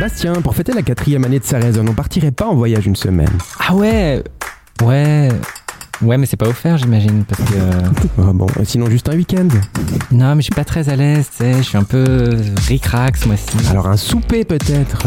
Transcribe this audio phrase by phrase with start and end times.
[0.00, 2.96] Bastien, pour fêter la quatrième année de sa raison, on partirait pas en voyage une
[2.96, 4.22] semaine Ah ouais
[4.82, 5.28] Ouais.
[6.00, 7.54] Ouais, mais c'est pas offert, j'imagine, parce que...
[8.18, 9.48] Ah bon, sinon juste un week-end?
[10.10, 12.30] Non, mais je suis pas très à l'aise, tu sais, je suis un peu
[12.66, 13.58] ric-rac ce mois-ci.
[13.68, 15.06] Alors un souper peut-être?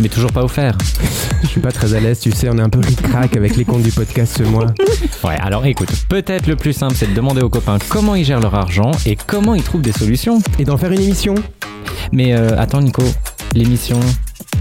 [0.00, 0.76] Mais toujours pas offert.
[1.42, 3.64] Je suis pas très à l'aise, tu sais, on est un peu ric-rac avec les
[3.64, 4.66] comptes du podcast ce mois.
[5.24, 8.40] Ouais, alors écoute, peut-être le plus simple, c'est de demander aux copains comment ils gèrent
[8.40, 10.38] leur argent et comment ils trouvent des solutions.
[10.58, 11.34] Et d'en faire une émission?
[12.12, 13.02] Mais euh, attends, Nico,
[13.54, 14.00] l'émission,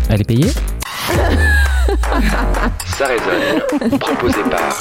[0.10, 0.52] elle est payée
[2.98, 4.76] Ça résonne, proposé par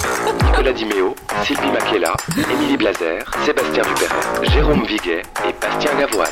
[0.51, 2.13] Nicolas Dimeo, Sylvie Makela,
[2.53, 6.29] Émilie Blazer, Sébastien Dupéret, Jérôme Viguet et Bastien Gavoine.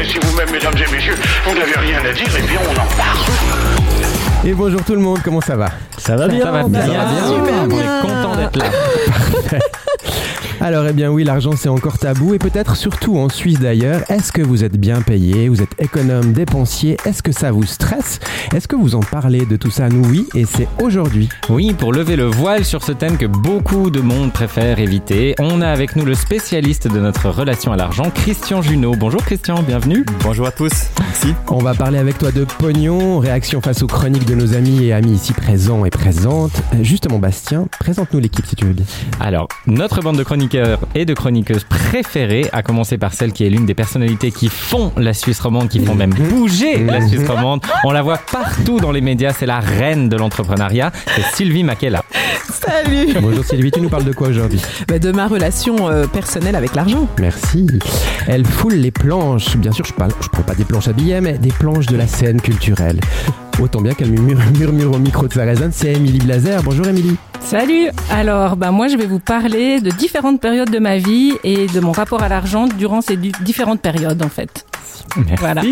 [0.00, 2.86] Et si vous-même, mesdames et messieurs, vous n'avez rien à dire, eh bien on en
[2.96, 3.18] parle.
[4.44, 5.68] Et bonjour tout le monde, comment ça va?
[5.98, 7.26] Ça va bien Ça va bien, Ça va bien.
[7.26, 8.66] super On est content d'être là.
[10.66, 14.02] Alors eh bien oui, l'argent c'est encore tabou et peut-être surtout en Suisse d'ailleurs.
[14.10, 15.48] Est-ce que vous êtes bien payé?
[15.48, 16.96] Vous êtes économe, dépensier?
[17.04, 18.18] Est-ce que ça vous stresse?
[18.52, 19.88] Est-ce que vous en parlez de tout ça?
[19.88, 21.28] Nous oui, et c'est aujourd'hui.
[21.50, 25.60] Oui, pour lever le voile sur ce thème que beaucoup de monde préfère éviter, on
[25.60, 28.96] a avec nous le spécialiste de notre relation à l'argent, Christian Junot.
[28.96, 30.04] Bonjour Christian, bienvenue.
[30.24, 31.32] Bonjour à tous, merci.
[31.46, 34.92] On va parler avec toi de pognon, réaction face aux chroniques de nos amis et
[34.92, 36.60] amis ici présents et présentes.
[36.82, 38.86] Justement Bastien, présente-nous l'équipe si tu veux bien.
[39.20, 40.24] Alors, notre bande de
[40.56, 44.48] chroniqueurs et de chroniqueuses préférées, à commencer par celle qui est l'une des personnalités qui
[44.48, 47.60] font la Suisse romande, qui font même bouger la Suisse romande.
[47.84, 52.02] On la voit partout dans les médias, c'est la reine de l'entrepreneuriat, c'est Sylvie Makela.
[52.50, 54.60] Salut Bonjour Sylvie, tu nous parles de quoi aujourd'hui?
[54.88, 57.08] Bah, De ma relation euh, personnelle avec l'argent.
[57.20, 57.66] Merci.
[58.26, 59.56] Elle foule les planches.
[59.56, 61.96] Bien sûr, je parle, je parle pas des planches à billets, mais des planches de
[61.96, 63.00] la scène culturelle.
[63.60, 64.10] Autant bien qu'elle
[64.58, 66.62] murmure, au micro de sa résonne, c'est Émilie Blazer.
[66.62, 67.16] Bonjour Émilie.
[67.40, 71.66] Salut Alors, bah, moi, je vais vous parler de différentes périodes de ma vie et
[71.66, 74.66] de mon rapport à l'argent durant ces différentes périodes, en fait.
[75.16, 75.34] Merci.
[75.40, 75.62] Voilà.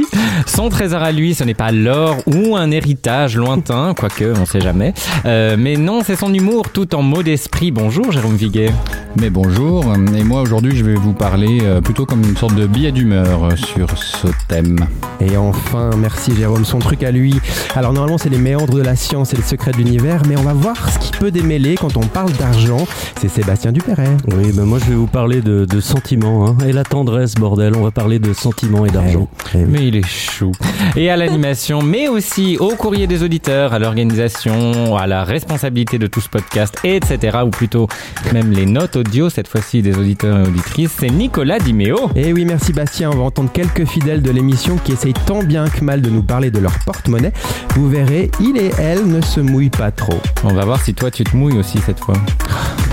[0.46, 4.60] Son trésor à lui, ce n'est pas l'or ou un héritage lointain, quoique, on sait
[4.60, 4.94] jamais.
[5.26, 7.70] Euh, mais non, c'est son humour tout en mot d'esprit.
[7.70, 8.72] Bonjour Jérôme Viguet.
[9.20, 9.84] Mais bonjour,
[10.16, 13.44] et moi aujourd'hui je vais vous parler euh, plutôt comme une sorte de billet d'humeur
[13.44, 14.80] euh, sur ce thème.
[15.20, 17.38] Et enfin, merci Jérôme, son truc à lui.
[17.76, 20.42] Alors normalement, c'est les méandres de la science et les secrets de l'univers, mais on
[20.42, 22.86] va voir ce qui peut démêler quand on parle d'argent.
[23.20, 24.16] C'est Sébastien Dupéret.
[24.36, 27.74] Oui, ben moi je vais vous parler de, de sentiments hein, et la tendresse, bordel.
[27.76, 29.03] On va parler de sentiments et d'argent.
[29.06, 29.64] Eh oui.
[29.68, 30.52] Mais il est chou.
[30.96, 36.06] Et à l'animation, mais aussi au courrier des auditeurs, à l'organisation, à la responsabilité de
[36.06, 37.38] tout ce podcast, etc.
[37.44, 37.88] Ou plutôt
[38.32, 42.10] même les notes audio, cette fois-ci des auditeurs et auditrices, c'est Nicolas Dimeo.
[42.14, 43.10] Et oui, merci Bastien.
[43.10, 46.22] On va entendre quelques fidèles de l'émission qui essayent tant bien que mal de nous
[46.22, 47.32] parler de leur porte-monnaie.
[47.74, 50.20] Vous verrez, il et elle ne se mouillent pas trop.
[50.44, 52.16] On va voir si toi tu te mouilles aussi cette fois.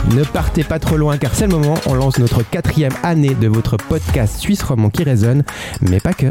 [0.10, 3.48] Ne partez pas trop loin car c'est le moment, on lance notre quatrième année de
[3.48, 5.44] votre podcast Suisse Roman qui résonne,
[5.82, 6.28] mais pas que.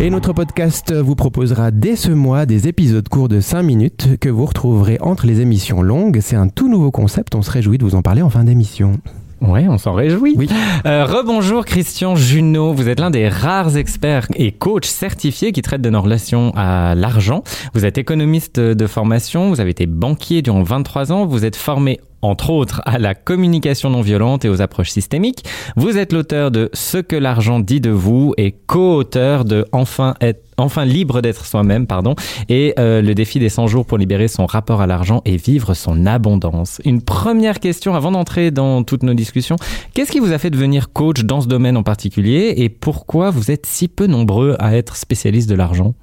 [0.00, 4.28] Et notre podcast vous proposera dès ce mois des épisodes courts de 5 minutes que
[4.28, 6.20] vous retrouverez entre les émissions longues.
[6.20, 8.98] C'est un tout nouveau concept, on se réjouit de vous en parler en fin d'émission.
[9.40, 10.34] Ouais, on s'en réjouit.
[10.36, 10.48] Oui.
[10.86, 15.80] Euh, Rebonjour Christian Junot, vous êtes l'un des rares experts et coachs certifiés qui traitent
[15.80, 17.42] de nos relations à l'argent.
[17.74, 22.00] Vous êtes économiste de formation, vous avez été banquier durant 23 ans, vous êtes formé
[22.22, 25.44] entre autres à la communication non violente et aux approches systémiques.
[25.76, 30.50] Vous êtes l'auteur de Ce que l'argent dit de vous et co-auteur de Enfin être
[30.60, 32.14] enfin libre d'être soi-même, pardon,
[32.48, 35.74] et euh, le défi des 100 jours pour libérer son rapport à l'argent et vivre
[35.74, 36.80] son abondance.
[36.84, 39.56] Une première question avant d'entrer dans toutes nos discussions.
[39.94, 43.50] Qu'est-ce qui vous a fait devenir coach dans ce domaine en particulier et pourquoi vous
[43.50, 45.94] êtes si peu nombreux à être spécialiste de l'argent?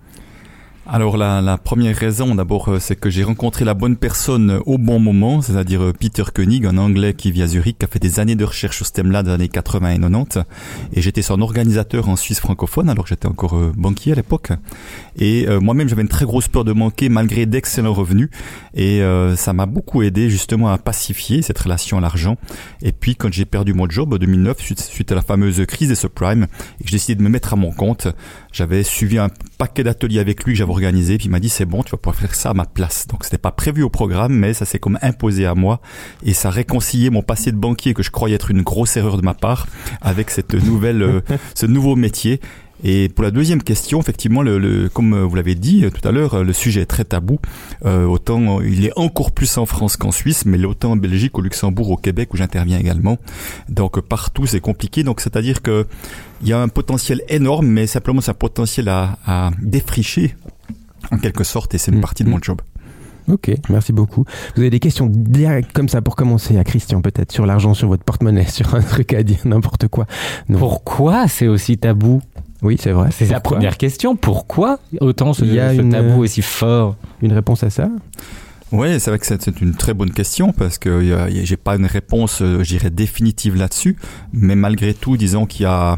[0.90, 4.60] Alors la, la première raison d'abord euh, c'est que j'ai rencontré la bonne personne euh,
[4.66, 7.90] au bon moment, c'est-à-dire euh, Peter Koenig, un anglais qui vit à Zurich, qui a
[7.90, 10.40] fait des années de recherche sur ce thème-là les années 80 et 90
[10.94, 14.52] et j'étais son organisateur en Suisse francophone alors que j'étais encore banquier à l'époque.
[15.18, 18.30] Et euh, moi-même j'avais une très grosse peur de manquer malgré d'excellents revenus.
[18.74, 22.38] Et euh, ça m'a beaucoup aidé justement à pacifier cette relation à l'argent.
[22.82, 25.90] Et puis quand j'ai perdu mon job en 2009 suite, suite à la fameuse crise
[25.90, 26.48] des subprimes
[26.80, 28.08] et que j'ai décidé de me mettre à mon compte
[28.58, 31.66] J'avais suivi un paquet d'ateliers avec lui que j'avais organisé, puis il m'a dit c'est
[31.66, 33.06] bon, tu vas pouvoir faire ça à ma place.
[33.06, 35.80] Donc c'était pas prévu au programme, mais ça s'est comme imposé à moi
[36.24, 39.18] et ça a réconcilié mon passé de banquier que je croyais être une grosse erreur
[39.18, 39.68] de ma part
[40.02, 41.22] avec cette nouvelle, euh,
[41.54, 42.42] ce nouveau métier.
[42.84, 46.08] Et pour la deuxième question, effectivement, le, le- comme euh, vous l'avez dit euh, tout
[46.08, 47.40] à l'heure, euh, le sujet est très tabou.
[47.86, 51.42] Euh, autant il est encore plus en France qu'en Suisse, mais autant en Belgique, au
[51.42, 53.18] Luxembourg, au Québec où j'interviens également.
[53.68, 55.04] Donc partout c'est compliqué.
[55.04, 55.88] Donc c'est-à-dire que
[56.42, 60.36] il y a un potentiel énorme, mais simplement c'est un potentiel à, à défricher
[61.12, 62.02] en quelque sorte, et c'est une Mm.
[62.02, 62.62] partie de mon job.
[63.28, 64.24] Ok, merci beaucoup.
[64.56, 67.88] Vous avez des questions directes comme ça pour commencer à Christian peut-être sur l'argent, sur
[67.90, 70.06] votre porte-monnaie, sur un truc à dire, n'importe quoi.
[70.48, 70.60] Non.
[70.60, 72.22] Pourquoi c'est aussi tabou?
[72.62, 73.10] Oui, c'est vrai.
[73.12, 74.16] C'est la première question.
[74.16, 77.70] Pourquoi autant ce, Il y a ce une, tabou euh, aussi fort Une réponse à
[77.70, 77.90] ça
[78.72, 81.86] Ouais, c'est vrai que c'est une très bonne question parce que a- j'ai pas une
[81.86, 83.96] réponse, euh, je dirais définitive là-dessus,
[84.34, 85.96] mais malgré tout, disons qu'il y a euh,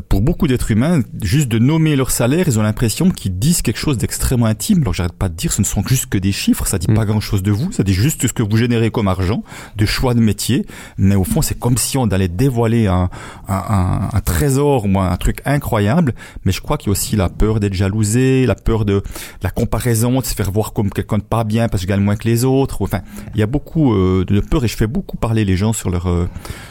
[0.00, 3.78] pour beaucoup d'êtres humains, juste de nommer leur salaire, ils ont l'impression qu'ils disent quelque
[3.78, 4.80] chose d'extrêmement intime.
[4.82, 6.94] Alors j'arrête pas de dire, ce ne sont juste que des chiffres, ça dit Mm.
[6.94, 9.42] pas grand-chose de vous, ça dit juste ce que vous générez comme argent,
[9.76, 10.66] de choix de métier,
[10.98, 13.10] mais au fond c'est comme si on allait dévoiler un,
[13.48, 17.16] un, un- un trésor ou un truc incroyable, mais je crois qu'il y a aussi
[17.16, 19.02] la peur d'être jalousé, la peur de
[19.42, 22.02] la comparaison, de se faire voir comme quelqu'un de pas bien parce que je gagne
[22.04, 22.82] moins que les autres.
[22.82, 23.00] Enfin,
[23.34, 25.90] il y a beaucoup euh, de peur et je fais beaucoup parler les gens sur
[25.90, 26.28] leur euh,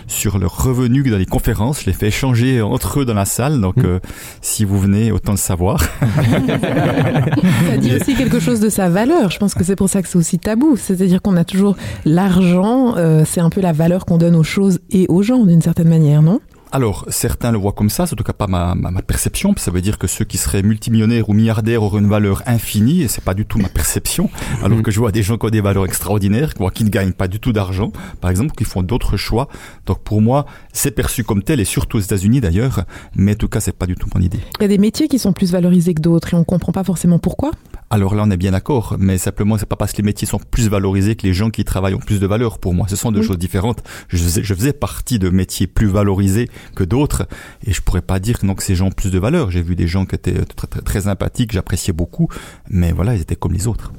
[0.07, 1.81] sur leurs revenus dans les conférences.
[1.81, 3.59] Je les fais échanger entre eux dans la salle.
[3.61, 3.85] Donc, Mm.
[3.85, 3.99] euh,
[4.41, 5.81] si vous venez, autant le savoir.
[7.69, 9.29] Ça dit aussi quelque chose de sa valeur.
[9.31, 10.75] Je pense que c'est pour ça que c'est aussi tabou.
[10.77, 11.75] C'est-à-dire qu'on a toujours
[12.05, 15.61] l'argent, euh, c'est un peu la valeur qu'on donne aux choses et aux gens d'une
[15.61, 16.39] certaine manière, non?
[16.73, 19.53] Alors, certains le voient comme ça, c'est en tout cas pas ma, ma, ma perception.
[19.57, 23.09] Ça veut dire que ceux qui seraient multimillionnaires ou milliardaires auraient une valeur infinie, et
[23.09, 24.29] c'est pas du tout ma perception.
[24.63, 27.27] Alors que je vois des gens qui ont des valeurs extraordinaires, qui ne gagnent pas
[27.27, 27.91] du tout d'argent,
[28.21, 29.49] par exemple, qui font d'autres choix.
[29.85, 32.85] Donc pour moi, c'est perçu comme tel, et surtout aux États-Unis d'ailleurs.
[33.15, 34.39] Mais en tout cas, c'est pas du tout mon idée.
[34.59, 36.85] Il y a des métiers qui sont plus valorisés que d'autres et on comprend pas
[36.85, 37.51] forcément pourquoi.
[37.93, 40.39] Alors là, on est bien d'accord, mais simplement, c'est pas parce que les métiers sont
[40.39, 42.57] plus valorisés que les gens qui travaillent ont plus de valeur.
[42.57, 43.27] Pour moi, ce sont deux Oui.
[43.27, 43.83] choses différentes.
[44.07, 47.27] Je faisais, je faisais partie de métiers plus valorisés que d'autres,
[47.67, 49.51] et je pourrais pas dire non que ces gens ont plus de valeur.
[49.51, 52.29] J'ai vu des gens qui étaient très, très, très sympathiques, j'appréciais beaucoup,
[52.69, 53.91] mais voilà, ils étaient comme les autres.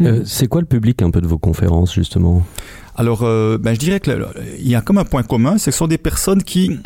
[0.00, 2.46] Euh, c'est quoi le public un peu de vos conférences justement?
[2.94, 4.28] Alors, euh, ben, je dirais que le-
[4.58, 6.78] il y a comme un point commun, c'est que ce sont des personnes qui,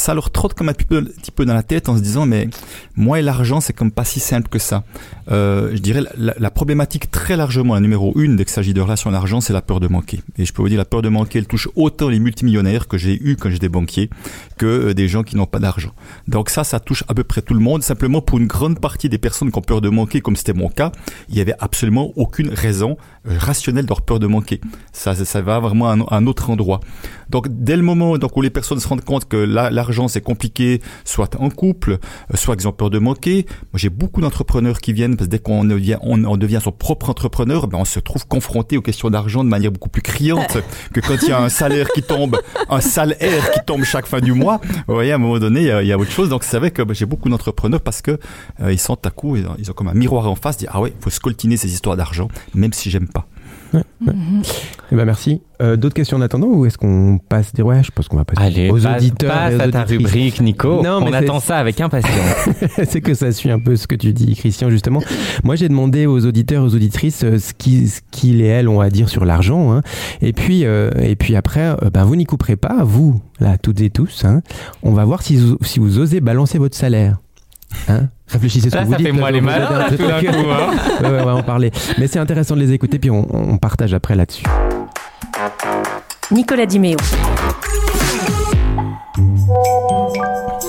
[0.00, 2.48] ça leur trotte comme un petit peu, dans la tête en se disant, mais
[2.96, 4.82] moi et l'argent, c'est comme pas si simple que ça.
[5.30, 9.10] Euh, je dirais la, problématique très largement, la numéro une dès qu'il s'agit de relations
[9.10, 10.22] d'argent, c'est la peur de manquer.
[10.38, 12.96] Et je peux vous dire, la peur de manquer, elle touche autant les multimillionnaires que
[12.96, 14.08] j'ai eu quand j'étais banquier
[14.56, 15.92] que euh, des gens qui n'ont pas d'argent.
[16.28, 17.82] Donc ça, ça touche à peu près tout le monde.
[17.82, 20.68] Simplement, pour une grande partie des personnes qui ont peur de manquer, comme c'était mon
[20.68, 20.92] cas,
[21.28, 22.96] il y avait absolument aucune raison
[23.28, 24.62] euh, rationnelle de leur peur de manquer.
[24.92, 26.80] Ça, ça, va vraiment à un, à autre endroit.
[27.28, 30.20] Donc, dès le moment donc, où les personnes se rendent compte que la- l'argent c'est
[30.20, 33.46] compliqué, soit en couple, euh, soit qu'ils ont peur de manquer.
[33.72, 36.70] Moi, j'ai beaucoup d'entrepreneurs qui viennent parce que dès qu'on devient, on, on devient son
[36.70, 40.58] propre entrepreneur, ben, on se trouve confronté aux questions d'argent de manière beaucoup plus criante
[40.94, 42.38] que quand il y a un salaire qui tombe,
[42.68, 44.60] un salaire qui tombe chaque fin du mois.
[44.86, 46.28] Vous voyez, à un moment donné, il y a, il y a autre chose.
[46.28, 48.18] Donc, c'est vrai que ben, j'ai beaucoup d'entrepreneurs parce que
[48.60, 50.70] euh, ils sont à coup, ils ont, ils ont comme un miroir en face, dire
[50.72, 53.26] ah ouais, il faut scoltiner ces histoires d'argent, même si j'aime pas.
[54.92, 55.40] Eh ben merci.
[55.62, 58.24] Euh, D'autres questions en attendant ou est-ce qu'on passe des ouais, je pense qu'on va
[58.24, 60.06] passer Allez, aux passe, auditeurs passe et aux à ta auditrices.
[60.10, 60.82] rubrique, Nico.
[60.82, 62.48] Non, mais On c'est- attend ça avec impatience.
[62.88, 65.00] c'est que ça suit un peu ce que tu dis, Christian, justement.
[65.44, 68.80] Moi, j'ai demandé aux auditeurs, aux auditrices, euh, ce qui- ce qu'ils et elles ont
[68.80, 69.72] à dire sur l'argent.
[69.72, 69.82] hein.
[70.22, 73.80] Et puis, euh, et puis après, euh, ben, vous n'y couperez pas, vous, là, toutes
[73.82, 74.24] et tous.
[74.24, 74.40] hein.
[74.82, 77.18] On va voir si vous, si vous osez balancer votre salaire.
[77.88, 79.06] Hein Réfléchissez ce Là, que vous ça dites.
[79.06, 80.70] fait moi les vous malins, là, tout d'un coup, hein.
[81.02, 81.70] Ouais, ouais, on va en parler.
[81.98, 84.44] Mais c'est intéressant de les écouter, puis on, on partage après là-dessus.
[86.30, 86.96] Nicolas Diméo.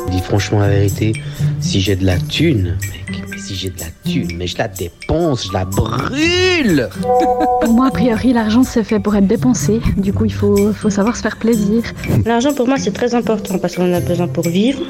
[0.10, 1.13] Dis franchement la vérité,
[1.60, 2.77] si j'ai de la thune,
[3.10, 3.20] mec,
[3.51, 6.89] si j'ai de la thune, mais je la dépense, je la brûle
[7.62, 9.81] Pour moi, a priori, l'argent c'est fait pour être dépensé.
[9.98, 11.84] Du coup, il faut, faut savoir se faire plaisir.
[12.25, 14.81] L'argent pour moi c'est très important parce qu'on en a besoin pour vivre.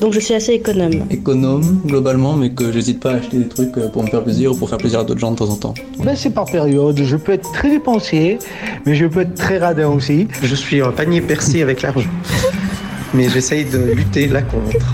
[0.00, 1.04] Donc je suis assez économe.
[1.10, 4.52] économe globalement, mais que j'hésite pas à acheter des trucs euh, pour me faire plaisir
[4.52, 5.74] ou pour faire plaisir à d'autres gens de temps en temps.
[5.98, 7.00] Ben, c'est par période.
[7.02, 8.38] Je peux être très dépensier,
[8.86, 10.28] mais je peux être très radin aussi.
[10.42, 12.10] Je suis un panier percé avec l'argent.
[13.12, 14.86] Mais j'essaye de lutter là contre.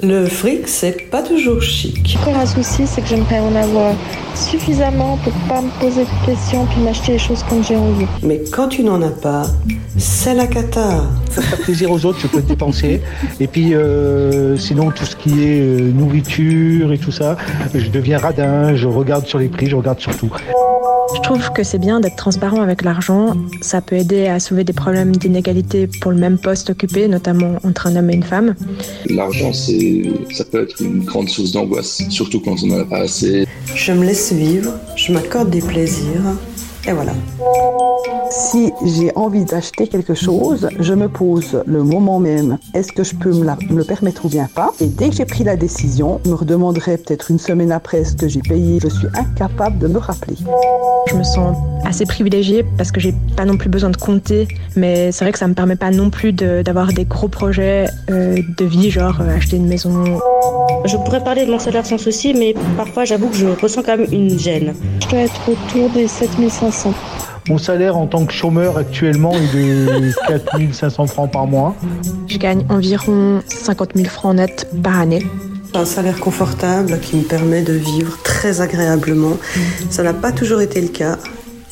[0.00, 2.16] Le fric, c'est pas toujours chic.
[2.20, 3.94] Encore un souci, c'est que j'aimerais en avoir
[4.36, 8.06] suffisamment pour pas me poser de questions puis m'acheter les choses comme j'ai envie.
[8.22, 9.46] Mais quand tu n'en as pas,
[9.96, 11.02] c'est la cata.
[11.34, 13.02] Pour faire plaisir aux autres, je peux dépenser.
[13.40, 17.36] Et puis, euh, sinon, tout ce qui est euh, nourriture et tout ça,
[17.74, 20.30] je deviens radin, je regarde sur les prix, je regarde sur tout.
[21.14, 23.34] Je trouve que c'est bien d'être transparent avec l'argent.
[23.60, 27.86] Ça peut aider à sauver des problèmes d'inégalité pour le même poste occupé, notamment entre
[27.86, 28.54] un homme et une femme.
[29.08, 29.87] L'argent, c'est,
[30.32, 33.46] ça peut être une grande source d'angoisse, surtout quand on n'en a pas assez.
[33.74, 36.36] Je me laisse vivre, je m'accorde des plaisirs,
[36.88, 37.12] et voilà.
[38.30, 43.14] Si j'ai envie d'acheter quelque chose, je me pose le moment même, est-ce que je
[43.14, 44.70] peux me, la- me le permettre ou bien pas?
[44.80, 48.14] Et dès que j'ai pris la décision, je me redemanderai peut-être une semaine après ce
[48.14, 48.78] que j'ai payé.
[48.82, 50.36] Je suis incapable de me rappeler.
[51.08, 55.10] Je me sens assez privilégiée parce que j'ai pas non plus besoin de compter, mais
[55.12, 58.36] c'est vrai que ça me permet pas non plus de- d'avoir des gros projets euh,
[58.58, 60.04] de vie, genre euh, acheter une maison.
[60.84, 63.96] Je pourrais parler de mon salaire sans souci, mais parfois j'avoue que je ressens quand
[63.96, 64.74] même une gêne.
[65.02, 66.77] Je dois être autour des 7500.
[67.48, 71.74] Mon salaire en tant que chômeur actuellement est de 4500 francs par mois.
[72.26, 75.26] Je gagne environ 50 000 francs net par année.
[75.74, 79.36] Un salaire confortable qui me permet de vivre très agréablement.
[79.90, 81.18] Ça n'a pas toujours été le cas.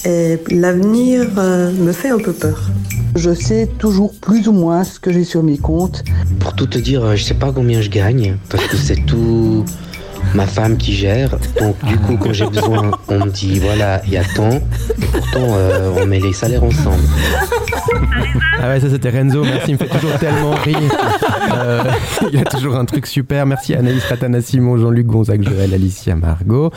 [0.05, 2.71] Et l'avenir euh, me fait un peu peur.
[3.15, 6.05] Je sais toujours plus ou moins ce que j'ai sur mes comptes.
[6.39, 9.65] Pour tout te dire, je sais pas combien je gagne, parce que c'est tout
[10.35, 11.37] ma femme qui gère.
[11.61, 14.61] Donc du coup, quand j'ai besoin, on me dit voilà, il y a tant.
[15.13, 17.03] Pourtant, euh, on met les salaires ensemble.
[18.61, 20.79] Ah ouais, ça c'était Renzo, merci, il me fait toujours tellement rire.
[21.55, 21.85] Euh,
[22.33, 23.47] il a toujours un truc super.
[23.47, 26.71] Merci Anaïs Ratana Simon, Jean-Luc Gonzague, Joël, Alicia, Margot,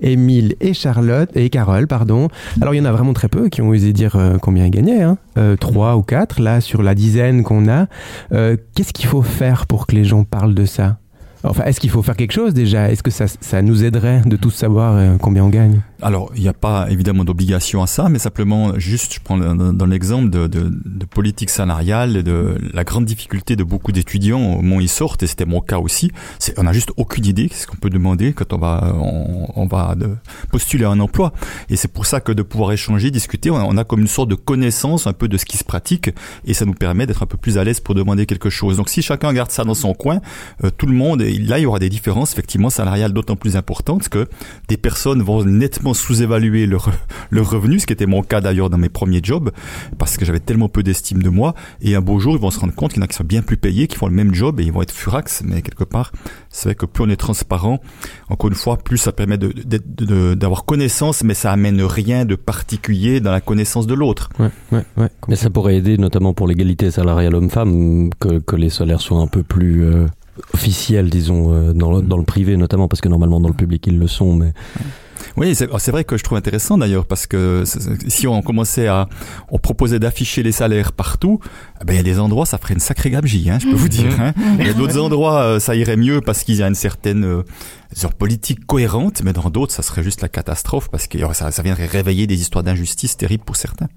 [0.00, 2.28] Émile et Charlotte, et Carole, pardon.
[2.60, 4.70] Alors il y en a vraiment très peu qui ont osé dire euh, combien ils
[4.70, 5.18] gagnaient, hein.
[5.36, 7.86] Euh, trois ou quatre, là sur la dizaine qu'on a.
[8.32, 10.98] Euh, Qu'est-ce qu'il faut faire pour que les gens parlent de ça?
[11.44, 12.90] Enfin, est-ce qu'il faut faire quelque chose déjà?
[12.90, 15.80] Est-ce que ça, ça nous aiderait de tous savoir euh, combien on gagne?
[16.00, 19.86] Alors, il n'y a pas évidemment d'obligation à ça, mais simplement, juste, je prends dans
[19.86, 24.76] l'exemple de, de, de politique salariale, de la grande difficulté de beaucoup d'étudiants au moment
[24.76, 27.66] où ils sortent, et c'était mon cas aussi, c'est on n'a juste aucune idée ce
[27.66, 29.96] qu'on peut demander quand on va, on, va
[30.52, 31.32] postuler à un emploi.
[31.68, 34.06] Et c'est pour ça que de pouvoir échanger, discuter, on a, on a comme une
[34.06, 36.10] sorte de connaissance un peu de ce qui se pratique,
[36.44, 38.76] et ça nous permet d'être un peu plus à l'aise pour demander quelque chose.
[38.76, 40.20] Donc si chacun garde ça dans son coin,
[40.62, 43.56] euh, tout le monde, et là il y aura des différences effectivement salariales d'autant plus
[43.56, 44.28] importantes que
[44.68, 46.90] des personnes vont nettement sous-évaluer leur,
[47.30, 49.50] leur revenu, ce qui était mon cas d'ailleurs dans mes premiers jobs,
[49.98, 52.58] parce que j'avais tellement peu d'estime de moi, et un beau jour ils vont se
[52.60, 54.34] rendre compte qu'il y en a qui sont bien plus payés, qui font le même
[54.34, 56.12] job, et ils vont être furax, mais quelque part,
[56.50, 57.80] c'est vrai que plus on est transparent,
[58.28, 62.24] encore une fois, plus ça permet de- de- de- d'avoir connaissance, mais ça amène rien
[62.24, 64.30] de particulier dans la connaissance de l'autre.
[65.28, 69.26] Mais ça pourrait aider, notamment pour l'égalité salariale homme-femme, que, que les salaires soient un
[69.26, 70.06] peu plus euh,
[70.54, 73.86] officiels, disons, euh, dans, le, dans le privé notamment, parce que normalement dans le public
[73.86, 74.52] ils le sont, mais...
[75.36, 77.64] Oui, c'est c'est vrai que je trouve intéressant d'ailleurs parce que
[78.08, 79.08] si on commençait à,
[79.50, 81.40] on proposait d'afficher les salaires partout,
[81.80, 83.76] eh ben il y a des endroits ça ferait une sacrée gabegie, hein, je peux
[83.76, 84.20] vous dire.
[84.20, 84.32] hein.
[84.58, 87.42] Il y a d'autres endroits euh, ça irait mieux parce qu'il y a une certaine
[87.92, 91.62] disons, politique cohérente, mais dans d'autres ça serait juste la catastrophe parce que ça, ça
[91.62, 93.88] viendrait réveiller des histoires d'injustice terribles pour certains.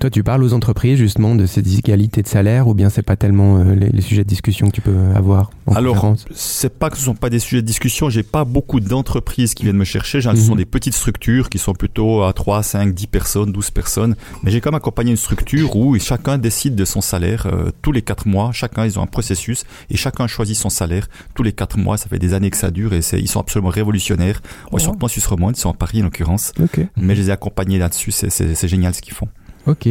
[0.00, 3.16] Toi, tu parles aux entreprises justement de ces inégalités de salaire ou bien c'est pas
[3.16, 6.88] tellement euh, les, les sujets de discussion que tu peux avoir en Alors, c'est pas
[6.88, 8.08] que ce sont pas des sujets de discussion.
[8.08, 10.22] J'ai pas beaucoup d'entreprises qui viennent me chercher.
[10.22, 10.56] Ce sont Mhm.
[10.56, 14.16] des petites structures qui sont plutôt à 3, 5, 10 personnes, 12 personnes.
[14.42, 17.92] Mais j'ai quand même accompagné une structure où chacun décide de son salaire euh, tous
[17.92, 18.52] les 4 mois.
[18.52, 21.98] Chacun, ils ont un processus et chacun choisit son salaire tous les 4 mois.
[21.98, 24.40] Ça fait des années que ça dure et c'est- ils sont absolument révolutionnaires.
[24.70, 26.52] Bon, Ils sont pas en Suisse romande, ils sont en Paris en l'occurrence.
[26.96, 28.10] Mais je les ai accompagnés là-dessus.
[28.10, 29.28] C'est- génial ce qu'ils font.
[29.66, 29.88] Ok.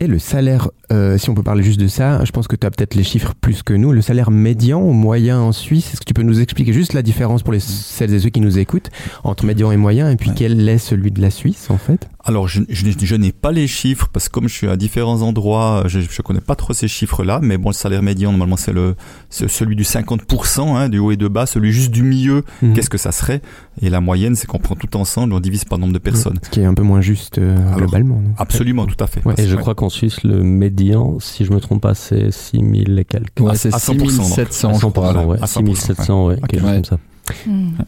[0.00, 2.64] Et le salaire, euh, si on peut parler juste de ça, je pense que tu
[2.66, 3.90] as peut-être les chiffres plus que nous.
[3.92, 7.02] Le salaire médian ou moyen en Suisse, est-ce que tu peux nous expliquer juste la
[7.02, 8.90] différence pour les, celles et ceux qui nous écoutent
[9.24, 12.08] entre médian et moyen et puis quel est celui de la Suisse en fait?
[12.24, 14.76] Alors, je, je, n'ai- je n'ai pas les chiffres parce que comme je suis à
[14.76, 17.40] différents endroits, je ne connais pas trop ces chiffres-là.
[17.42, 18.94] Mais bon, le salaire médian, normalement, c'est le
[19.30, 21.46] c'est celui du 50%, hein, du haut et de bas.
[21.46, 22.74] Celui juste du milieu, Mhm.
[22.74, 23.40] qu'est-ce que ça serait?
[23.80, 26.38] Et la moyenne, c'est qu'on prend tout ensemble, on divise par nombre de personnes.
[26.42, 28.20] Ce qui est un peu moins juste euh, globalement.
[28.36, 29.22] Absolument, tout à fait.
[29.38, 29.60] Et je Ouais.
[29.62, 33.40] crois qu'en Suisse, le médian, si je me trompe pas, c'est 6000 et quelques.
[33.40, 34.80] Ouais, c'est À 100%, 6700, donc.
[34.80, 35.26] je crois, À 100%, là.
[35.26, 35.38] ouais.
[35.42, 36.98] À 6700, ouais, quelque chose comme ça.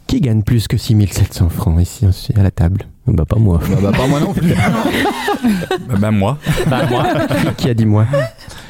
[0.07, 2.83] Qui gagne plus que 6700 francs ici à la table?
[3.07, 3.59] Bah pas moi.
[3.83, 4.53] Bah, pas moi non plus.
[5.89, 6.39] Bah, ben moi.
[6.69, 7.05] Bah, moi.
[7.57, 8.07] Qui a dit moi?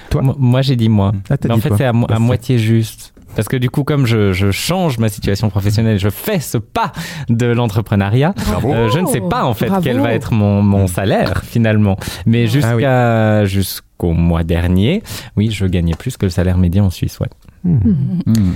[0.09, 1.13] Toi Moi, j'ai dit moi.
[1.29, 3.13] Ah, Mais en fait, c'est à, mo- à Bah, c'est- moitié juste.
[3.37, 6.93] Parce que du coup, comme je, je change ma situation professionnelle, je fais ce pas
[7.29, 8.35] de l'entrepreneuriat,
[8.65, 9.83] euh, je ne sais pas en fait Bravo.
[9.85, 11.97] quel va être mon, mon salaire finalement.
[12.27, 15.03] Mais jusqu'à jusqu'au mois dernier,
[15.37, 17.29] oui, je gagnais plus que le salaire médian en Suisse, ouais.
[17.65, 18.53] Hmm.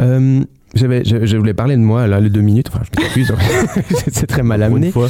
[0.00, 0.42] Euh,
[0.74, 2.68] j'avais- je, je voulais parler de moi, là, les deux minutes.
[2.72, 3.32] Enfin, je m'excuse.
[4.12, 4.90] c'est très mal amené.
[4.90, 5.08] fois.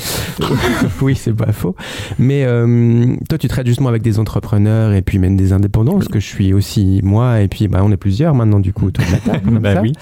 [1.03, 1.75] oui, c'est pas faux.
[2.19, 6.09] Mais euh, toi, tu traites justement avec des entrepreneurs et puis même des indépendants, parce
[6.09, 9.05] que je suis aussi moi, et puis bah, on est plusieurs maintenant, du coup, autour
[9.05, 9.41] de la table.
[9.45, 9.83] comme Bah ça.
[9.83, 9.93] oui.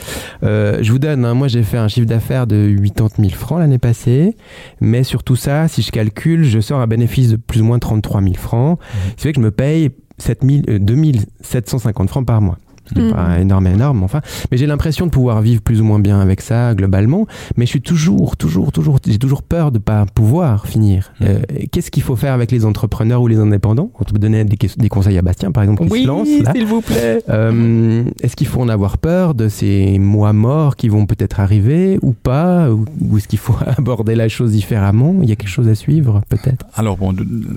[0.43, 3.59] Euh, je vous donne, hein, moi j'ai fait un chiffre d'affaires de 80 000 francs
[3.59, 4.37] l'année passée,
[4.81, 7.79] mais sur tout ça, si je calcule, je sors un bénéfice de plus ou moins
[7.79, 8.79] 33 000 francs,
[9.11, 12.59] ce qui fait que je me paye 7 000, euh, 2750 francs par mois.
[12.95, 14.21] Ce n'est pas énorme, énorme, enfin.
[14.51, 17.27] Mais j'ai l'impression de pouvoir vivre plus ou moins bien avec ça, globalement.
[17.57, 21.13] Mais je suis toujours, toujours, toujours, j'ai toujours peur de pas pouvoir finir.
[21.23, 21.41] Euh,
[21.73, 23.91] Qu'est-ce qu'il faut faire avec les entrepreneurs ou les indépendants?
[23.99, 26.53] On peut donner des, des conseils à Bastien, par exemple, qui se lance là.
[26.53, 27.23] s'il vous plaît.
[27.29, 31.99] Euh, Est-ce qu'il faut en avoir peur de ces mois morts qui vont peut-être arriver
[32.03, 32.71] ou pas?
[32.71, 35.15] Ou, ou est-ce qu'il faut aborder la chose différemment?
[35.23, 36.67] Il y a quelque chose à suivre, peut-être?
[36.75, 37.15] Alors bon,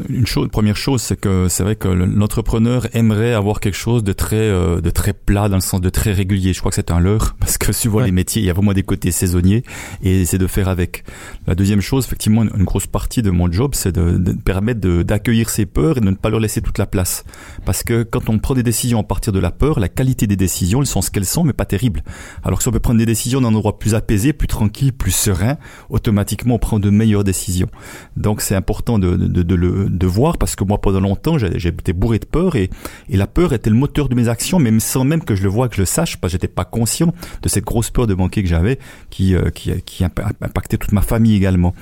[0.09, 4.03] une chose, première chose, c'est que c'est vrai que le- l'entrepreneur aimerait avoir quelque chose
[4.03, 6.53] de très, euh, de très plat dans le sens de très régulier.
[6.53, 8.73] Je crois que c'est un leurre parce que suivant les métiers, il y a vraiment
[8.73, 9.63] des côtés saisonniers
[10.03, 11.03] et c'est de faire avec.
[11.47, 15.49] La deuxième chose, effectivement, une, grosse partie de mon job, c'est de, de permettre d'accueillir
[15.49, 17.23] ces peurs et de ne pas leur laisser toute la place.
[17.65, 20.35] Parce que quand on prend des décisions à partir de la peur, la qualité des
[20.35, 22.03] décisions, elles sont ce qu'elles sont, mais pas terribles.
[22.43, 24.93] Alors que si on peut prendre des décisions dans un endroit plus apaisé, plus tranquille,
[24.93, 25.57] plus serein,
[25.89, 27.69] automatiquement on prend de meilleures décisions.
[28.17, 31.93] Donc c'est important de, de, de, le de voir parce que moi pendant longtemps été
[31.93, 32.69] bourré de peur et,
[33.09, 35.49] et la peur était le moteur de mes actions, même sans même que je le
[35.49, 38.13] vois, que je le sache, parce que j'étais pas conscient de cette grosse peur de
[38.13, 41.73] manquer que j'avais qui, euh, qui, qui impa- impactait toute ma famille également.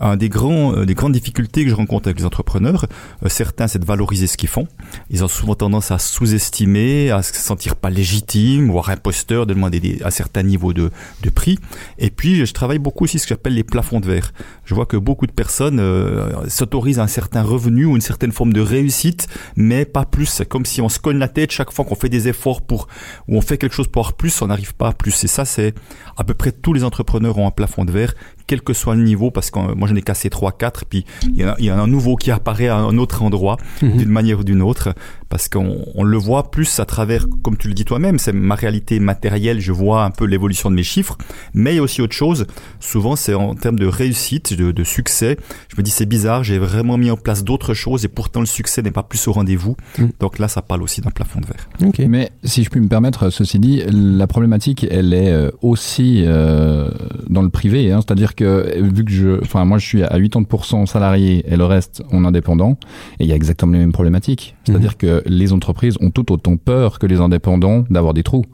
[0.00, 2.86] Un des grands euh, des grandes difficultés que je rencontre avec les entrepreneurs,
[3.24, 4.66] euh, certains c'est de valoriser ce qu'ils font.
[5.10, 9.80] Ils ont souvent tendance à sous-estimer, à se sentir pas légitimes, voire imposteurs, de demander
[9.80, 10.90] des, à certains niveaux de,
[11.22, 11.58] de prix.
[11.98, 14.32] Et puis, je travaille beaucoup aussi ce que j'appelle les plafonds de verre.
[14.64, 15.82] Je vois que beaucoup de personnes
[16.48, 20.26] s'autorisent un certain revenu ou une certaine forme de réussite, mais pas plus.
[20.26, 22.86] C'est comme si on se cogne la tête chaque fois qu'on fait des efforts pour,
[23.26, 25.24] ou on fait quelque chose pour avoir plus, on n'arrive pas à plus.
[25.24, 25.74] Et ça, c'est
[26.16, 28.14] à peu près tous les entrepreneurs ont un plafond de verre,
[28.46, 31.04] quel que soit le niveau, parce que euh, moi j'en ai cassé 3 4 puis
[31.22, 33.22] il y, en a, il y en a un nouveau qui apparaît à un autre
[33.22, 34.94] endroit, d'une manière ou d'une autre,
[35.28, 38.54] parce qu'on on le voit plus à travers, comme tu le dis toi-même, c'est ma
[38.54, 41.16] réalité matérielle, je vois un peu l'évolution de mes chiffres,
[41.54, 42.46] mais il y a aussi autre chose,
[42.80, 45.36] souvent c'est en termes de réussite, de, de succès,
[45.68, 48.46] je me dis c'est bizarre, j'ai vraiment mis en place d'autres choses et pourtant le
[48.46, 49.76] succès n'est pas plus au rendez-vous,
[50.20, 51.68] donc là ça parle aussi d'un plafond de verre.
[52.08, 56.88] Mais si je puis me permettre, ceci dit, la problématique, elle est euh, aussi euh,
[57.28, 57.92] dans le privé.
[57.92, 58.00] hein.
[58.06, 62.02] C'est-à-dire que vu que je, enfin moi je suis à 80% salarié et le reste
[62.12, 62.78] en indépendant,
[63.20, 64.56] et il y a exactement les mêmes problématiques.
[64.64, 68.44] C'est-à-dire que les entreprises ont tout autant peur que les indépendants d'avoir des trous.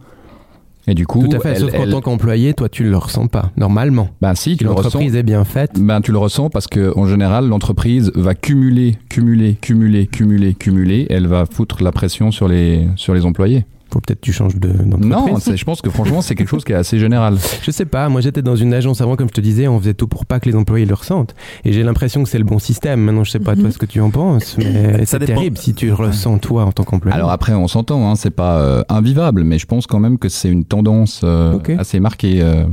[0.86, 3.50] Et du coup, Tout à fait, sauf qu'en tant qu'employé, toi, tu le ressens pas,
[3.56, 4.10] normalement.
[4.20, 5.80] Ben si, tu le l'entreprise est bien faite.
[5.80, 11.06] Ben tu le ressens parce que en général, l'entreprise va cumuler, cumuler, cumuler, cumuler, cumuler.
[11.08, 13.64] Elle va foutre la pression sur les sur les employés.
[13.92, 14.72] Faut peut-être que tu changes de.
[14.98, 17.36] Non, je pense que franchement, c'est quelque chose qui est assez général.
[17.62, 19.94] Je sais pas, moi j'étais dans une agence avant, comme je te disais, on faisait
[19.94, 21.34] tout pour pas que les employés le ressentent.
[21.64, 23.00] Et j'ai l'impression que c'est le bon système.
[23.00, 25.86] Maintenant, je sais pas toi ce que tu en penses, mais c'est terrible si tu
[25.86, 27.14] le ressens toi en tant qu'employé.
[27.14, 30.28] Alors après, on s'entend, hein, c'est pas euh, invivable, mais je pense quand même que
[30.28, 32.40] c'est une tendance euh, assez marquée.
[32.42, 32.64] euh.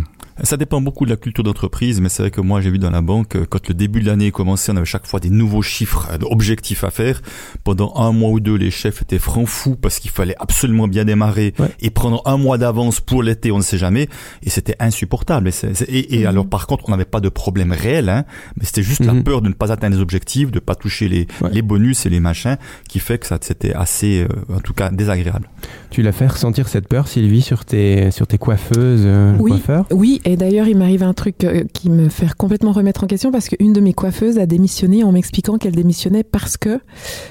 [0.43, 2.89] Ça dépend beaucoup de la culture d'entreprise, mais c'est vrai que moi j'ai vu dans
[2.89, 5.61] la banque, euh, quand le début de l'année commençait, on avait chaque fois des nouveaux
[5.61, 7.21] chiffres, euh, objectifs à faire.
[7.63, 11.05] Pendant un mois ou deux, les chefs étaient francs fous parce qu'il fallait absolument bien
[11.05, 14.07] démarrer et prendre un mois d'avance pour l'été, on ne sait jamais.
[14.43, 15.49] Et c'était insupportable.
[15.49, 18.25] Et, c'est- c'est- et- et alors par contre, on n'avait pas de problème réel, hein,
[18.57, 21.27] mais c'était juste la peur de ne pas atteindre les objectifs, de pas toucher les,
[21.51, 22.57] les bonus et les machins,
[22.89, 25.49] qui fait que ça c'était assez, euh, en tout cas, désagréable.
[25.89, 29.85] Tu l'as fait ressentir cette peur, Sylvie, sur tes, sur tes coiffeuses, euh, Oui, coiffeurs?
[29.91, 33.31] Oui, et d'ailleurs, il m'arrive un truc euh, qui me fait complètement remettre en question
[33.31, 36.79] parce qu'une de mes coiffeuses a démissionné en m'expliquant qu'elle démissionnait parce que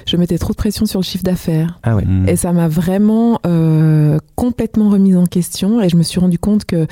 [0.05, 1.79] je mettais trop de pression sur le chiffre d'affaires.
[1.83, 2.03] Ah ouais.
[2.27, 6.65] Et ça m'a vraiment euh, complètement remise en question et je me suis rendu compte
[6.65, 6.87] que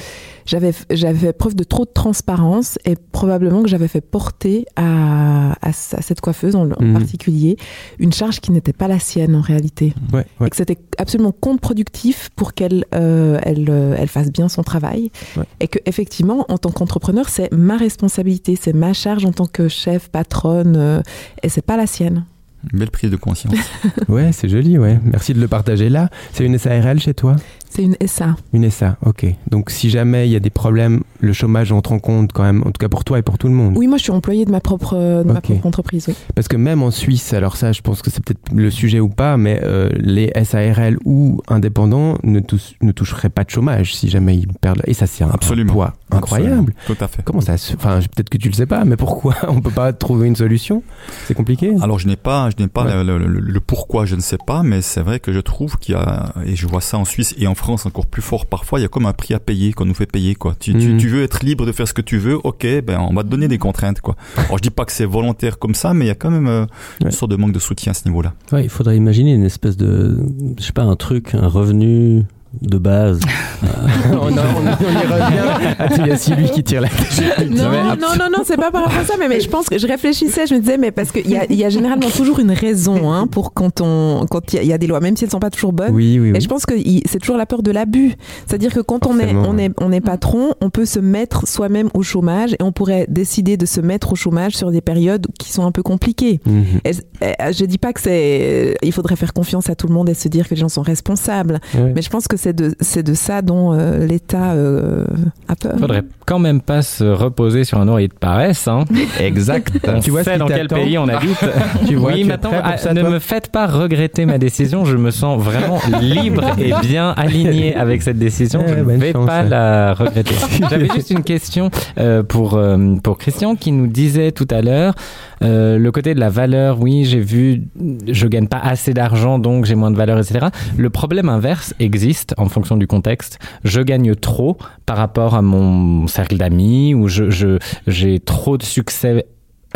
[0.46, 5.54] j'avais j'avais fait preuve de trop de transparence et probablement que j'avais fait porter à,
[5.62, 6.94] à, cette coiffeuse en, en Mhm.
[6.94, 7.58] particulier
[8.00, 9.94] une charge qui n'était pas la sienne en réalité.
[10.14, 10.48] Ouais, ouais.
[10.48, 15.12] Et que c'était absolument contre-productif pour qu'elle euh, elle, euh, elle fasse bien son travail.
[15.38, 15.44] Ouais.
[15.60, 19.68] Et que effectivement, en tant qu'entrepreneur, c'est ma responsabilité, c'est ma charge en tant que
[19.68, 21.02] chef, patronne, euh,
[21.44, 22.26] et c'est pas la sienne.
[22.72, 23.56] Une belle prise de conscience.
[24.10, 25.00] Ouais, c'est joli, ouais.
[25.04, 26.10] Merci de le partager là.
[26.34, 27.36] C'est une SARL chez toi?
[27.70, 28.36] C'est une SA.
[28.52, 29.26] Une SA, ok.
[29.52, 32.62] Donc si jamais il y a des problèmes, le chômage entre en compte quand même,
[32.62, 33.76] en tout cas pour toi et pour tout le monde.
[33.78, 35.44] Oui, moi je suis employée de ma propre, de ma Ok.
[35.46, 36.06] propre entreprise.
[36.08, 36.16] Oui.
[36.36, 39.10] Parce que même en Suisse, alors ça, je pense que c'est peut-être le sujet ou
[39.10, 44.10] pas, mais euh, les SARL ou indépendants ne, tous- ne toucheraient pas de chômage si
[44.10, 44.82] jamais ils perdent.
[44.88, 45.74] Et ça, c'est un, un Absolument.
[45.74, 46.74] poids incroyable.
[46.74, 46.74] Absolument.
[46.88, 47.22] Tout à fait.
[47.24, 47.76] Comment ça se...
[47.76, 50.82] Enfin, peut-être que tu le sais pas, mais pourquoi on peut pas trouver une solution?
[51.28, 51.74] C'est compliqué.
[51.82, 53.04] Alors je n'ai pas, je n'ai pas Ouais.
[53.04, 55.78] le, le- le- le pourquoi, je ne sais pas, mais c'est vrai que je trouve
[55.78, 58.46] qu'il y a, et je vois ça en Suisse et en France encore plus fort
[58.48, 60.56] parfois, il y a comme un prix à payer qu'on nous fait payer quoi.
[60.60, 60.98] Tu, tu, Mhm.
[60.98, 63.28] tu veux être libre de faire ce que tu veux, ok, ben on va te
[63.30, 64.16] donner des contraintes quoi.
[64.38, 66.48] Alors je dis pas que c'est volontaire comme ça, mais il y a quand même
[66.48, 66.66] euh,
[67.04, 68.34] une sorte de manque de soutien à ce niveau-là.
[68.52, 70.18] Ouais, il faudrait imaginer une espèce de,
[70.58, 72.24] je sais pas, un truc, un revenu
[72.62, 73.20] de base.
[74.12, 75.76] on, on- on y revient.
[75.78, 76.88] Ah, il y a celui qui tire la
[77.50, 79.78] Non, non, non, non, c'est pas par rapport à ça, mais, mais je pense que
[79.78, 82.40] je réfléchissais, je me disais, mais parce qu'il y a, il y a généralement toujours
[82.40, 85.00] une raison hein, pour quand on, quand il y a- il y, a des lois,
[85.00, 85.94] même si elles sont pas toujours bonnes.
[85.94, 86.42] Oui, oui, Et oui.
[86.42, 86.74] je pense que
[87.08, 88.14] c'est toujours la peur de l'abus.
[88.48, 91.90] C'est-à-dire que quand on est, on est, on est patron, on peut se mettre soi-même
[91.94, 95.52] au chômage et on pourrait décider de se mettre au chômage sur des périodes qui
[95.52, 96.40] sont un peu compliquées.
[96.46, 96.64] Mhm.
[96.86, 96.92] Et,
[97.26, 100.14] et, je dis pas que c'est, il faudrait faire confiance à tout le monde et
[100.14, 101.60] se dire que les gens sont responsables.
[101.76, 101.92] Ouais.
[101.96, 105.04] Mais je pense que c'est de, c'est de ça dont euh, l'État euh,
[105.50, 105.74] a peur.
[105.78, 108.68] Faudrait quand même pas se reposer sur un oreiller de paresse.
[108.68, 108.86] Hein.
[109.20, 109.74] Exact.
[110.02, 111.38] Tu vois sait dans quel pays on habite.
[111.88, 114.38] Tu vois, oui, maintenant, prêt pour ah, ça, ne toi me faites pas regretter ma
[114.38, 114.86] décision.
[114.86, 118.64] Je me sens vraiment libre et bien aligné avec cette décision.
[118.66, 119.50] Eh, Je ne vais chance, pas ouais.
[119.50, 120.36] la regretter.
[120.70, 124.94] J'avais juste une question euh, pour, euh, pour Christian qui nous disait tout à l'heure
[125.42, 126.80] euh, le côté de la valeur.
[126.82, 127.68] Oui, j'ai vu,
[128.08, 130.48] je gagne pas assez d'argent, donc j'ai moins de valeur, etc.
[130.78, 133.40] Le problème inverse existe en fonction du contexte.
[133.64, 138.64] Je gagne trop par rapport à mon cercle d'amis ou je, je, j'ai trop de
[138.64, 139.26] succès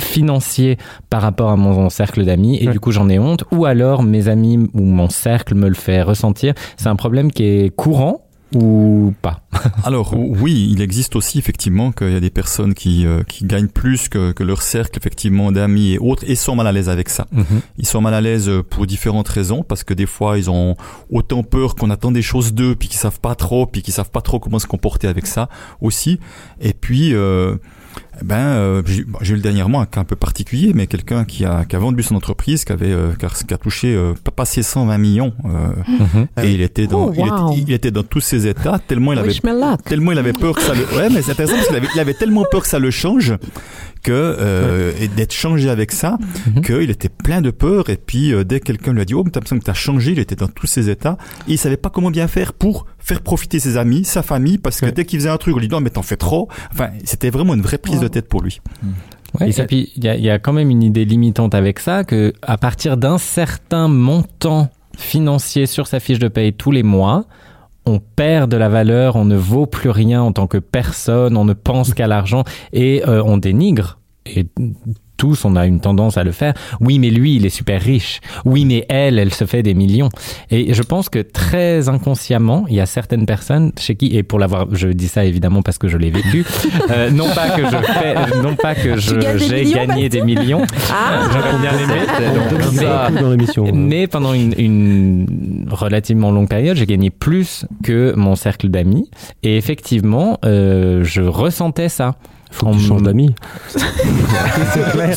[0.01, 0.77] financier
[1.09, 4.27] par rapport à mon cercle d'amis et du coup j'en ai honte ou alors mes
[4.27, 8.22] amis ou mon cercle me le fait ressentir c'est un problème qui est courant
[8.55, 9.41] ou pas
[9.83, 13.67] Alors oui, il existe aussi effectivement qu'il y a des personnes qui, euh, qui gagnent
[13.67, 17.09] plus que, que leur cercle effectivement d'amis et autres et sont mal à l'aise avec
[17.09, 17.27] ça.
[17.31, 17.61] Mhm.
[17.77, 20.75] Ils sont mal à l'aise euh, pour différentes raisons parce que des fois ils ont
[21.09, 24.11] autant peur qu'on attend des choses d'eux puis qu'ils savent pas trop puis qu'ils savent
[24.11, 25.49] pas trop comment se comporter avec ça
[25.81, 26.19] aussi.
[26.61, 27.55] Et puis euh,
[28.23, 31.45] ben euh, j'ai bon, eu le dernièrement un cas un peu particulier mais quelqu'un qui
[31.45, 34.13] a, qui a vendu son entreprise qui avait euh, qui a, qui a touché euh,
[34.23, 35.49] pas passé 120 millions euh,
[35.87, 36.27] Mhm.
[36.43, 39.19] et il était dans Oh, il, était, il était dans tous ses états tellement il
[39.19, 39.31] avait
[39.83, 41.99] tellement il avait peur que ça le ouais mais c'est intéressant parce qu'il avait, il
[41.99, 43.33] avait tellement peur que ça le change
[44.03, 46.61] que euh, et d'être changé avec ça Mhm.
[46.61, 49.23] qu'il était plein de peur et puis euh, dès que quelqu'un lui a dit oh
[49.23, 51.77] mais t'as l'impression que t'as changé il était dans tous ses états et il savait
[51.77, 55.19] pas comment bien faire pour faire profiter ses amis sa famille parce que dès qu'il
[55.19, 56.49] faisait un truc on lui dit non mais t'en fais trop.
[56.71, 58.59] Enfin c'était vraiment une vraie prise de tête pour lui.
[59.39, 61.79] Ouais, et puis il y a, il y a quand même une idée limitante avec
[61.79, 66.83] ça que à partir d'un certain montant financier sur sa fiche de paye tous les
[66.83, 67.25] mois,
[67.85, 71.45] on perd de la valeur, on ne vaut plus rien en tant que personne, on
[71.45, 73.99] ne pense qu'à l'argent et euh, on dénigre.
[75.23, 76.53] Tous, on a une tendance à le faire.
[76.81, 78.19] Oui, mais lui, il est super riche.
[78.43, 80.09] Oui, mais elle, elle se fait des millions.
[80.51, 84.37] Et je pense que très inconsciemment, il y a certaines personnes chez qui, et pour
[84.37, 86.43] l'avoir, je dis ça évidemment parce que je l'ai vécu,
[86.91, 90.63] euh, non pas que je fais, non pas que je- j'ai gagné des millions.
[90.91, 91.29] Ah.
[91.31, 92.01] J'aurais bien aimé.
[92.51, 93.65] Beaucoup dans l'émission.
[93.73, 99.09] mais pendant une, une relativement longue période, j'ai gagné plus que mon cercle d'amis.
[99.41, 102.15] Et effectivement, euh, je ressentais ça.
[102.53, 103.33] Faut que tu changes d'amis.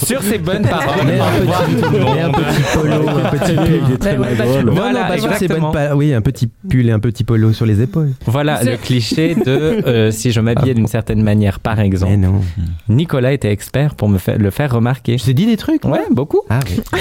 [0.03, 1.05] Sur ces bonnes paroles.
[1.07, 3.81] Mais un petit- un petit polo, un petit pull.
[3.88, 4.64] Il est très Ouais, ouais, drôle.
[4.64, 5.70] Non, Voilà, non, pas sur ces exactement.
[5.72, 8.12] bonnes pa- Oui, un petit pull et un petit polo sur les épaules.
[8.27, 9.51] Voilà le cliché de
[9.87, 12.12] euh, si je m'habillais d'une certaine manière, par exemple.
[12.12, 12.40] Mais non.
[12.88, 15.18] Nicolas était expert pour me faire, le faire remarquer.
[15.18, 16.40] Je t'ai dit des trucs Ouais, beaucoup.
[16.49, 17.01] Ah oui.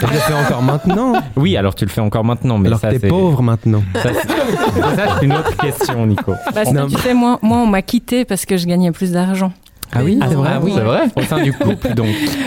[0.00, 1.12] Je le fais encore maintenant.
[1.36, 3.82] Oui, alors tu le fais encore maintenant, mais Alors ça que t'es pauvre maintenant.
[3.94, 6.32] ça, c'est- une autre question, Nico.
[6.54, 9.52] Bah, Non, tu sais, moi, moi, on m'a quitté parce que je gagnais plus d'argent.
[9.92, 10.50] Ah oui, Ah, c'est vrai.
[10.62, 11.00] oui, c'est vrai.
[11.16, 12.06] Au sein du couple, donc.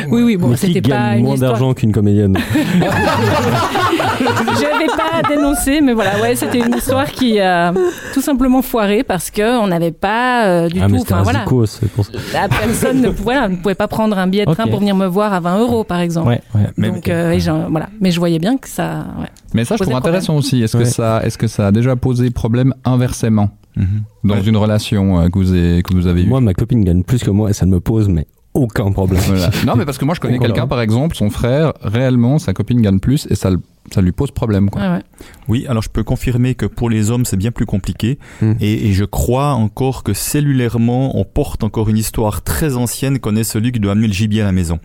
[0.10, 1.52] Oui, oui, bon, Mais qui c'était pas gagne une moins histoire.
[1.52, 2.38] d'argent qu'une comédienne
[4.26, 7.74] Je vais pas dénoncer, mais voilà, ouais, c'était une histoire qui a
[8.14, 11.00] tout simplement foiré parce que on n'avait pas euh, du Ah, mais tout.
[11.04, 12.12] c'était Enfin un voilà, zico, pour ça.
[12.34, 14.96] la personne ne, pou- voilà, ne pouvait pas prendre un billet de train pour venir
[14.96, 16.30] me voir à 20 euros, par exemple.
[16.30, 16.68] Ouais, ouais.
[16.78, 17.90] Mais- Donc, euh, et j'en- voilà.
[18.00, 19.06] Mais je voyais bien que ça.
[19.20, 19.28] ouais.
[19.54, 20.62] Mais ça, je trouve intéressant aussi.
[20.64, 20.84] Est-ce Ouais.
[20.84, 23.86] que ça, est-ce que ça a déjà posé problème inversement Mhm.
[24.24, 24.42] dans Ouais.
[24.44, 26.28] une relation euh, que vous avez, que vous avez eue?
[26.28, 29.22] Moi, ma copine gagne plus que moi et ça ne me pose mais aucun problème.
[29.26, 29.50] Voilà.
[29.66, 32.82] Non, mais parce que moi, je connais quelqu'un, par exemple, son frère, réellement, sa copine
[32.82, 33.60] gagne plus et ça, le-
[33.92, 34.70] ça lui pose problème.
[34.70, 34.82] Quoi.
[34.82, 35.02] Ouais, ouais.
[35.48, 38.20] Oui, alors je peux confirmer que pour les hommes, c'est bien plus compliqué.
[38.42, 38.54] Hmm.
[38.60, 43.36] Et, et je crois encore que cellulairement, on porte encore une histoire très ancienne qu'on
[43.36, 44.80] est celui qui doit amener le gibier à la maison.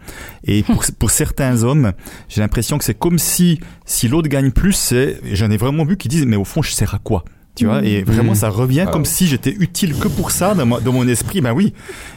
[0.45, 1.93] Et pour, pour certains hommes,
[2.29, 5.97] j'ai l'impression que c'est comme si, si l'autre gagne plus, c'est, j'en ai vraiment vu
[5.97, 7.25] qui disent, mais au fond, je sers à quoi?
[7.59, 8.37] Tu vois, et vraiment, Mm.
[8.37, 9.09] ça revient Ah comme ouais.
[9.09, 11.41] si j'étais utile que pour ça dans, ma- dans mon esprit.
[11.41, 11.73] Ben oui.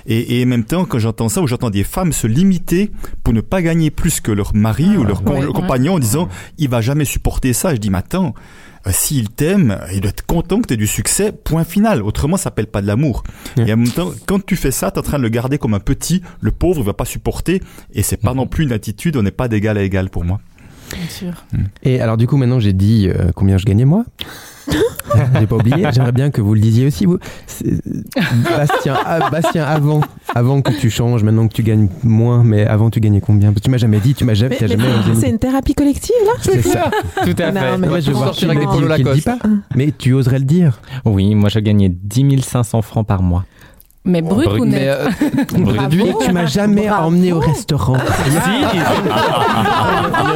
[0.05, 2.91] Et, et en même temps, quand j'entends ça, ou j'entends des femmes se limiter
[3.23, 5.53] pour ne pas gagner plus que leur mari ou leur con- Ouais, ouais.
[5.53, 7.73] compagnon en disant, il va jamais supporter ça.
[7.73, 8.33] Je dis, mais attends,
[8.87, 12.01] euh, s'il t'aime, il doit être content que tu aies du succès, point final.
[12.01, 13.23] Autrement, ça s'appelle pas de l'amour.
[13.57, 15.57] Et en même temps, quand tu fais ça, tu es en train de le garder
[15.57, 17.61] comme un petit, le pauvre, il va pas supporter,
[17.93, 20.39] et c'est pas non plus une attitude, on n'est pas d'égal à égal pour moi.
[20.93, 21.33] Bien sûr.
[21.83, 24.03] Et alors du coup maintenant j'ai dit euh, combien je gagnais moi?
[25.39, 25.87] j'ai pas oublié.
[25.91, 27.17] J'aimerais bien que vous le disiez aussi vous.
[28.57, 30.01] Bastien, ah, Bastien avant,
[30.33, 33.51] avant que tu changes, maintenant que tu gagnes moins, mais avant tu gagnais combien?
[33.53, 36.31] Tu m'as jamais dit, tu m'as jamais, Mais- jamais c'est une thérapie collective là?
[36.41, 36.91] C'est ça.
[37.23, 37.77] Tout à Non, fait.
[37.77, 39.25] mais- Ouais, je vois avec des polos Lacoste.
[39.25, 39.37] pas.
[39.75, 40.79] Mais tu oserais le dire.
[41.05, 43.45] Oui, moi je gagnais 10 500 francs par mois.
[44.03, 45.09] Mais brut Brut, ou mais, net euh,
[45.59, 46.05] Bravo.
[46.05, 47.97] Et tu m'as jamais emmené au restaurant.
[48.25, 48.41] Il y a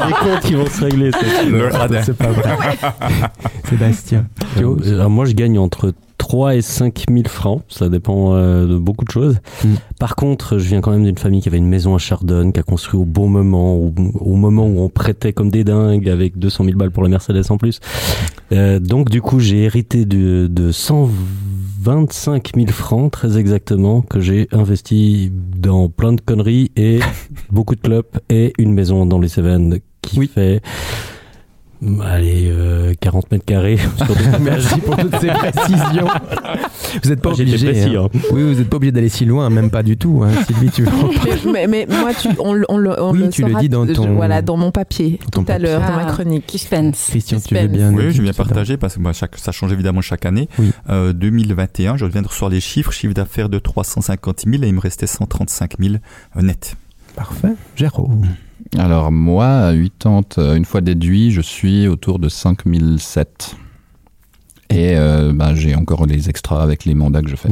[0.08, 1.10] des comptes qui vont se régler.
[1.12, 2.78] c'est- pas vrai.
[3.70, 4.26] Sébastien.
[4.60, 7.62] Euh, moi, je gagne entre 3 et 5 000 francs.
[7.68, 9.40] Ça dépend euh, de beaucoup de choses.
[9.64, 9.74] Mm.
[10.00, 12.60] Par contre, je viens quand même d'une famille qui avait une maison à Chardonne, qui
[12.60, 16.38] a construit au bon moment, au, au moment où on prêtait comme des dingues avec
[16.38, 17.80] 200 000 balles pour la Mercedes en plus.
[18.52, 24.48] Euh, donc, du coup, j'ai hérité de, de 125 000 francs, très exactement, que j'ai
[24.52, 27.00] investi dans plein de conneries et
[27.52, 30.62] beaucoup de clubs et une maison dans les Cévennes qui fait...
[32.04, 33.78] Allez, euh, 40 mètres carrés.
[34.42, 36.08] Merci pour toutes ces précisions.
[37.04, 37.72] Vous n'êtes pas Ah, obligé.
[37.72, 38.08] précis, hein.
[38.14, 38.20] hein.
[38.32, 40.24] Oui, vous n'êtes pas obligé d'aller si loin, même pas du tout.
[40.24, 40.32] hein.
[40.48, 40.84] Sylvie, tu
[41.52, 43.86] mais, mais- mais moi, tu, on, le- on on Oui, le tu le dis dans
[43.86, 46.46] je- ton- voilà, dans mon papier, ton tout à l'heure, dans ma Ah, chronique.
[46.50, 47.08] Suspense.
[47.10, 47.78] Christian, tu veux Suspense.
[47.78, 47.94] bien.
[47.94, 50.50] Oui, je viens partager parce que bah, chaque, ça change évidemment chaque année.
[50.58, 50.72] Oui.
[50.90, 54.74] Euh, 2021, je viens de recevoir les chiffres, chiffre d'affaires de 350 000 et il
[54.74, 55.96] me restait 135 000
[56.38, 56.76] euh, net.
[57.16, 57.54] Parfait.
[57.76, 58.26] Jérôme.
[58.78, 63.56] Alors moi, à 80, euh, une fois déduit, je suis autour de 5007.
[64.72, 67.50] Et euh, bah, j'ai encore les extras avec les mandats que je fais.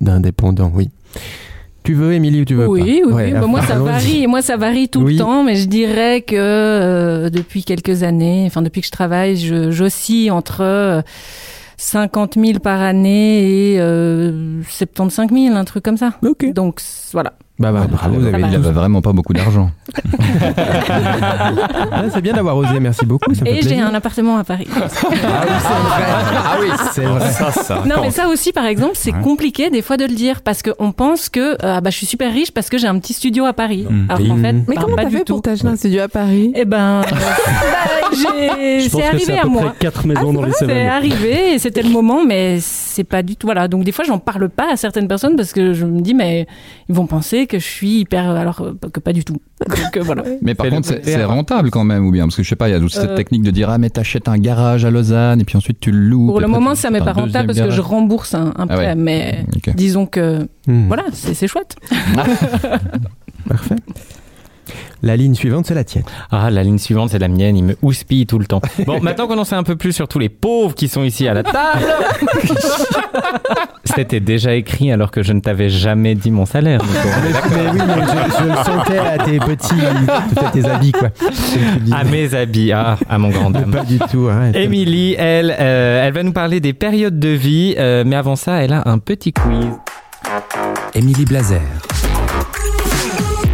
[0.00, 0.90] D'indépendant, oui.
[1.84, 3.12] Tu veux, Émilie, ou tu veux Oui, pas oui, oui.
[3.12, 4.26] Ouais, Bah, moi, ça varie.
[4.26, 5.14] Moi, ça varie tout Oui.
[5.14, 9.36] le temps, mais je dirais que euh, depuis quelques années, enfin depuis que je travaille,
[9.36, 11.02] je- j'oscille entre euh,
[11.76, 16.14] 50 000 par année et euh, 75 000, un truc comme ça.
[16.54, 16.80] Donc
[17.12, 17.34] voilà.
[17.58, 19.70] Bah, bah, bravo, vous il avez avait vraiment pas beaucoup d'argent.
[21.90, 23.34] Ah, c'est bien d'avoir osé, merci beaucoup.
[23.34, 24.68] ça Et j'ai un appartement à Paris.
[24.76, 27.30] Ah oui, c'est vrai.
[27.30, 27.82] Ça, ça.
[27.86, 30.92] Non, mais ça aussi, par exemple, c'est compliqué des fois de le dire parce qu'on
[30.92, 33.44] pense que euh, ah bah, je suis super riche parce que j'ai un petit studio
[33.44, 33.86] à Paris.
[33.88, 34.10] Mm.
[34.10, 34.42] Alors Oui.
[34.42, 35.34] fait, Mais bah, comment t'as fait tout.
[35.34, 36.52] pour t'acheter un studio à Paris?
[36.54, 37.16] Eh ben, bah,
[38.10, 39.74] pense c'est arrivé à moi.
[39.78, 43.46] 4 maisons dans les C'est arrivé et c'était le moment, mais c'est pas du tout.
[43.46, 43.66] Voilà.
[43.66, 46.46] Donc des fois, j'en parle pas à certaines personnes parce que je me dis, mais
[46.88, 49.38] ils vont penser que je suis hyper, alors euh, que pas du tout.
[49.66, 50.22] Donc euh, voilà.
[50.42, 52.72] Mais par contre, c'est rentable quand même, ou bien Parce que je sais pas, il
[52.72, 55.40] y a toute cette Euh, technique de dire Ah, mais t'achètes un garage à Lausanne
[55.40, 56.26] et puis ensuite tu le loues.
[56.28, 58.76] Pour le moment, ça m'est pas rentable parce que je rembourse un, un Ah prêt,
[58.88, 58.94] ouais.
[58.94, 61.76] mais disons que Hmm, voilà, c'est chouette.
[63.48, 63.76] Parfait.
[65.02, 66.04] La ligne suivante, c'est la tienne.
[66.30, 67.56] Ah, la ligne suivante, c'est la mienne.
[67.56, 68.62] Il me houspille tout le temps.
[68.86, 71.28] Bon, maintenant qu'on en sait un peu plus sur tous les pauvres qui sont ici
[71.28, 71.84] à la table.
[73.84, 76.80] C'était déjà écrit alors que je ne t'avais jamais dit mon salaire.
[76.84, 81.08] Mais oui, mais je, je le sentais à tes petits, peut-être tes habits, quoi.
[81.92, 83.70] À mes habits, ah, à mon grand dame.
[83.70, 84.28] Pas du tout.
[84.30, 84.52] Hein.
[84.54, 88.62] Émilie, elle, euh, elle va nous parler des périodes de vie, euh, mais avant ça,
[88.62, 89.66] elle a un petit quiz.
[90.94, 91.60] Émilie Blazer.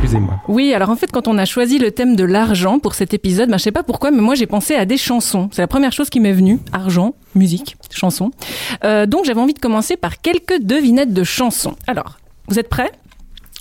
[0.05, 0.35] Excusez-moi.
[0.49, 3.49] Oui, alors en fait, quand on a choisi le thème de l'argent pour cet épisode,
[3.49, 5.49] ben, je sais pas pourquoi, mais moi j'ai pensé à des chansons.
[5.51, 6.59] C'est la première chose qui m'est venue.
[6.73, 8.31] Argent, musique, chansons.
[8.85, 11.75] Euh, donc j'avais envie de commencer par quelques devinettes de chansons.
[11.87, 12.93] Alors, vous êtes prêts?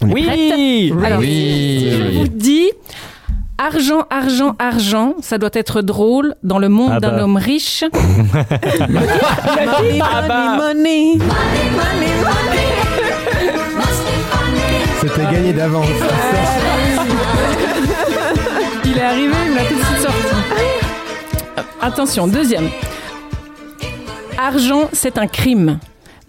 [0.01, 1.87] Oui Alors, Oui.
[1.91, 2.67] je vous dis,
[3.57, 7.23] argent, argent, argent, ça doit être drôle dans le monde Ah d'un bah.
[7.23, 7.85] homme riche.
[7.93, 10.57] Money, Ah bah.
[10.57, 12.13] money, money.
[15.03, 15.85] C'était gagné d'avance.
[18.85, 20.17] Il est arrivé, il me l'a tout de suite sorti.
[21.81, 22.69] Attention, deuxième.
[24.37, 25.79] Argent, c'est un crime.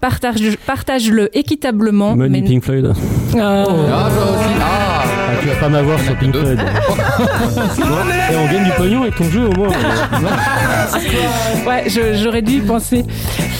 [0.01, 2.17] Partage, partage-le équitablement.
[2.17, 2.87] Money mais- Pink Floyd.
[2.87, 2.93] Euh,
[3.35, 4.55] Ah, toi aussi.
[4.61, 5.03] Ah.
[5.07, 6.59] Ah, tu vas pas m'avoir sur Pink Floyd.
[8.31, 9.69] Et on gagne du pognon avec ton jeu au moins.
[11.67, 13.05] Ouais, je- j'aurais dû y penser.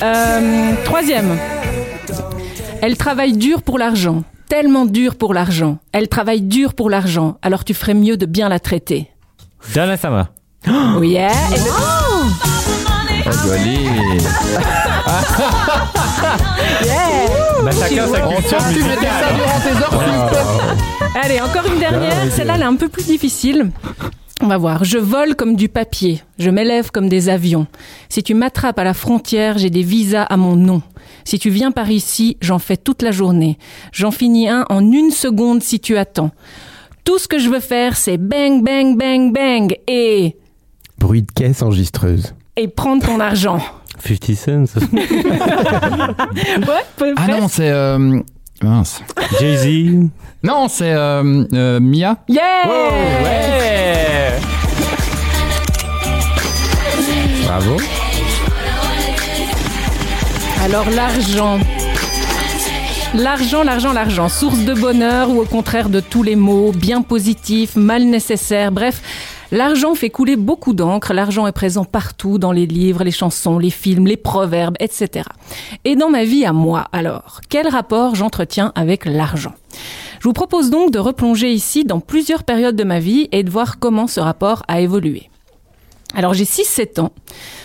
[0.03, 1.37] Euh, troisième.
[2.83, 4.23] Elle travaille dur pour l'argent.
[4.49, 5.79] Tellement dur pour l'argent.
[5.93, 7.39] Elle travaille dur pour l'argent.
[7.43, 9.11] Alors tu ferais mieux de bien la traiter.
[9.75, 10.29] Donna Sama.
[10.69, 11.31] Oh yeah.
[11.55, 11.65] Et le-
[13.27, 13.79] Oh, joli.
[17.65, 19.35] Bah, chacun sa culture musicale.
[21.23, 22.31] Allez, encore une dernière.
[22.31, 23.71] Celle-là, elle est un peu plus difficile.
[24.45, 24.85] On va voir.
[24.85, 26.21] Je vole comme du papier.
[26.39, 27.67] Je m'élève comme des avions.
[28.11, 30.83] Si tu m'attrapes à la frontière, j'ai des visas à mon nom.
[31.25, 33.57] Si tu viens par ici, j'en fais toute la journée.
[33.91, 36.31] J'en finis un en une seconde si tu attends.
[37.05, 40.37] Tout ce que je veux faire, c'est bang, bang, bang, bang et,
[40.99, 42.35] Bruit de caisse enregistreuse.
[42.57, 43.61] et prendre ton argent.
[44.07, 44.81] 50 cents.
[46.69, 46.85] Ouais,
[47.17, 47.71] Ah non, c'est.
[47.71, 48.21] euh,
[48.65, 49.03] Mince.
[49.39, 50.09] Jay-Z
[50.43, 52.17] Non, c'est euh, euh, Mia.
[52.29, 52.41] Yeah
[57.45, 57.77] Bravo.
[60.65, 61.59] Alors l'argent.
[63.15, 67.77] L'argent, l'argent, l'argent, source de bonheur ou au contraire de tous les maux, bien positif,
[67.77, 69.01] mal nécessaire, bref,
[69.55, 73.71] L'argent fait couler beaucoup d'encre, l'argent est présent partout dans les livres, les chansons, les
[73.71, 75.29] films, les proverbes, etc.
[75.85, 79.55] Et dans ma vie à moi, alors, quel rapport j'entretiens avec l'argent?
[80.19, 83.51] Je vous propose donc de replonger ici dans plusieurs périodes de ma vie et de
[83.51, 85.31] voir comment ce rapport a évolué.
[86.15, 87.11] Alors j'ai 6-7 ans.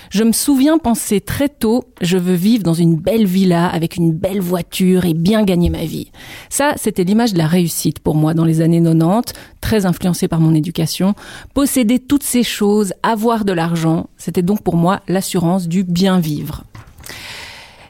[0.09, 4.11] Je me souviens penser très tôt, je veux vivre dans une belle villa avec une
[4.11, 6.11] belle voiture et bien gagner ma vie.
[6.49, 10.39] Ça, c'était l'image de la réussite pour moi dans les années 90, très influencée par
[10.39, 11.13] mon éducation.
[11.53, 16.63] Posséder toutes ces choses, avoir de l'argent, c'était donc pour moi l'assurance du bien vivre.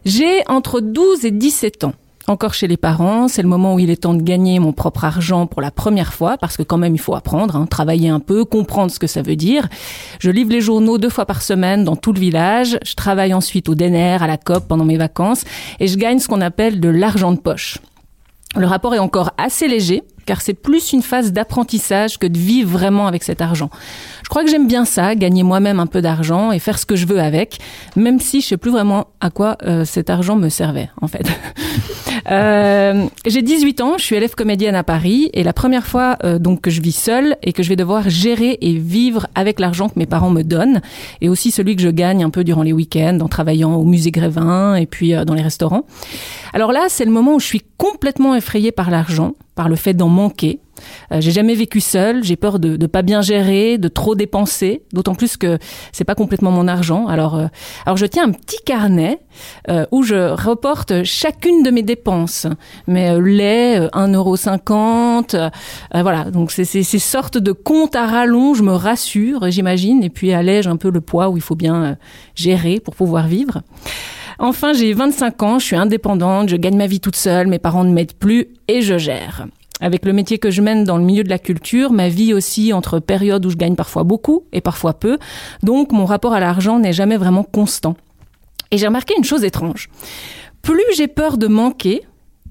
[0.03, 1.93] J'ai entre 12 et 17 ans
[2.29, 3.27] encore chez les parents.
[3.27, 6.13] C'est le moment où il est temps de gagner mon propre argent pour la première
[6.13, 9.07] fois, parce que quand même il faut apprendre, hein, travailler un peu, comprendre ce que
[9.07, 9.67] ça veut dire.
[10.19, 12.77] Je livre les journaux deux fois par semaine dans tout le village.
[12.85, 15.43] Je travaille ensuite au DNR, à la COP pendant mes vacances,
[15.79, 17.79] et je gagne ce qu'on appelle de l'argent de poche.
[18.55, 22.69] Le rapport est encore assez léger, car c'est plus une phase d'apprentissage que de vivre
[22.69, 23.69] vraiment avec cet argent.
[24.29, 26.95] Je crois que j'aime bien ça, gagner moi-même un peu d'argent et faire ce que
[26.95, 27.57] je veux avec,
[27.95, 31.25] même si je sais plus vraiment à quoi euh, cet argent me servait, en fait.
[32.31, 36.37] euh, j'ai 18 ans, je suis élève comédienne à Paris, et la première fois euh,
[36.37, 39.89] donc que je vis seule et que je vais devoir gérer et vivre avec l'argent
[39.89, 40.81] que mes parents me donnent,
[41.21, 44.11] et aussi celui que je gagne un peu durant les week-ends en travaillant au musée
[44.11, 45.87] Grévin et puis dans les restaurants.
[46.53, 49.95] Alors là, c'est le moment où je suis complètement effrayée par l'argent, par le fait
[49.95, 50.59] d'en manquer.
[51.11, 55.15] Euh, j'ai jamais vécu seule, j'ai peur de, pas bien gérer, de trop dépenser, d'autant
[55.15, 55.57] plus que
[55.91, 57.07] c'est pas complètement mon argent.
[57.07, 57.47] Alors, euh,
[57.85, 59.19] alors je tiens un petit carnet
[59.69, 62.47] euh, où je reporte chacune de mes dépenses.
[62.87, 65.49] Mais lait, euh, 1,50€, euh,
[66.01, 66.25] voilà.
[66.25, 70.77] Donc c'est ces sortes de comptes à rallonge, me rassure, j'imagine, et puis allège un
[70.77, 71.97] peu le poids où il faut bien
[72.35, 73.61] gérer pour pouvoir vivre.
[74.39, 77.83] Enfin, j'ai 25 ans, je suis indépendante, je gagne ma vie toute seule, mes parents
[77.83, 79.47] ne m'aident plus et je gère.
[79.81, 82.73] Avec le métier que je mène dans le milieu de la culture, ma vie aussi
[82.73, 85.17] entre périodes où je gagne parfois beaucoup et parfois peu.
[85.63, 87.95] Donc mon rapport à l'argent n'est jamais vraiment constant.
[88.71, 89.89] Et j'ai remarqué une chose étrange.
[90.61, 92.01] Plus j'ai peur de manquer,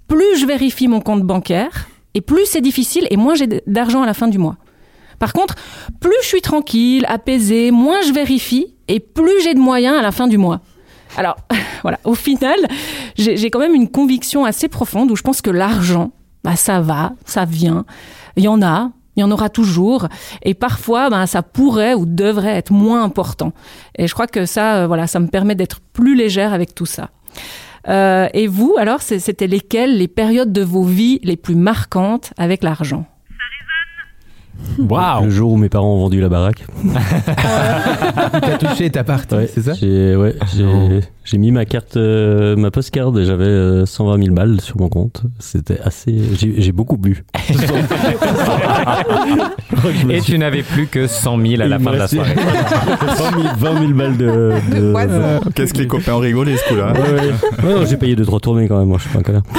[0.08, 4.06] plus je vérifie mon compte bancaire, et plus c'est difficile, et moins j'ai d'argent à
[4.06, 4.56] la fin du mois.
[5.18, 5.54] Par contre,
[6.00, 10.12] plus je suis tranquille, apaisée, moins je vérifie, et plus j'ai de moyens à la
[10.12, 10.60] fin du mois.
[11.16, 11.36] Alors,
[11.82, 12.56] voilà, au final,
[13.16, 16.12] j'ai quand même une conviction assez profonde où je pense que l'argent,
[16.44, 17.84] bah, ça va, ça vient,
[18.36, 20.06] il y en a, il y en aura toujours,
[20.42, 23.52] et parfois, bah, ça pourrait ou devrait être moins important.
[23.96, 26.86] Et je crois que ça, euh, voilà, ça me permet d'être plus légère avec tout
[26.86, 27.10] ça.
[27.88, 32.62] Euh, et vous, alors, c'était lesquelles les périodes de vos vies les plus marquantes avec
[32.62, 33.06] l'argent?
[34.78, 36.64] Waouh Le jour où mes parents ont vendu la baraque.
[38.32, 40.34] T'as touché ta partie, c'est ça J'ai ouais,
[41.34, 45.22] mis ma carte, euh, ma postcard et j'avais euh, 120 000 balles sur mon compte.
[45.38, 46.14] C'était assez.
[46.38, 47.24] J'ai beaucoup bu.
[50.10, 52.34] Et tu n'avais plus que 100 000 à la fin de la soirée.
[52.34, 54.52] 20 000, 20 000 balles de.
[54.74, 57.32] de- Qu'est-ce que les copains ont rigolé ce coup-là hein Ouais, ouais.
[57.64, 58.88] Ouais, non, j'ai payé deux trois tournées quand même.
[58.88, 59.42] Moi, je suis pas un connard.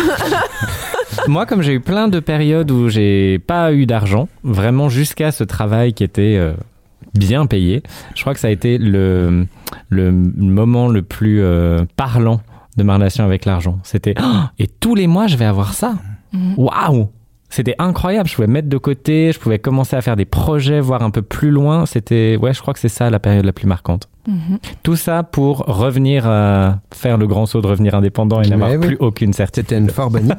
[1.27, 5.43] Moi, comme j'ai eu plein de périodes où j'ai pas eu d'argent, vraiment jusqu'à ce
[5.43, 6.53] travail qui était euh,
[7.13, 7.83] bien payé,
[8.15, 9.45] je crois que ça a été le,
[9.89, 12.41] le moment le plus euh, parlant
[12.77, 13.79] de ma relation avec l'argent.
[13.83, 15.95] C'était Oh, et tous les mois je vais avoir ça.
[16.57, 17.09] Waouh
[17.49, 18.29] C'était incroyable.
[18.29, 21.21] Je pouvais mettre de côté, je pouvais commencer à faire des projets, voir un peu
[21.23, 21.85] plus loin.
[21.85, 24.07] C'était ouais, je crois que c'est ça la période la plus marquante.
[24.83, 28.77] Tout ça pour revenir à faire le grand saut de revenir indépendant et n'avoir oui.
[28.77, 29.69] plus aucune certitude.
[29.69, 30.35] C'était une fort bonne.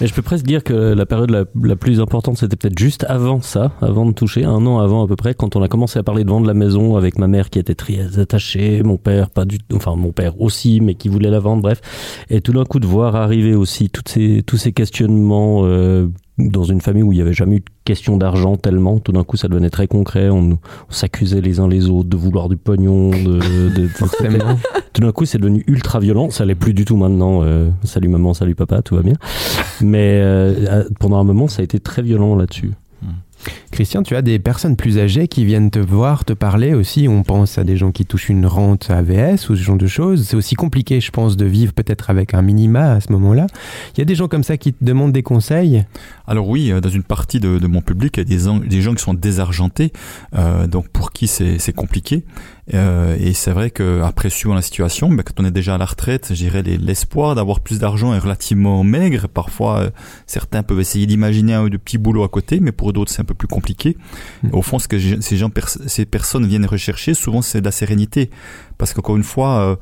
[0.00, 3.04] Et je peux presque dire que la période la, la plus importante, c'était peut-être juste
[3.08, 5.98] avant ça, avant de toucher, un an avant à peu près, quand on a commencé
[5.98, 9.30] à parler de vendre la maison avec ma mère qui était très attachée, mon père
[9.30, 11.80] pas du tout, enfin mon père aussi, mais qui voulait la vendre, bref.
[12.30, 16.08] Et tout d'un coup de voir arriver aussi toutes ces, tous ces questionnements euh,
[16.50, 19.24] dans une famille où il n'y avait jamais eu de question d'argent tellement, tout d'un
[19.24, 23.10] coup ça devenait très concret, on, s'accusait les uns les autres de vouloir du pognon,
[23.10, 23.88] de, de- de-
[24.92, 28.08] tout d'un coup c'est devenu ultra violent, ça l'est plus du tout maintenant, euh, salut
[28.08, 29.14] maman, salut papa, tout va bien.
[29.80, 32.72] Mais euh, pendant un moment ça a été très violent là-dessus.
[33.70, 37.08] Christian, tu as des personnes plus âgées qui viennent te voir, te parler aussi.
[37.08, 40.26] On pense à des gens qui touchent une rente AVS ou ce genre de choses.
[40.28, 43.46] C'est aussi compliqué, je pense, de vivre peut-être avec un minima à ce moment-là.
[43.94, 45.84] Il y a des gens comme ça qui te demandent des conseils?
[46.26, 49.02] Alors oui, euh, dans une partie de, mon public, il y a des, gens- qui
[49.02, 49.92] sont désargentés,
[50.34, 52.24] euh, donc pour qui c'est compliqué.
[52.74, 55.78] Euh, et c'est vrai que après suivant la situation, ben, quand on est déjà à
[55.78, 59.28] la retraite, je dirais l'espoir d'avoir plus d'argent est relativement maigre.
[59.28, 59.90] Parfois, euh,
[60.26, 63.20] certains peuvent essayer d'imaginer un ou deux petits boulots à côté, mais pour d'autres, c'est
[63.20, 63.96] un peu plus compliqué.
[64.52, 65.50] Au fond, ce que ces gens,
[65.86, 68.30] ces personnes viennent rechercher, souvent, c'est de la sérénité,
[68.78, 69.78] parce qu'encore une fois.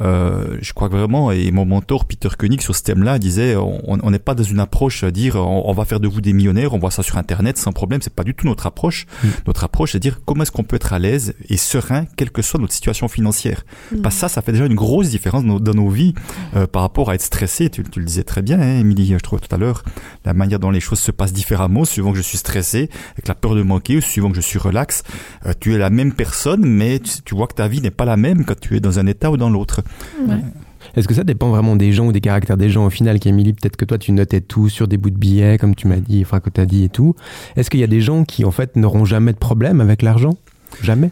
[0.00, 3.80] Euh, je crois que vraiment, et mon mentor Peter Koenig sur ce thème-là disait, on
[4.02, 6.32] on n'est pas dans une approche à dire on, on va faire de vous des
[6.32, 9.06] millionnaires, on voit ça sur Internet sans problème, c'est pas du tout notre approche.
[9.46, 12.42] Notre approche, c'est dire comment est-ce qu'on peut être à l'aise et serein, quelle que
[12.42, 13.64] soit notre situation financière.
[13.92, 14.00] Mm.
[14.02, 16.14] Parce que ça, ça fait déjà une grosse différence dans, nos- dans nos vies
[16.56, 17.68] euh, par rapport à être stressé.
[17.70, 19.82] Tu, tu le disais très bien, hein, Émilie, je trouve tout à l'heure,
[20.24, 23.34] la manière dont les choses se passent différemment, suivant que je suis stressé, avec la
[23.34, 25.02] peur de manquer, ou suivant que je suis relax.
[25.46, 28.04] Euh, tu es la même personne, mais tu, tu vois que ta vie n'est pas
[28.04, 29.82] la même quand tu es dans un état ou dans l'autre.
[30.96, 32.86] Est-ce que ça dépend vraiment des gens ou des caractères des gens?
[32.86, 35.74] Au final, qu'Emilie, peut-être que toi tu notais tout sur des bouts de billets, comme
[35.74, 37.14] tu m'as dit, enfin que tu dit et tout.
[37.56, 40.34] Est-ce qu'il y a des gens qui en fait n'auront jamais de problème avec l'argent?
[40.82, 41.10] Jamais?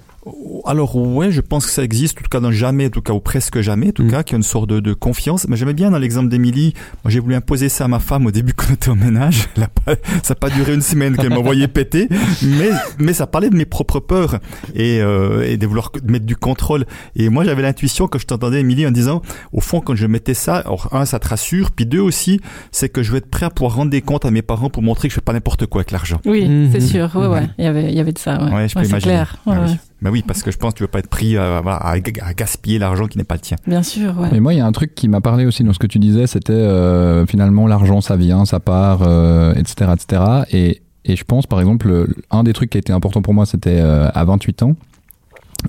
[0.67, 3.13] Alors ouais, je pense que ça existe, en tout cas dans jamais, en tout cas
[3.13, 5.47] ou presque jamais, en tout cas, qu'il y a une sorte de, de confiance.
[5.49, 6.75] Mais j'aimais bien dans l'exemple d'Émilie,
[7.05, 9.49] moi j'ai voulu imposer ça à ma femme au début quand on était au ménage.
[9.57, 12.09] Elle a pas- ça n'a pas duré une semaine qu'elle m'envoyait péter,
[12.43, 14.39] mais mais ça parlait de mes propres peurs
[14.75, 16.85] et, euh, et de vouloir mettre du contrôle.
[17.17, 19.23] Et moi j'avais l'intuition quand je t'entendais Émilie en disant,
[19.53, 22.41] au fond quand je mettais ça, alors un ça te rassure, puis deux aussi,
[22.73, 24.83] c'est que je vais être prêt à pouvoir rendre des comptes à mes parents pour
[24.83, 26.21] montrer que je fais pas n'importe quoi avec l'argent.
[26.27, 27.11] Oui, c'est sûr.
[27.17, 27.49] Ouais, ouais.
[27.59, 28.43] Il y avait, il y avait de ça.
[28.45, 29.01] Ouais, Ouais, je peux imaginer.
[29.01, 29.37] clair.
[29.47, 29.77] Ouais, Ah oui.
[30.01, 32.79] Bah oui, parce que je pense que tu veux pas être pris à, à gaspiller
[32.79, 33.57] l'argent qui n'est pas le tien.
[33.67, 34.29] Bien sûr, ouais.
[34.31, 35.99] Mais moi, il y a un truc qui m'a parlé aussi dans ce que tu
[35.99, 40.23] disais, c'était euh, finalement l'argent, ça vient, ça part, euh, etc., etc.
[40.53, 43.35] Et, et je pense, par exemple, le- un des trucs qui a été important pour
[43.35, 44.77] moi, c'était euh, à 28 ans,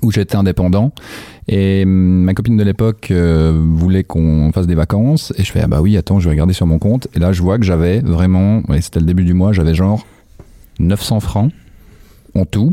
[0.02, 0.92] où j'étais indépendant.
[1.48, 5.32] Et hum, ma copine de l'époque euh, voulait qu'on fasse des vacances.
[5.38, 7.08] Et je fais, ah bah oui, attends, je vais regarder sur mon compte.
[7.16, 10.06] Et là, je vois que j'avais vraiment, et c'était le début du mois, j'avais genre
[10.78, 11.52] 900 francs
[12.36, 12.72] en tout.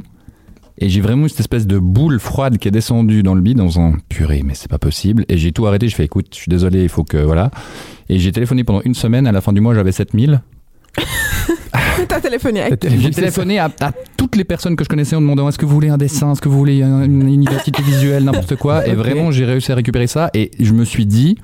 [0.80, 3.58] Et j'ai vraiment eu cette espèce de boule froide qui est descendue dans le bide
[3.58, 5.26] dans un purée, mais c'est pas possible.
[5.28, 5.88] Et j'ai tout arrêté.
[5.90, 7.50] Je fais écoute, je suis désolé, il faut que voilà.
[8.10, 9.26] Et j'ai téléphoné pendant une semaine.
[9.28, 10.42] À la fin du mois, j'avais 7000.
[12.08, 15.22] T'as téléphoné avec qui J'ai téléphoné à, à toutes les personnes que je connaissais en
[15.22, 17.82] demandant est-ce que vous voulez un dessin, est-ce que vous voulez un- une, une identité
[17.84, 18.88] visuelle, n'importe quoi.
[18.88, 20.30] Et vraiment, j'ai réussi à récupérer ça.
[20.34, 21.38] Et je me suis dit,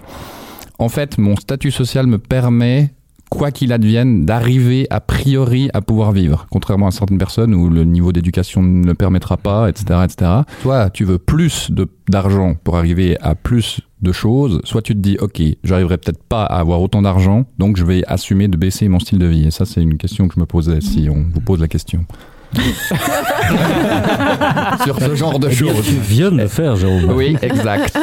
[0.79, 2.93] en fait, mon statut social me permet,
[3.33, 6.47] quoi qu'il advienne, d'arriver a priori à pouvoir vivre.
[6.51, 10.31] Contrairement à certaines personnes où le niveau d'éducation ne le permettra pas, etc., etc.
[10.61, 11.71] Toi, tu veux plus
[12.07, 14.61] d'argent pour arriver à plus de choses.
[14.63, 18.03] Soit tu te dis, ok, j'arriverai peut-être pas à avoir autant d'argent, donc je vais
[18.07, 19.47] assumer de baisser mon style de vie.
[19.47, 22.05] Et ça, c'est une question que je me posais si on vous pose la question.
[24.83, 25.85] Sur ce genre de Eh choses.
[25.85, 27.11] Tu viens de le faire, Jérôme.
[27.15, 27.97] Oui, exact.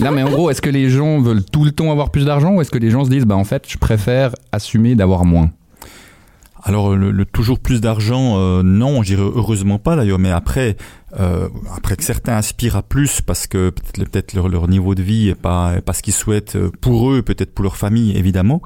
[0.00, 2.54] Non, mais en gros, est-ce que les gens veulent tout le temps avoir plus d'argent
[2.54, 5.50] ou est-ce que les gens se disent, bah en fait, je préfère assumer d'avoir moins?
[6.64, 10.76] Alors le, le toujours plus d'argent, euh, non, je dirais heureusement pas d'ailleurs, mais après,
[11.20, 15.34] euh, après que certains aspirent à plus parce que peut-être leur, niveau de vie est
[15.34, 18.62] pas est ce qu'ils souhaitent euh, pour eux, peut-être pour leur famille évidemment.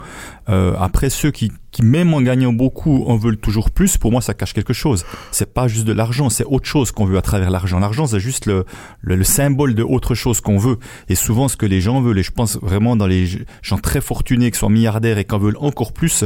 [0.48, 4.22] Euh, après ceux qui qui même en gagnant beaucoup en veulent toujours plus, pour moi
[4.22, 5.04] ça cache quelque chose.
[5.30, 7.78] C'est pas juste de l'argent, c'est autre chose qu'on veut à travers l'argent.
[7.80, 8.64] L'argent c'est juste le,
[9.02, 10.78] le le symbole de autre chose qu'on veut.
[11.08, 13.26] Et souvent ce que les gens veulent, et je pense vraiment dans les
[13.60, 16.24] gens très fortunés qui sont milliardaires et qui en veulent encore plus,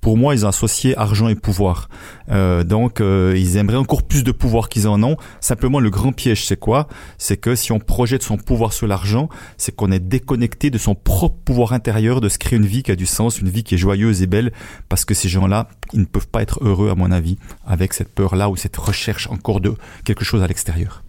[0.00, 1.88] pour moi ils associé argent et pouvoir.
[2.30, 5.16] Euh, donc euh, ils aimeraient encore plus de pouvoir qu'ils en ont.
[5.62, 6.88] Simplement le grand piège c'est quoi?
[7.18, 10.96] C'est que si on projette son pouvoir sur l'argent, c'est qu'on est déconnecté de son
[10.96, 13.76] propre pouvoir intérieur, de se créer une vie qui a du sens, une vie qui
[13.76, 14.52] est joyeuse et belle,
[14.88, 18.12] parce que ces gens-là, ils ne peuvent pas être heureux à mon avis avec cette
[18.12, 21.04] peur-là ou cette recherche encore de quelque chose à l'extérieur.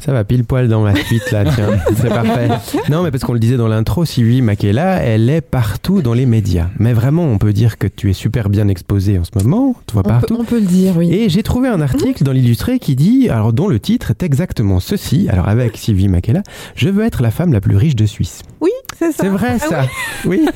[0.00, 2.48] Ça va pile poil dans ma suite là, tiens, c'est parfait.
[2.88, 6.24] Non, mais parce qu'on le disait dans l'intro, Sylvie Makela, elle est partout dans les
[6.24, 6.68] médias.
[6.78, 9.94] Mais vraiment, on peut dire que tu es super bien exposée en ce moment, tu
[9.94, 10.36] vois On partout.
[10.36, 11.12] peut, on peut le dire, oui.
[11.12, 14.78] Et j'ai trouvé un article dans l'illustré qui dit, alors dont le titre est exactement
[14.80, 16.42] ceci, alors avec Sylvie Makela,
[16.76, 18.42] je veux être la femme la plus riche de Suisse.
[18.60, 19.22] Oui, c'est ça.
[19.24, 19.84] C'est vrai Ah ça,
[20.26, 20.46] oui.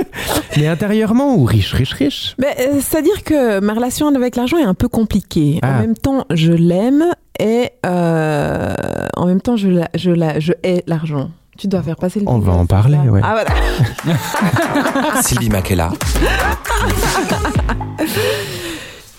[0.56, 2.34] Mais intérieurement ou riche, riche, riche?
[2.38, 5.60] Mais, euh, C'est-à-dire que ma relation avec l'argent est un peu compliquée.
[5.62, 5.80] En Ah.
[5.80, 7.04] même temps, je l'aime
[7.38, 8.74] et euh,
[9.16, 11.30] en même temps, je, la, je, la, je hais l'argent.
[11.58, 13.22] Tu dois faire passer le On va en parler, ouais.
[13.24, 13.50] Ah voilà.
[15.22, 15.90] Sylvie Makela.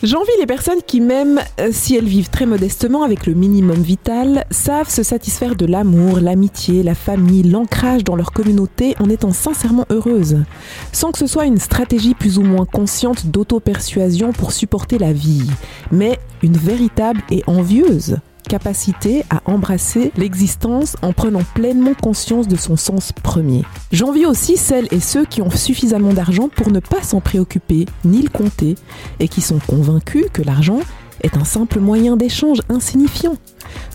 [0.03, 4.45] J'envie les personnes qui, même euh, si elles vivent très modestement avec le minimum vital,
[4.51, 9.87] savent se satisfaire de l'amour, l'amitié, la famille, l'ancrage dans leur communauté en étant sincèrement
[9.89, 10.43] heureuses,
[10.91, 15.49] sans que ce soit une stratégie plus ou moins consciente d'auto-persuasion pour supporter la vie,
[15.91, 18.17] mais une véritable et envieuse
[18.47, 23.63] capacité à embrasser l'existence en prenant pleinement conscience de son sens premier.
[23.91, 28.21] J'envie aussi celles et ceux qui ont suffisamment d'argent pour ne pas s'en préoccuper ni
[28.21, 28.75] le compter
[29.19, 30.79] et qui sont convaincus que l'argent
[31.23, 33.35] est un simple moyen d'échange insignifiant.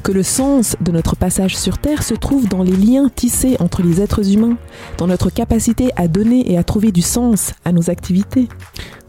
[0.03, 3.83] Que le sens de notre passage sur Terre se trouve dans les liens tissés entre
[3.83, 4.57] les êtres humains,
[4.99, 8.49] dans notre capacité à donner et à trouver du sens à nos activités.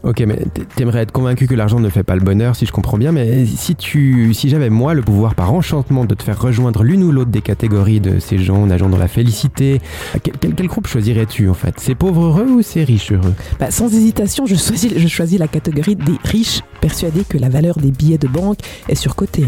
[0.04, 0.38] Ok, mais
[0.76, 3.46] t'aimerais être convaincu que l'argent ne fait pas le bonheur, si je comprends bien, mais
[3.46, 7.10] si tu, si j'avais moi le pouvoir par enchantement de te faire rejoindre l'une ou
[7.10, 9.80] l'autre des catégories de ces gens nageant dans la félicité,
[10.22, 11.76] quel, quel, groupe choisirais-tu en fait?
[11.78, 13.32] C'est pauvres heureux ou c'est riches heureux?
[13.58, 17.78] Bah, Sans hésitation, je choisis, je choisis la catégorie des riches, persuadés que la valeur
[17.78, 18.58] des billets de banque
[18.90, 19.46] est surcotée.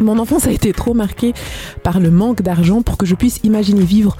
[0.00, 1.34] Mon enfance a été trop marquée
[1.82, 4.16] par le manque d'argent pour que je puisse imaginer vivre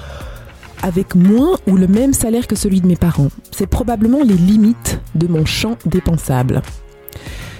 [0.82, 3.28] avec moins ou le même salaire que celui de mes parents.
[3.50, 6.62] C'est probablement les limites de mon champ dépensable.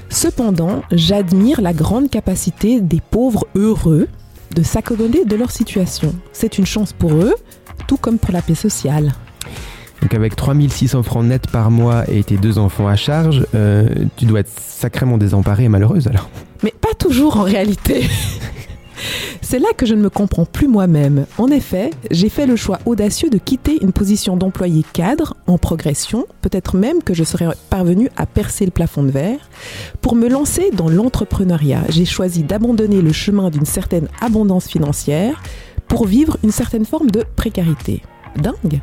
[0.09, 4.09] Cependant, j'admire la grande capacité des pauvres heureux
[4.55, 6.15] de s'accommoder de leur situation.
[6.33, 7.35] C'est une chance pour eux,
[7.87, 9.13] tout comme pour la paix sociale.
[10.03, 14.25] Donc avec 3600 francs nets par mois et tes deux enfants à charge, euh, tu
[14.25, 16.31] dois être sacrément désemparée et malheureuse alors.
[16.63, 18.09] Mais pas toujours en réalité.
[19.43, 21.27] C'est là que je ne me comprends plus moi-même.
[21.37, 26.27] En effet, j'ai fait le choix audacieux de quitter une position d'employé cadre en progression,
[26.41, 29.41] peut-être même que je serais parvenu à percer le plafond de verre,
[30.03, 31.83] pour me lancer dans l'entrepreneuriat.
[31.89, 35.43] J'ai choisi d'abandonner le chemin d'une certaine abondance financière
[35.89, 38.03] pour vivre une certaine forme de précarité.
[38.37, 38.81] Dingue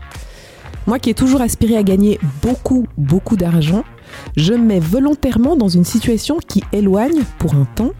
[0.88, 3.83] Moi qui ai toujours aspiré à gagner beaucoup, beaucoup d'argent,
[4.38, 7.91] je me mets volontairement dans une situation qui éloigne, pour un temps,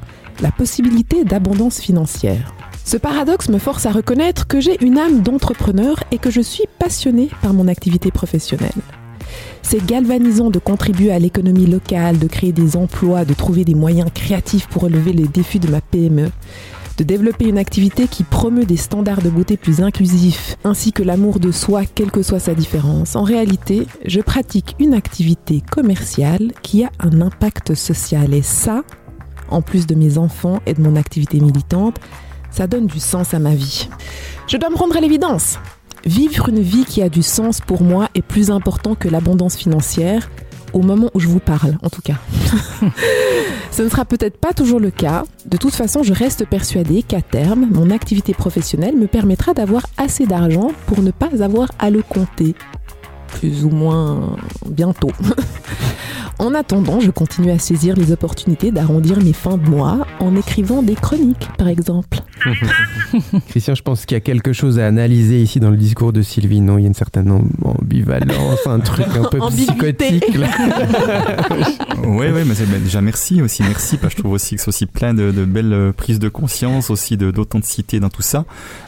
[0.42, 2.54] la possibilité d'abondance financière.
[2.86, 6.64] Ce paradoxe me force à reconnaître que j'ai une âme d'entrepreneur et que je suis
[6.80, 8.72] passionné par mon activité professionnelle.
[9.64, 14.10] C'est galvanisant de contribuer à l'économie locale, de créer des emplois, de trouver des moyens
[14.14, 16.30] créatifs pour relever les défis de ma PME,
[16.98, 21.40] de développer une activité qui promeut des standards de beauté plus inclusifs, ainsi que l'amour
[21.40, 23.16] de soi, quelle que soit sa différence.
[23.16, 28.84] En réalité, je pratique une activité commerciale qui a un impact social et ça,
[29.50, 32.00] en plus de mes enfants et de mon activité militante,
[32.50, 33.88] ça donne du sens à ma vie.
[34.48, 35.60] Je dois me rendre à l'évidence.
[36.06, 40.30] Vivre une vie qui a du sens pour moi est plus important que l'abondance financière,
[40.74, 42.16] au moment où je vous parle, en tout cas.
[43.72, 45.24] Ce ne sera peut-être pas toujours le cas.
[45.46, 50.26] De toute façon, je reste persuadée qu'à terme, mon activité professionnelle me permettra d'avoir assez
[50.26, 52.56] d'argent pour ne pas avoir à le compter.
[53.28, 54.36] Plus ou moins
[54.68, 55.12] bientôt.
[56.40, 60.84] En attendant, je continue à saisir les opportunités d'arrondir mes fins de mois en écrivant
[60.84, 62.20] des chroniques, par exemple.
[63.50, 66.22] Christian, je pense qu'il y a quelque chose à analyser ici dans le discours de
[66.22, 66.62] Sylvie.
[66.62, 67.32] Non, il y a une certaine
[67.64, 70.26] ambivalence, un truc un peu psychotique.
[72.04, 74.86] oui, oui, mais déjà merci aussi, merci, parce que je trouve aussi que c'est aussi
[74.86, 78.46] plein de, de, belles prises de conscience, aussi d'authenticité dans tout ça.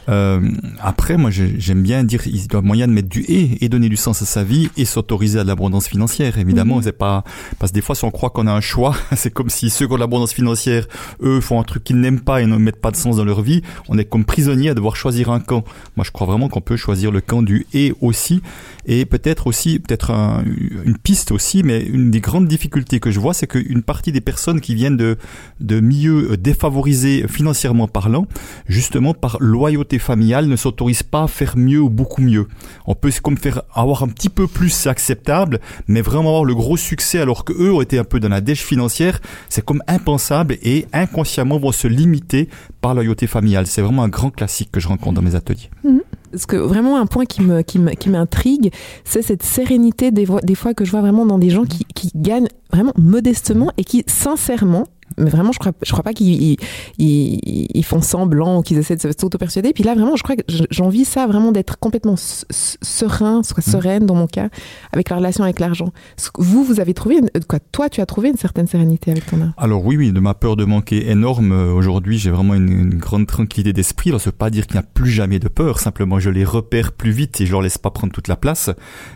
[0.08, 0.40] Euh,
[0.80, 3.96] après, moi, j'aime bien dire, il doit moyen de mettre du et et donner du
[3.96, 6.38] sens à sa vie et s'autoriser à de l'abondance financière.
[6.38, 6.82] Évidemment, mmh.
[6.84, 7.24] c'est pas
[7.58, 9.86] parce que des fois, si on croit qu'on a un choix, c'est comme si ceux
[9.86, 10.86] qui ont l'abondance financière,
[11.22, 13.42] eux, font un truc qu'ils n'aiment pas et ne mettent pas de sens dans leur
[13.42, 13.62] vie.
[13.88, 15.64] On est comme prisonnier à devoir choisir un camp.
[15.96, 18.42] Moi, je crois vraiment qu'on peut choisir le camp du et aussi.
[18.86, 20.42] Et peut-être aussi, peut-être un,
[20.84, 24.20] une piste aussi, mais une des grandes difficultés que je vois, c'est qu'une partie des
[24.20, 25.18] personnes qui viennent de,
[25.60, 28.26] de milieux défavorisés financièrement parlant,
[28.68, 32.48] justement par loyauté familiale, ne s'autorisent pas à faire mieux ou beaucoup mieux.
[32.86, 36.76] On peut comme faire avoir un petit peu plus, acceptable, mais vraiment avoir le gros
[36.76, 40.58] succès alors que eux ont été un peu dans la dèche financière, c'est comme impensable
[40.64, 42.48] et inconsciemment vont se limiter
[42.80, 43.68] par loyauté familiale.
[43.68, 45.70] C'est vraiment un grand classique que je rencontre dans mes ateliers.
[45.84, 45.98] Mmh.
[46.32, 48.72] Parce que vraiment un point qui me qui m'intrigue,
[49.04, 52.92] c'est cette sérénité des, fois que je vois vraiment dans des gens qui gagnent vraiment
[52.96, 54.86] modestement et qui sincèrement
[55.18, 56.56] mais vraiment, je crois, je crois pas qu'ils
[56.98, 59.72] ils, ils font semblant ou qu'ils essaient de s'auto-persuader.
[59.72, 63.70] Puis là, vraiment, je crois que j'envie ça vraiment d'être complètement serein, soit mmh.
[63.70, 64.48] sereine dans mon cas,
[64.92, 65.92] avec la relation avec l'argent.
[66.38, 69.40] Vous, vous avez trouvé, une, quoi, toi, tu as trouvé une certaine sérénité avec ton
[69.40, 72.68] art Alors oui, oui, de ma peur de manquer énorme, euh, aujourd'hui, j'ai vraiment une,
[72.68, 74.10] une, grande tranquillité d'esprit.
[74.10, 76.92] Ça veut pas dire qu'il n'y a plus jamais de peur, simplement je les repère
[76.92, 78.70] plus vite et je leur laisse pas prendre toute la place.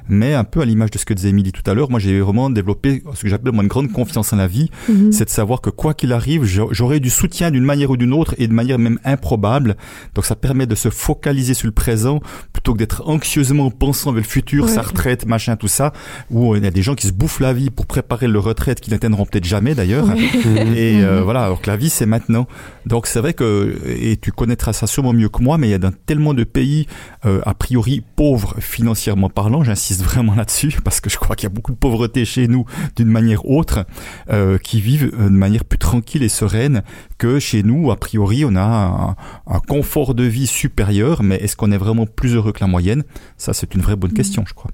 [0.09, 2.21] Mais un peu à l'image de ce que disait Émilie tout à l'heure, moi j'ai
[2.21, 4.71] vraiment développé ce que j'appelle une grande confiance en la vie.
[4.89, 5.13] Mmh.
[5.13, 8.35] C'est de savoir que quoi qu'il arrive, j'aurai du soutien d'une manière ou d'une autre
[8.39, 9.77] et de manière même improbable.
[10.15, 12.21] Donc ça permet de se focaliser sur le présent
[12.55, 14.71] plutôt que d'être anxieusement pensant vers le futur, ouais.
[14.71, 15.93] sa retraite, machin, tout ça.
[16.31, 18.81] Où il y a des gens qui se bouffent la vie pour préparer leur retraite
[18.81, 20.09] qui n'atteindront peut-être jamais d'ailleurs.
[20.09, 20.17] Ouais.
[20.75, 22.47] Et euh, voilà, alors que la vie c'est maintenant.
[22.87, 25.75] Donc c'est vrai que, et tu connaîtras ça sûrement mieux que moi, mais il y
[25.75, 26.87] a dans tellement de pays
[27.27, 31.53] euh, a priori pauvres financièrement parlant, j'insiste vraiment là-dessus parce que je crois qu'il y
[31.53, 32.65] a beaucoup de pauvreté chez nous
[32.97, 33.85] d'une manière autre,
[34.31, 36.83] euh, qui vivent de manière plus tranquille et sereine
[37.19, 39.17] que chez nous, a priori, on a un,
[39.47, 43.05] un confort de vie supérieur, mais est-ce qu'on est vraiment plus heureux que la moyenne?
[43.37, 44.71] Ça, c'est une vraie bonne question, je crois.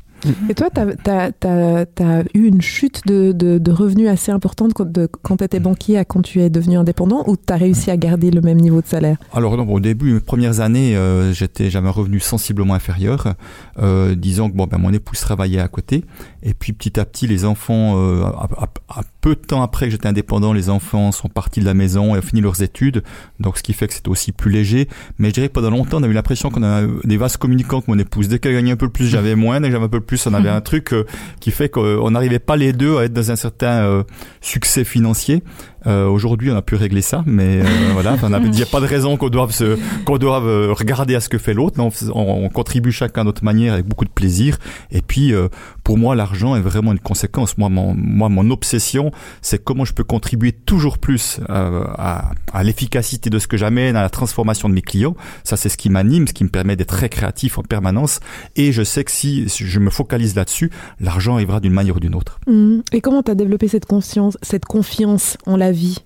[0.49, 5.61] Et toi, tu as, eu une chute de, de, revenus assez importante quand, tu étais
[5.61, 8.59] banquier à quand tu es devenu indépendant ou tu as réussi à garder le même
[8.59, 9.17] niveau de salaire?
[9.33, 13.35] Alors non, au début, mes premières années, euh, j'avais un revenu sensiblement inférieur.
[13.79, 16.05] Euh, disons que bon, ben, mon épouse travaillait à côté.
[16.43, 20.09] Et puis petit à petit, les enfants, euh, à, peu de temps après que j'étais
[20.09, 23.03] indépendant, les enfants sont partis de la maison et ont fini leurs études.
[23.39, 24.89] Donc ce qui fait que c'était aussi plus léger.
[25.19, 27.79] Mais je dirais que pendant longtemps, on a eu l'impression qu'on a des vases communicants
[27.79, 28.29] avec mon épouse.
[28.29, 29.61] Dès qu'elle gagnait un peu plus, j'avais moins.
[29.61, 31.05] Dès que j'avais un peu plus, on avait un truc euh,
[31.41, 34.03] qui fait qu'on n'arrivait pas les deux à être dans un certain euh,
[34.41, 35.43] succès financier.
[35.87, 38.87] Euh, Aujourd'hui, on a pu régler ça, mais euh, voilà, il n'y a pas de
[38.87, 41.81] raison qu'on doive se, qu'on doive euh, regarder à ce que fait l'autre.
[41.81, 44.59] On, on, contribue chacun à notre manière avec beaucoup de plaisir.
[44.91, 45.49] Et puis, euh,
[45.85, 47.57] pour moi, l'argent est vraiment une conséquence.
[47.59, 53.31] Moi, mon, moi, mon obsession, c'est comment je peux contribuer toujours plus à, à l'efficacité
[53.31, 55.17] de ce que j'amène, à la transformation de mes clients.
[55.45, 58.21] Ça, c'est ce qui m'anime, ce qui me permet d'être très créatif en permanence.
[58.57, 60.71] Et je sais que si je me focalise là-dessus,
[61.01, 62.41] l'argent arrivera d'une manière ou d'une autre.
[62.47, 62.81] Mmh.
[62.93, 65.99] Et comment tu as développé cette conscience, cette confiance en la vie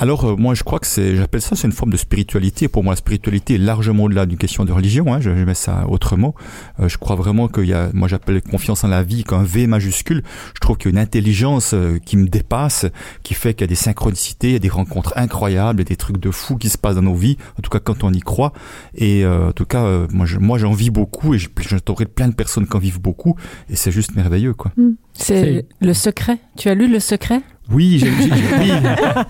[0.00, 2.68] alors euh, moi je crois que c'est, j'appelle ça c'est une forme de spiritualité.
[2.68, 5.12] Pour moi la spiritualité est largement au-delà d'une question de religion.
[5.12, 6.36] Hein, je, je, mets ça autrement.
[6.78, 9.66] Euh, je crois vraiment qu'il y a, moi j'appelle confiance en la vie qu'un V
[9.66, 10.22] majuscule.
[10.54, 12.86] Je trouve qu'il y a une intelligence euh, qui me dépasse,
[13.24, 16.18] qui fait qu'il y a des synchronicités, il y a des rencontres incroyables, des trucs
[16.18, 17.36] de fous qui se passent dans nos vies.
[17.58, 18.52] En tout cas quand on y croit.
[18.94, 22.28] Et euh, en tout cas euh, moi je, moi j'en vis beaucoup et j'entendrai plein
[22.28, 23.34] de personnes qui en vivent beaucoup
[23.68, 24.70] et c'est juste merveilleux quoi.
[24.76, 24.90] Mmh.
[25.14, 26.38] C'est le secret.
[26.56, 27.42] Tu as lu le secret?
[27.70, 28.08] Oui, j'ai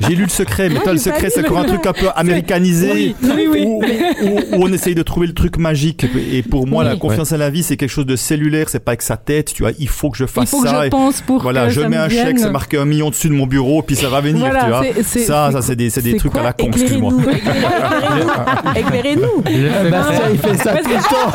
[0.09, 3.15] oui, lu le secret, mais toi, le secret, c'est encore un truc un peu américanisé,
[3.23, 6.07] oui, oui, où, où, où, on essaye de trouver le truc magique.
[6.33, 7.35] Et pour moi, la confiance ouais.
[7.35, 9.73] à la vie, c'est quelque chose de cellulaire, c'est pas avec sa tête, tu vois,
[9.79, 10.73] il faut que je fasse il faut ça.
[10.79, 12.85] Que je pense pour voilà, que je ça mets me un chèque, c'est marqué un
[12.85, 14.83] million dessus de mon bureau, puis ça va venir, voilà, tu vois.
[14.83, 16.67] c'est- c'est- ça, c'est ça, c'est des, c'est des c'est trucs quoi à la con,
[16.69, 17.13] excuse-moi.
[18.77, 19.43] Éclairez-nous.
[19.91, 21.33] Bastien, il fait ça tout le temps.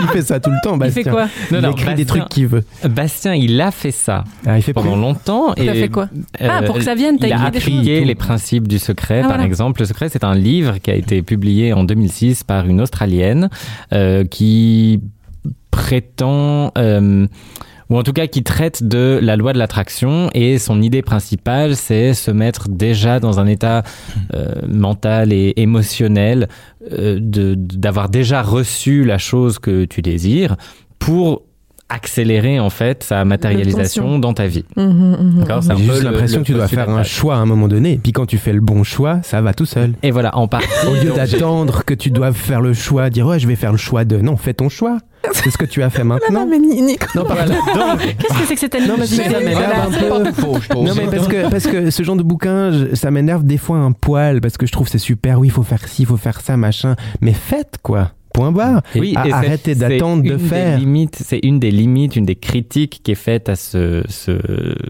[0.00, 2.64] Il fait ça tout le temps, Il fait quoi Il écrit des trucs qu'il veut.
[2.88, 5.54] Bastien, il a fait ça Ah, il fait pendant longtemps.
[5.56, 6.08] Il a fait quoi
[6.40, 9.30] Ah, pour que ça vienne, t'as Il a appliqué les principes du secret, Ah, par
[9.32, 9.44] voilà.
[9.44, 9.80] exemple.
[9.80, 13.48] Le secret, c'est un livre qui a été publié en 2006 par une Australienne
[13.92, 15.00] euh, qui
[15.70, 16.72] prétend...
[16.78, 17.26] euh,
[17.88, 21.76] ou en tout cas qui traite de la loi de l'attraction et son idée principale
[21.76, 23.84] c'est se mettre déjà dans un état
[24.34, 26.48] euh, mental et émotionnel
[26.92, 30.56] euh, d'avoir déjà reçu la chose que tu désires
[30.98, 31.42] pour
[31.88, 34.64] accélérer en fait sa matérialisation dans ta vie.
[34.76, 35.62] Mhm, mhm, D'accord, mhm.
[35.62, 37.68] c'est un J'ai peu juste l'impression que tu dois faire un choix à un moment
[37.68, 37.92] donné.
[37.92, 39.92] Et puis quand tu fais le bon choix, ça va tout seul.
[40.02, 40.66] Et voilà, en partie.
[40.88, 43.78] Au lieu d'attendre que tu doives faire le choix, dire ouais, je vais faire le
[43.78, 44.16] choix de.
[44.18, 44.98] Non, fais ton choix.
[45.32, 46.40] C'est ce que tu as fait maintenant.
[46.40, 47.06] non, mais Ni- Nico.
[47.14, 47.54] Non, pardon.
[47.98, 50.74] Qu'est-ce que c'est que cette Non, mais ça m'énerve un peu.
[50.74, 53.78] Non, mais parce que, parce que ce genre de bouquin, je- ça m'énerve des fois
[53.78, 56.16] un poil, parce que je trouve c'est super, oui, il faut faire ci, il faut
[56.16, 56.94] faire ça, machin.
[57.20, 58.10] Mais faites, quoi.
[58.36, 58.82] Point barre.
[58.94, 60.78] Oui, Arrêtez d'attendre de faire.
[61.14, 64.32] C'est une des limites, une des critiques qui est faite à ce, ce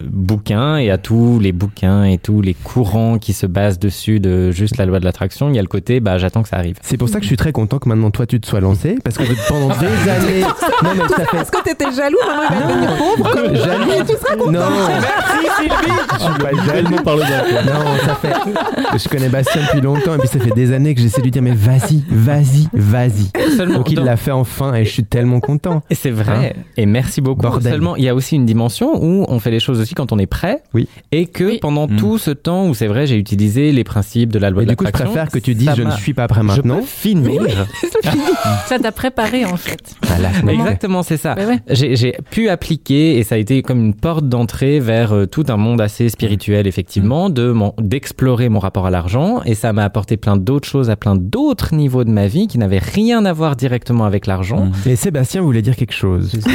[0.04, 4.50] bouquin et à tous les bouquins et tous les courants qui se basent dessus de
[4.50, 5.48] juste la loi de l'attraction.
[5.48, 6.74] Il y a le côté, bah, j'attends que ça arrive.
[6.82, 8.96] C'est pour ça que je suis très content que maintenant toi tu te sois lancé,
[9.04, 10.40] parce que pendant des années.
[10.82, 11.36] Non, mais ça fait.
[11.36, 13.92] Est-ce que t'étais jaloux Maman, il va devenir pauvre Jaloux.
[13.92, 14.50] Et tu seras content.
[14.50, 14.60] Non.
[14.88, 15.98] Merci Sylvie.
[16.14, 18.98] Je suis pas jaloux par le Non, ça fait.
[18.98, 21.30] Je connais Bastien depuis longtemps et puis ça fait des années que j'essaie de lui
[21.30, 23.35] dire mais vas-y, vas-y, vas-y.
[23.56, 25.82] Seulement Donc il l'a fait enfin et je suis tellement content.
[25.90, 26.52] Et c'est vrai.
[26.56, 27.42] Hein et merci beaucoup.
[27.42, 27.72] Bordel.
[27.72, 30.18] Seulement, il y a aussi une dimension où on fait les choses aussi quand on
[30.18, 30.62] est prêt.
[30.74, 30.88] Oui.
[31.12, 31.58] Et que Oui.
[31.60, 31.96] pendant Mm.
[31.96, 34.70] tout ce temps où c'est vrai, j'ai utilisé les principes de la loi Et de
[34.70, 36.76] du coup je préfère que tu dises je ne suis pas prêt Je maintenant.
[36.80, 37.42] peux finir.
[38.66, 39.94] Ça t'a préparé en fait.
[40.02, 40.30] Voilà.
[40.52, 41.34] Exactement, c'est ça.
[41.36, 41.58] Ouais.
[41.70, 45.56] J'ai pu appliquer et ça a été comme une porte d'entrée vers euh, tout un
[45.56, 50.16] monde assez spirituel, effectivement, de mon- d'explorer mon rapport à l'argent et ça m'a apporté
[50.16, 53.56] plein d'autres choses à plein d'autres niveaux de ma vie qui n'avaient rien à voir
[53.56, 54.70] directement avec l'argent.
[54.86, 56.32] Et Sébastien voulait dire quelque chose.
[56.32, 56.46] C'est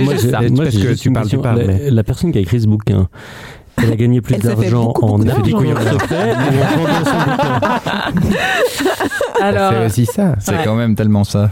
[0.00, 0.40] moi, juste j'ai- ça.
[0.40, 2.66] moi, parce que tu parles, tu parles, La, mais- la personne qui a écrit ce
[2.66, 3.08] bouquin,
[3.76, 5.74] elle a gagné plus d'argent en effet des ou en.
[9.40, 10.36] Alors, C'est aussi ça.
[10.38, 10.58] C'est Ouais.
[10.64, 11.50] quand même tellement ça.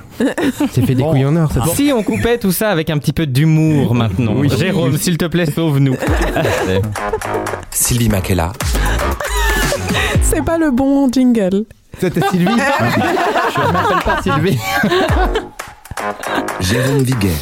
[0.71, 1.11] C'est fait des Bon.
[1.11, 1.51] couilles en or.
[1.51, 1.63] ça.
[1.75, 4.35] Si on coupait tout ça avec un petit peu d'humour maintenant.
[4.49, 5.97] Jérôme, s'il te plaît, sauve-nous.
[7.71, 8.53] Sylvie Makela,
[10.23, 11.65] C'est pas le bon jingle.
[12.01, 12.47] C'était Sylvie.
[12.47, 14.59] Je ne m'appelle pas Sylvie.
[16.61, 17.35] Jérôme Viguet,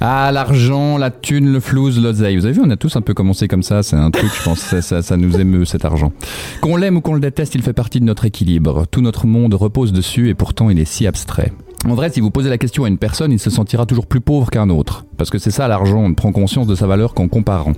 [0.00, 2.36] Ah, l'argent, la thune, le flouze, l'oseille.
[2.36, 3.84] Vous avez vu, on a tous un peu commencé comme ça.
[3.84, 6.12] C'est un truc, je pense, ça, ça, ça nous émeut, cet argent.
[6.60, 8.84] Qu'on l'aime ou qu'on le déteste, il fait partie de notre équilibre.
[8.90, 11.52] Tout notre monde repose dessus et pourtant il est si abstrait.
[11.88, 14.20] En vrai, si vous posez la question à une personne, il se sentira toujours plus
[14.20, 15.04] pauvre qu'un autre.
[15.16, 17.74] Parce que c'est ça l'argent, on ne prend conscience de sa valeur qu'en comparant.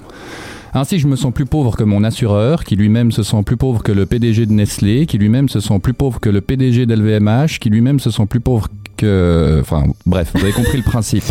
[0.75, 3.83] Ainsi, je me sens plus pauvre que mon assureur, qui lui-même se sent plus pauvre
[3.83, 7.59] que le PDG de Nestlé, qui lui-même se sent plus pauvre que le PDG d'LVMH,
[7.61, 9.59] qui lui-même se sent plus pauvre que...
[9.61, 11.25] Enfin, bref, vous avez compris le principe.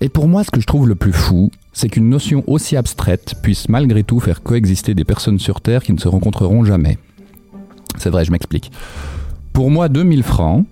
[0.00, 3.34] Et pour moi, ce que je trouve le plus fou, c'est qu'une notion aussi abstraite
[3.42, 6.98] puisse malgré tout faire coexister des personnes sur Terre qui ne se rencontreront jamais.
[7.98, 8.72] C'est vrai, je m'explique.
[9.52, 10.66] Pour moi, 2000 francs,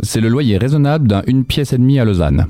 [0.00, 2.46] c'est le loyer raisonnable d'un une pièce et demie à Lausanne.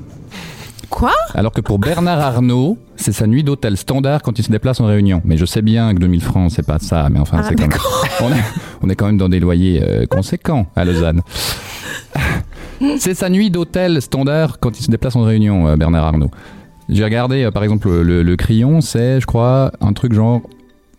[0.89, 4.79] Quoi Alors que pour Bernard Arnault, c'est sa nuit d'hôtel standard quand il se déplace
[4.79, 5.21] en réunion.
[5.25, 7.67] Mais je sais bien que 2000 francs, c'est pas ça, mais enfin, Ah, c'est quand
[7.67, 7.77] même...
[8.21, 8.43] On est,
[8.81, 11.21] on est quand même dans des loyers euh, conséquents à Lausanne.
[12.97, 16.31] C'est sa nuit d'hôtel standard quand il se déplace en réunion, euh, Bernard Arnault.
[16.89, 20.41] J'ai regardé, euh, par exemple, le, le crayon, c'est, je crois, un truc genre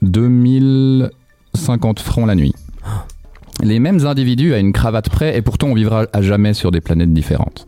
[0.03, 2.53] 2050 francs la nuit.
[3.63, 6.81] Les mêmes individus à une cravate près, et pourtant on vivra à jamais sur des
[6.81, 7.67] planètes différentes.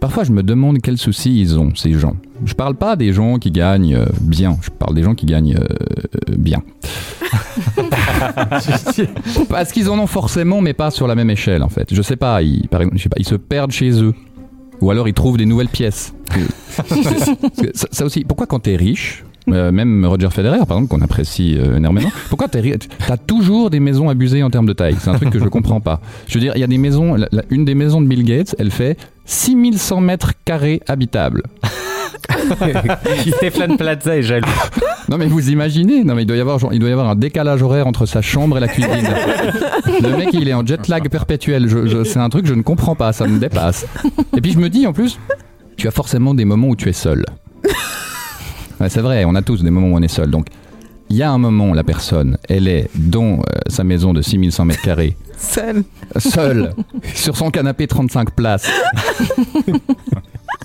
[0.00, 2.16] Parfois, je me demande quels soucis ils ont, ces gens.
[2.44, 5.56] Je parle pas des gens qui gagnent euh, bien, je parle des gens qui gagnent
[5.56, 6.62] euh, bien.
[9.48, 11.92] Parce qu'ils en ont forcément, mais pas sur la même échelle, en fait.
[11.94, 14.14] Je sais pas, ils, par exemple, je sais pas, ils se perdent chez eux.
[14.82, 16.12] Ou alors ils trouvent des nouvelles pièces.
[17.74, 21.56] Ça, ça aussi, pourquoi quand t'es riche, euh, même Roger Federer, par exemple, qu'on apprécie
[21.56, 22.10] euh, énormément.
[22.28, 24.96] Pourquoi t'as toujours des maisons abusées en termes de taille?
[25.00, 26.00] C'est un truc que je comprends pas.
[26.28, 28.22] Je veux dire, il y a des maisons, la- la- une des maisons de Bill
[28.24, 31.42] Gates, elle fait 6100 mètres carrés habitables.
[33.36, 34.46] Stéphane Plaza est jaloux.
[35.08, 37.14] Non mais vous imaginez Non mais il doit y avoir il doit y avoir un
[37.14, 39.08] décalage horaire entre sa chambre et la cuisine.
[40.02, 41.68] Le mec il est en jet lag perpétuel.
[41.68, 43.12] Je, je- c'est un truc que je ne comprends pas.
[43.12, 43.86] Ça me dépasse.
[44.36, 45.18] Et puis je me dis en plus,
[45.76, 47.24] tu as forcément des moments où tu es seul.
[48.80, 50.30] Ouais, c'est vrai, on a tous des moments où on est seul.
[50.30, 50.46] Donc
[51.08, 54.64] il y a un moment, la personne, elle est dans euh, sa maison de 6100
[54.64, 55.84] mètres carrés, Seul.
[56.18, 56.74] seule,
[57.14, 58.70] sur son canapé 35 places.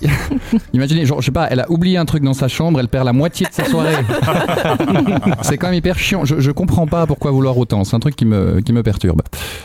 [0.72, 3.04] Imaginez, genre, je sais pas, elle a oublié un truc dans sa chambre, elle perd
[3.04, 3.94] la moitié de sa soirée.
[5.42, 6.24] c'est quand même hyper chiant.
[6.24, 7.84] Je, je comprends pas pourquoi vouloir autant.
[7.84, 9.22] C'est un truc qui me, qui me perturbe.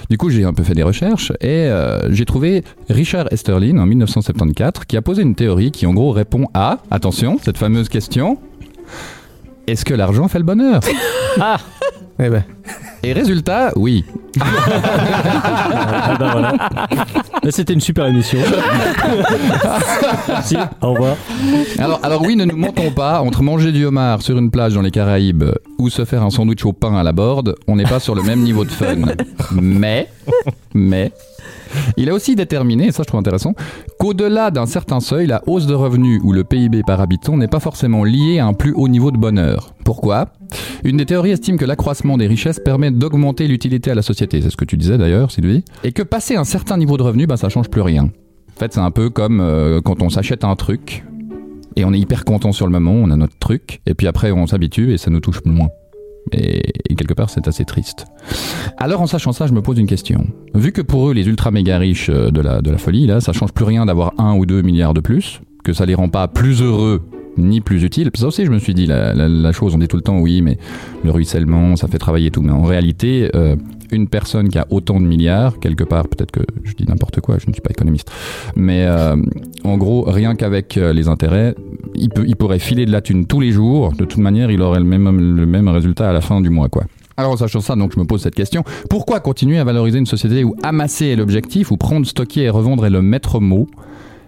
[0.09, 3.85] Du coup, j'ai un peu fait des recherches et euh, j'ai trouvé Richard Esterlin en
[3.85, 8.37] 1974 qui a posé une théorie qui en gros répond à, attention, cette fameuse question
[9.67, 10.79] est-ce que l'argent fait le bonheur?
[11.41, 11.57] Ah
[12.19, 12.43] Eh ben.
[13.03, 14.05] Et résultat, oui.
[16.09, 16.51] Ah ben voilà.
[17.43, 18.39] Là, C'était une super émission.
[20.27, 20.57] Merci.
[20.81, 21.15] Au revoir.
[21.79, 24.81] Alors, alors oui, ne nous mentons pas, entre manger du homard sur une plage dans
[24.81, 25.45] les Caraïbes
[25.77, 28.23] ou se faire un sandwich au pain à la borde, on n'est pas sur le
[28.23, 28.95] même niveau de fun.
[29.51, 30.09] Mais,
[30.73, 31.11] mais,
[31.97, 33.53] il a aussi déterminé, et ça je trouve intéressant,
[33.99, 37.59] qu'au-delà d'un certain seuil, la hausse de revenus ou le PIB par habitant n'est pas
[37.59, 39.73] forcément liée à un plus haut niveau de bonheur.
[39.83, 40.27] Pourquoi?
[40.83, 44.49] Une des théories estime que l'accroissement des richesses permet d'augmenter l'utilité à la société, c'est
[44.49, 47.37] ce que tu disais d'ailleurs, Sylvie, et que passer un certain niveau de revenu, bah,
[47.37, 48.03] ça change plus rien.
[48.03, 51.03] En fait, c'est un peu comme euh, quand on s'achète un truc,
[51.75, 54.31] et on est hyper content sur le moment, on a notre truc, et puis après
[54.31, 55.69] on s'habitue et ça nous touche moins.
[56.31, 58.05] Et, quelque part c'est assez triste.
[58.77, 60.25] Alors en sachant ça, je me pose une question.
[60.55, 63.21] Vu que pour eux les ultra méga riches euh, de la, de la folie, là,
[63.21, 66.09] ça change plus rien d'avoir un ou deux milliards de plus, que ça les rend
[66.09, 67.01] pas plus heureux
[67.37, 68.09] ni plus utiles.
[68.15, 70.57] Ça aussi je me suis dit la, chose, on dit tout le temps oui mais
[71.03, 72.41] le ruissellement ça fait travailler tout.
[72.41, 73.55] Mais en réalité, euh,
[73.91, 77.37] une personne qui a autant de milliards, quelque part, peut-être que je dis n'importe quoi,
[77.39, 78.11] je ne suis pas économiste,
[78.55, 79.15] mais euh,
[79.63, 81.55] en gros, rien qu'avec euh, les intérêts,
[81.95, 83.91] il, pourrait filer de la thune tous les jours.
[83.93, 86.69] De toute manière, il aurait le même, le même résultat à la fin du mois,
[86.69, 86.83] quoi.
[87.19, 88.63] Alors, sachant ça, donc je me pose cette question.
[88.91, 92.85] Pourquoi continuer à valoriser une société où amasser est l'objectif, où prendre, stocker et revendre
[92.85, 93.67] est le maître mot?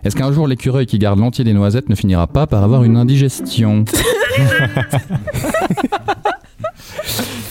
[0.03, 2.95] Est-ce qu'un jour l'écureuil qui garde l'entier des noisettes ne finira pas par avoir une
[2.95, 3.83] indigestion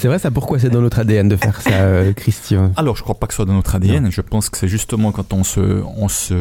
[0.01, 2.71] C'est vrai ça, pourquoi c'est dans notre ADN de faire ça, euh, Christian?
[2.77, 4.13] Alors, je crois pas que ce soit dans notre ADN.
[4.13, 6.35] Je pense que c'est justement quand on se, on se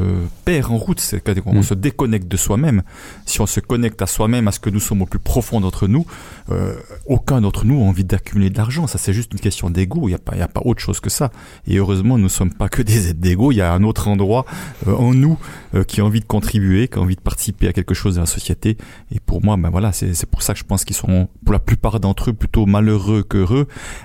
[0.46, 1.64] perd en route, c'est quand on Mm.
[1.64, 2.84] se déconnecte de soi-même.
[3.26, 5.88] Si on se connecte à soi-même, à ce que nous sommes au plus profond d'entre
[5.88, 6.06] nous,
[6.52, 6.76] euh,
[7.08, 8.86] aucun d'entre nous a envie d'accumuler de l'argent.
[8.86, 10.02] Ça, c'est juste une question d'ego.
[10.04, 11.32] Il n'y a pas, y a pas autre chose que ça.
[11.66, 13.52] Et heureusement, nous ne sommes pas que des êtres d'ego.
[13.52, 14.46] Il y a un autre endroit
[14.88, 15.40] euh, en nous
[15.88, 18.26] qui a envie de contribuer, qui a envie de participer à quelque chose de la
[18.26, 18.78] société.
[19.12, 21.60] Et pour moi, ben voilà, c'est pour ça que je pense qu'ils sont, pour la
[21.60, 23.24] plupart d'entre eux, plutôt malheureux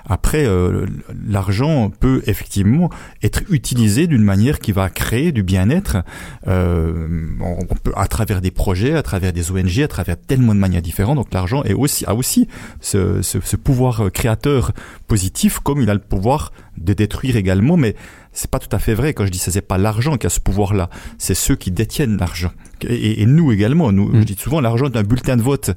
[0.07, 0.87] Après, euh,
[1.27, 2.91] l'argent peut effectivement
[3.23, 5.99] être utilisé d'une manière qui va créer du bien-être.
[6.49, 7.27] Euh,
[7.97, 11.17] à travers des projets, à travers des ONG, à travers tellement de manières différentes.
[11.17, 12.49] Donc l'argent a aussi
[12.81, 14.73] ce, ce, ce pouvoir créateur
[15.07, 17.77] positif, comme il a le pouvoir de détruire également.
[17.77, 17.95] Mais
[18.33, 19.51] c'est pas tout à fait vrai quand je dis ça.
[19.51, 22.51] C'est pas l'argent qui a ce pouvoir-là, c'est ceux qui détiennent l'argent.
[22.89, 25.71] Et, et, nous également, nous, je dis souvent, l'argent est un bulletin de vote,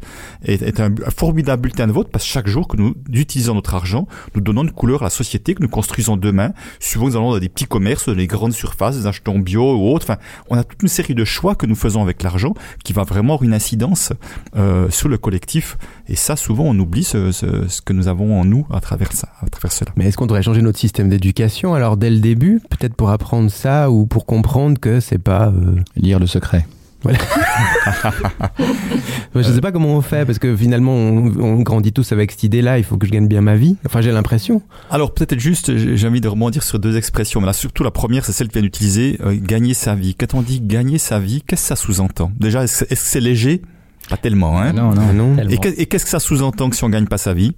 [0.44, 3.54] est, est un, un formidable bulletin de vote parce que chaque jour que nous utilisons
[3.54, 6.54] notre argent, nous donnons une couleur à la société que nous construisons demain.
[6.80, 9.94] Souvent, nous allons dans des petits commerces, dans les grandes surfaces, des achetons bio ou
[9.94, 10.06] autres.
[10.10, 12.54] Enfin, on a toute une série de choix que nous faisons avec l'argent
[12.84, 14.14] qui va vraiment avoir une incidence
[14.56, 15.78] euh, sur le collectif.
[16.08, 19.12] Et ça, souvent, on oublie ce, ce, ce, que nous avons en nous à travers
[19.12, 19.92] ça, à travers cela.
[19.96, 23.50] Mais est-ce qu'on devrait changer notre système d'éducation alors dès le début, peut-être pour apprendre
[23.50, 25.76] ça ou pour comprendre que c'est pas euh...
[25.96, 26.66] lire le secret.
[27.04, 27.20] Voilà.
[29.36, 32.42] je sais pas comment on fait parce que finalement on, on grandit tous avec cette
[32.44, 32.80] idée-là.
[32.80, 33.78] Il faut que je gagne bien ma vie.
[33.86, 34.64] Enfin, j'ai l'impression.
[34.90, 37.42] Alors peut-être juste, j'ai envie de rebondir sur deux expressions.
[37.42, 40.16] Mais là, surtout la première, c'est celle que vient d'utiliser, euh, gagner sa vie.
[40.16, 42.32] Quand on dit gagner sa vie, qu'est-ce que ça sous-entend?
[42.40, 43.62] Déjà, est-ce que c'est léger?
[44.10, 45.38] Pas tellement, hein Non, non, non.
[45.48, 47.54] Et qu'est-ce que ça sous-entend que si on gagne pas sa vie?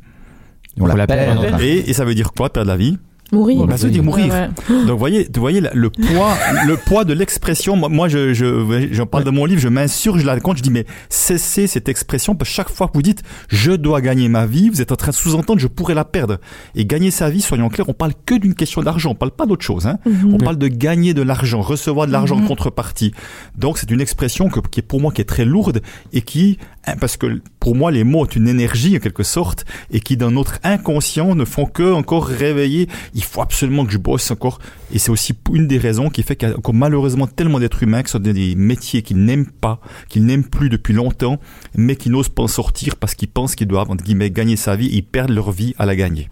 [0.80, 1.40] On, on la perd.
[1.42, 1.62] perd.
[1.62, 2.98] Et, et ça veut dire quoi, perdre la vie?
[3.32, 3.66] Mourir.
[3.68, 4.34] Bah, ça veut dire mourir.
[4.34, 4.86] Ouais, ouais.
[4.86, 7.76] Donc, vous voyez, vous voyez le poids, le poids de l'expression.
[7.76, 9.32] Moi, je, je, j'en parle ouais.
[9.32, 12.50] de mon livre, je m'insurge, je la compte, je dis, mais cessez cette expression, parce
[12.50, 15.12] que chaque fois que vous dites, je dois gagner ma vie, vous êtes en train
[15.12, 16.38] de sous-entendre, je pourrais la perdre.
[16.76, 19.46] Et gagner sa vie, soyons clairs, on parle que d'une question d'argent, on parle pas
[19.46, 19.98] d'autre chose, hein.
[20.06, 20.34] Mm -hmm.
[20.36, 22.46] On parle de gagner de l'argent, recevoir de l'argent mm -hmm.
[22.46, 23.12] en contrepartie.
[23.58, 25.82] Donc, c'est une expression que, qui est pour moi, qui est très lourde
[26.14, 26.58] et qui,
[26.96, 30.32] parce que pour moi, les mots ont une énergie, en quelque sorte, et qui, dans
[30.32, 34.60] notre inconscient, ne font que encore réveiller il faut absolument que je bosse encore.
[34.94, 37.84] Et c'est aussi une des raisons qui fait qu'il y a encore malheureusement tellement d'êtres
[37.84, 41.40] humains qui sont dans des métiers qu'ils n'aiment pas, qu'ils n'aiment plus depuis longtemps,
[41.76, 44.76] mais qui n'osent pas en sortir parce qu'ils pensent qu'ils doivent, entre guillemets, gagner sa
[44.76, 46.30] vie et ils perdent leur vie à la gagner.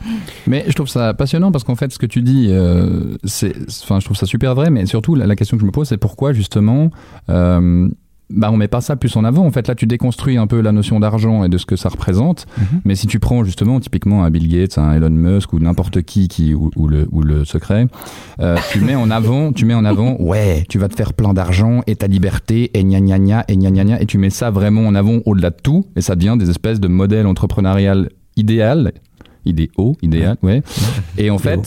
[0.47, 3.53] Mais je trouve ça passionnant parce qu'en fait, ce que tu dis, euh, c'est,
[3.83, 5.89] enfin, je trouve ça super vrai, mais surtout, la, la question que je me pose,
[5.89, 6.91] c'est pourquoi justement,
[7.29, 7.89] euh,
[8.29, 10.59] bah on met pas ça plus en avant en fait là tu déconstruis un peu
[10.61, 12.81] la notion d'argent et de ce que ça représente mm -hmm.
[12.85, 16.27] mais si tu prends justement typiquement un Bill Gates un Elon Musk ou n'importe qui
[16.27, 17.87] qui ou, ou, le ou le secret
[18.39, 21.33] euh, tu mets en avant tu mets en avant ouais tu vas te faire plein
[21.33, 24.31] d'argent et ta liberté et gna gna gna et gna gna gna et tu mets
[24.41, 28.09] ça vraiment en avant au-delà de tout et ça devient des espèces de modèles entrepreneurial
[28.37, 28.91] idéal
[29.45, 30.63] idéaux idéal ouais, ouais.
[31.23, 31.61] et en fait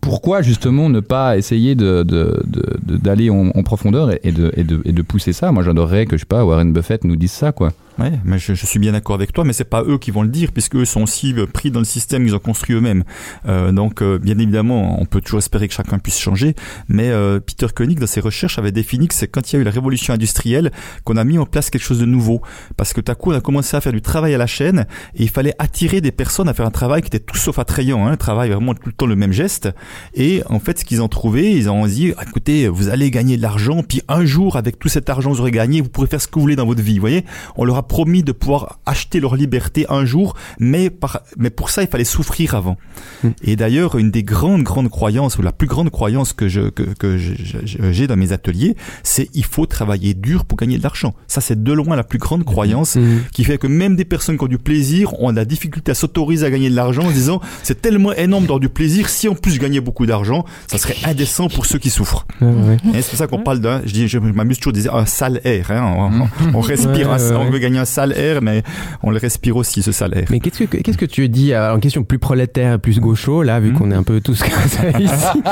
[0.00, 5.02] pourquoi justement ne pas essayer d'aller en, profondeur et, et, de, et, de, et de
[5.02, 5.52] pousser ça?
[5.52, 7.72] Moi, j'adorerais que, je sais pas, Warren Buffett nous dise ça, quoi.
[7.98, 10.22] Ouais, mais je, je, suis bien d'accord avec toi, mais c'est pas eux qui vont
[10.22, 13.04] le dire, puisque eux sont aussi pris dans le système qu'ils ont construit eux-mêmes.
[13.46, 16.54] Euh, donc, euh, bien évidemment, on peut toujours espérer que chacun puisse changer,
[16.88, 19.62] mais euh, Peter Koenig, dans ses recherches, avait défini que c'est quand il y a
[19.62, 20.70] eu la révolution industrielle
[21.04, 22.40] qu'on a mis en place quelque chose de nouveau,
[22.76, 24.86] parce que tout à coup, on a commencé à faire du travail à la chaîne,
[25.14, 28.06] et il fallait attirer des personnes à faire un travail qui était tout sauf attrayant,
[28.06, 29.68] hein, un travail vraiment tout le temps le même geste.
[30.14, 33.42] Et en fait, ce qu'ils ont trouvé, ils ont dit, écoutez, vous allez gagner de
[33.42, 36.26] l'argent, puis un jour, avec tout cet argent vous aurez gagné, vous pourrez faire ce
[36.26, 36.94] que vous voulez dans votre vie.
[36.94, 37.24] Vous voyez,
[37.56, 41.70] on leur a promis de pouvoir acheter leur liberté un jour, mais par, mais pour
[41.70, 42.76] ça il fallait souffrir avant.
[43.22, 43.28] Mmh.
[43.44, 46.82] Et d'ailleurs une des grandes grandes croyances ou la plus grande croyance que je que,
[46.82, 51.14] que j'ai dans mes ateliers, c'est il faut travailler dur pour gagner de l'argent.
[51.26, 53.02] Ça c'est de loin la plus grande croyance mmh.
[53.32, 56.46] qui fait que même des personnes qui ont du plaisir ont la difficulté à s'autoriser
[56.46, 59.52] à gagner de l'argent en disant c'est tellement énorme d'avoir du plaisir si en plus
[59.52, 62.26] je gagnais beaucoup d'argent, ça serait indécent pour ceux qui souffrent.
[62.40, 65.70] C'est pour ça qu'on parle d'un, je dis, je m'amuse toujours de dire un salaire.
[65.70, 68.62] Hein, on, on, respire, on veut gagner un salaire salaire, mais
[69.02, 70.24] on le respire aussi, ce salaire.
[70.30, 73.70] Mais qu'est-ce que, qu'est-ce que tu dis en question plus prolétaire, plus gaucho, là, vu
[73.70, 73.74] mmh.
[73.74, 75.42] qu'on est un peu tous comme ça ici,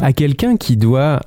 [0.00, 1.20] à quelqu'un qui doit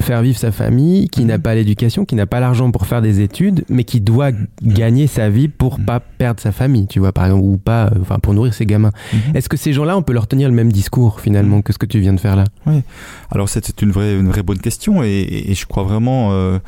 [0.00, 3.20] faire vivre sa famille, qui n'a pas l'éducation, qui n'a pas l'argent pour faire des
[3.20, 7.26] études, mais qui doit gagner sa vie pour pas perdre sa famille, tu vois, par
[7.26, 8.90] exemple, ou pas, enfin, pour nourrir ses gamins.
[8.90, 9.36] -hmm.
[9.36, 11.86] Est-ce que ces gens-là, on peut leur tenir le même discours, finalement, que ce que
[11.86, 12.44] tu viens de faire là?
[12.66, 12.82] Oui.
[13.30, 16.58] Alors, c'est une vraie, une vraie bonne question, et, et je crois vraiment, euh, euh,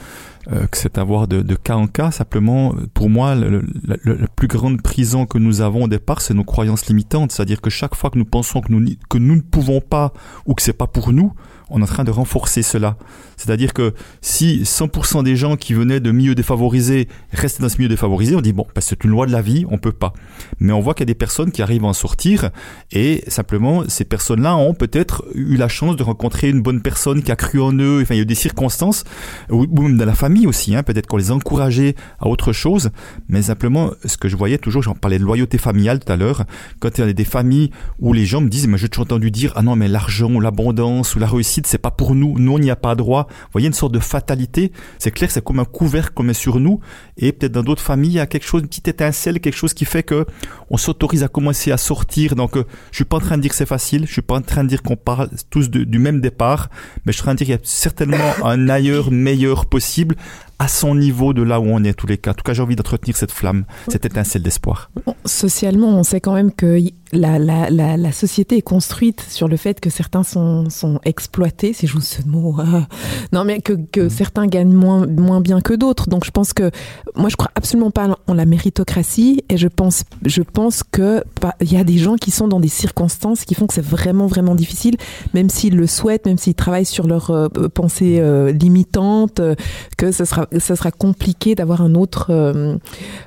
[0.47, 2.11] que c'est à voir de, de, cas en cas.
[2.11, 6.45] Simplement, pour moi, le, la plus grande prison que nous avons au départ, c'est nos
[6.45, 7.33] croyances limitantes.
[7.33, 10.13] C'est-à-dire que chaque fois que nous pensons que nous, que nous ne pouvons pas
[10.47, 11.33] ou que c'est pas pour nous,
[11.71, 12.97] on est en train de renforcer cela.
[13.37, 17.89] C'est-à-dire que si 100% des gens qui venaient de milieux défavorisés restaient dans ce milieu
[17.89, 20.13] défavorisé, on dit bon, bah, c'est une loi de la vie, on peut pas.
[20.59, 22.51] Mais on voit qu'il y a des personnes qui arrivent à en sortir
[22.93, 27.33] et simplement ces personnes-là ont peut-être eu la chance de rencontrer une bonne personne qui
[27.33, 28.01] a cru en eux.
[28.03, 29.05] Enfin, il y a eu des circonstances
[29.51, 30.75] ou, même dans la famille aussi.
[30.75, 32.91] Hein, peut-être qu'on les encourageait à autre chose.
[33.29, 36.45] Mais simplement, ce que je voyais toujours, j'en parlais de loyauté familiale tout à l'heure.
[36.81, 39.31] Quand il y a des familles où les gens me disent, mais j'ai toujours entendu
[39.31, 42.59] dire ah non mais l'argent l'abondance ou la réussite c'est pas pour nous, nous on
[42.59, 44.73] n'y a pas droit vous voyez une sorte de fatalité.
[44.99, 46.81] C'est clair, c'est comme un couvercle qu'on met sur nous.
[47.17, 49.75] Et peut-être dans d'autres familles, il y a quelque chose, une petite étincelle, quelque chose
[49.75, 50.27] qui fait que
[50.71, 52.35] on s'autorise à commencer à sortir.
[52.35, 54.07] Donc, euh, je suis pas en train de dire que c'est facile.
[54.07, 56.69] Je suis pas en train de dire qu'on parle tous du même départ.
[57.05, 60.17] Mais je suis en train de dire qu'il y a certainement un ailleurs meilleur possible
[60.59, 62.31] à son niveau de là où on est, tous les cas.
[62.31, 64.91] En tout cas, j'ai envie d'entretenir cette flamme, cette étincelle d'espoir.
[65.25, 66.79] Socialement, on sait quand même que
[67.13, 71.73] la, la, la, la société est construite sur le fait que certains sont, sont exploités,
[71.73, 72.59] si j'ose ce mot.
[72.61, 72.81] euh,
[73.33, 76.09] non, mais que, que certains gagnent moins, moins bien que d'autres.
[76.09, 76.71] Donc je pense que
[77.15, 81.55] moi je crois absolument pas en la méritocratie et je pense, je pense que pas-
[81.61, 84.27] il y a des gens qui sont dans des circonstances qui font que c'est vraiment
[84.27, 84.97] vraiment difficile,
[85.35, 89.55] même s'ils le souhaitent, même s'ils travaillent sur leur euh, pensée euh, limitante, euh,
[89.97, 92.77] que ça sera, ça sera compliqué d'avoir un autre, euh,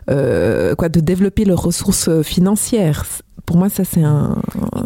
[0.09, 3.05] euh, quoi, de développer leurs ressources euh, financières.
[3.45, 4.37] Pour moi, ça c'est un,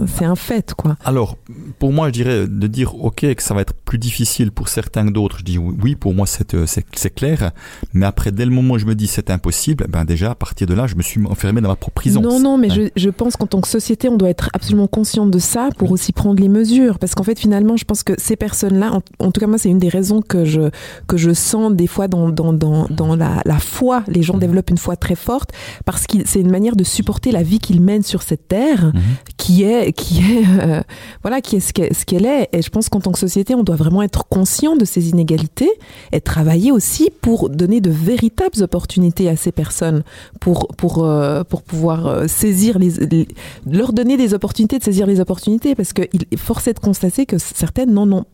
[0.07, 0.95] c'est un fait, quoi.
[1.03, 1.37] Alors,
[1.79, 5.05] pour moi, je dirais de dire ok que ça va être plus difficile pour certains
[5.05, 5.39] que d'autres.
[5.39, 7.51] Je dis oui, pour moi c'est euh, c'est c'est clair.
[7.93, 10.67] Mais après, dès le moment où je me dis c'est impossible, ben déjà à partir
[10.67, 12.21] de là, je me suis enfermé dans ma propre prison.
[12.21, 15.25] Non, non, mais je, je pense qu'en tant que société, on doit être absolument conscient
[15.25, 16.99] de ça pour aussi prendre les mesures.
[16.99, 19.69] Parce qu'en fait, finalement, je pense que ces personnes-là, en, en tout cas, moi, c'est
[19.69, 20.69] une des raisons que je,
[21.07, 24.03] que je sens des fois dans, dans, dans, dans la, la foi.
[24.07, 25.51] Les gens développent une foi très forte
[25.85, 28.91] parce que c'est une manière de supporter la vie qu'ils mènent sur cette terre
[29.37, 30.81] qui est, qui est, euh,
[31.21, 32.49] voilà, qui est ce qu'elle ce est.
[32.53, 35.69] Et je pense qu'en tant que société, on doit vraiment être conscient de ces inégalités
[36.11, 40.03] et travailler aussi pour donner de véritables opportunités à ces personnes
[40.39, 43.27] pour, pour, euh, pour pouvoir euh, saisir les, les-
[43.69, 47.25] leur donner des opportunités de saisir les opportunités parce que il est forcé de constater
[47.25, 48.25] que certaines n'en ont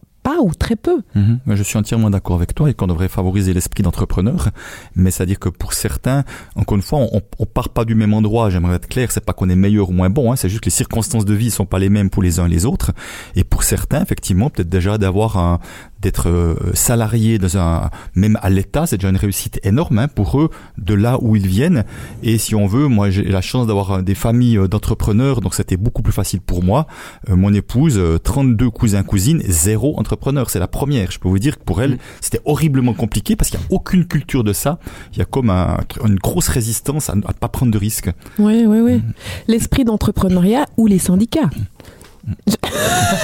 [0.41, 1.01] ou très peu.
[1.15, 1.39] Mhm.
[1.47, 4.49] Je suis entièrement d'accord avec toi et qu'on devrait favoriser l'esprit d'entrepreneur.
[4.95, 6.23] Mais c'est-à-dire que pour certains,
[6.55, 8.49] encore une fois, on, on part pas du même endroit.
[8.49, 10.32] J'aimerais être clair, c'est pas qu'on est meilleur ou moins bon.
[10.32, 12.45] Hein, c'est juste que les circonstances de vie sont pas les mêmes pour les uns
[12.45, 12.91] et les autres.
[13.36, 15.59] Et pour certains, effectivement, peut-être déjà d'avoir un
[16.01, 20.39] d'être euh, salarié dans un même à l'État, c'est déjà une réussite énorme hein, pour
[20.39, 21.84] eux de là où ils viennent.
[22.23, 25.55] Et si on veut, moi j'ai la chance d'avoir euh, des familles euh, d'entrepreneurs, donc
[25.55, 26.88] c'était beaucoup plus facile pour moi.
[27.27, 31.11] Mon épouse, euh, 32 cousins cousines, zéro entrepreneur, c'est la première.
[31.11, 34.05] Je peux vous dire que pour elle, c'était horriblement compliqué parce qu'il n'y a aucune
[34.05, 34.80] culture de ça.
[35.13, 38.09] Il y a comme un- une grosse résistance à ne pas prendre de risques.
[38.38, 39.01] Oui, oui, oui.
[39.47, 41.49] L'esprit d'entrepreneuriat ou les syndicats.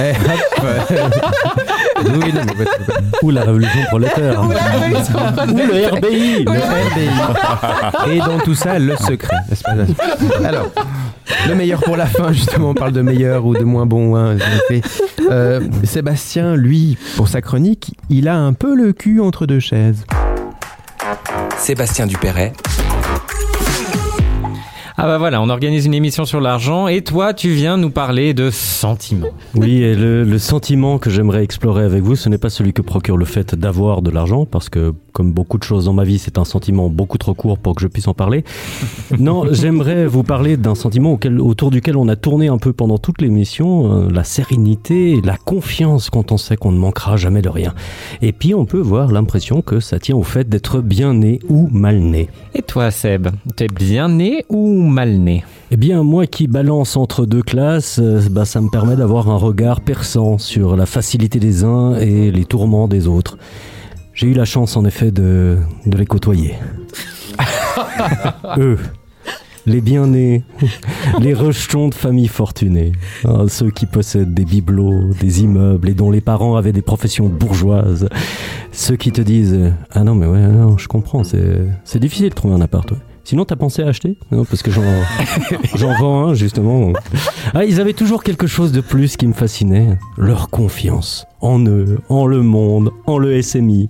[0.00, 0.78] Eh, hop, euh,
[2.04, 2.64] oui, non, mais
[3.22, 4.42] Ou la révolution prolétaire.
[4.42, 6.44] Ou le RBI.
[6.44, 6.50] Le
[8.10, 8.12] RBI.
[8.14, 9.36] Et dans tout ça, le secret.
[9.48, 9.72] n'est-ce pas
[10.46, 10.66] Alors,
[11.48, 14.16] le meilleur pour la fin, justement, on parle de meilleur ou de moins bon.
[14.16, 14.36] hein.
[15.30, 20.04] Euh, Sébastien, lui, pour sa chronique, il a un peu le cul entre deux chaises.
[21.58, 22.52] Sébastien Dupéret,
[24.98, 28.32] Ah bah voilà, on organise une émission sur l'argent et toi, tu viens nous parler
[28.32, 29.26] de sentiments.
[29.54, 32.80] Oui, et le, le sentiment que j'aimerais explorer avec vous, ce n'est pas celui que
[32.80, 36.18] procure le fait d'avoir de l'argent, parce que comme beaucoup de choses dans ma vie,
[36.18, 38.42] c'est un sentiment beaucoup trop court pour que je puisse en parler.
[39.18, 42.98] Non, j'aimerais vous parler d'un sentiment auquel- autour duquel on a tourné un peu pendant
[42.98, 47.48] toute l'émission, euh, la sérénité, la confiance quand on sait qu'on ne manquera jamais de
[47.48, 47.74] rien.
[48.22, 51.68] Et puis on peut voir l'impression que ça tient au fait d'être bien né ou
[51.70, 52.28] mal né.
[52.54, 57.26] Et toi, Seb, t'es bien né ou mal né Eh bien, moi qui balance entre
[57.26, 61.64] deux classes, euh, bah, ça me permet d'avoir un regard perçant sur la facilité des
[61.64, 63.38] uns et les tourments des autres.
[64.14, 66.54] J'ai eu la chance, en effet, de, de les côtoyer.
[68.58, 68.78] Eux,
[69.66, 70.44] les bien-nés,
[71.20, 72.92] les rejetons de familles fortunées,
[73.24, 77.28] hein, ceux qui possèdent des bibelots, des immeubles et dont les parents avaient des professions
[77.28, 78.08] bourgeoises,
[78.72, 82.34] ceux qui te disent Ah non, mais ouais, non, je comprends, c'est c'est difficile de
[82.34, 82.90] trouver un appart.
[82.90, 82.98] ouais.
[83.26, 84.84] Sinon, t'as pensé à acheter Non, parce que j'en
[85.74, 86.92] j'en vends un, justement.
[87.54, 91.98] Ah, ils avaient toujours quelque chose de plus qui me fascinait leur confiance en eux,
[92.08, 93.88] en le monde, en le SMI.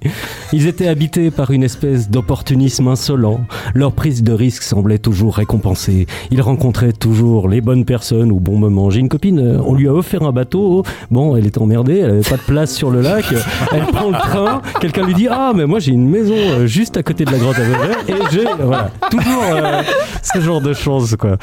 [0.53, 3.41] Ils étaient habités par une espèce d'opportunisme insolent.
[3.75, 6.07] Leur prise de risque semblait toujours récompensée.
[6.31, 8.91] Ils rencontraient toujours les bonnes personnes au bon moment.
[8.91, 10.83] J'ai une copine, euh, on lui a offert un bateau.
[11.11, 13.25] Bon, elle était emmerdée, elle avait pas de place sur le lac.
[13.73, 14.61] Elle prend le train.
[14.81, 17.39] Quelqu'un lui dit Ah, mais moi j'ai une maison euh, juste à côté de la
[17.39, 18.45] grotte à et j'ai.
[18.61, 18.91] Voilà.
[19.11, 19.83] Toujours euh,
[20.23, 21.39] ce genre de choses, quoi.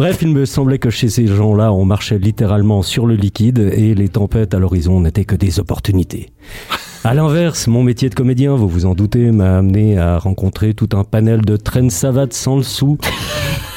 [0.00, 3.94] Bref, il me semblait que chez ces gens-là, on marchait littéralement sur le liquide et
[3.94, 6.30] les tempêtes à l'horizon n'étaient que des opportunités.
[7.04, 10.90] À l'inverse, mon métier de comédien, vous vous en doutez, m'a amené à rencontrer tout
[10.92, 12.98] un panel de traînes savates sans le sou,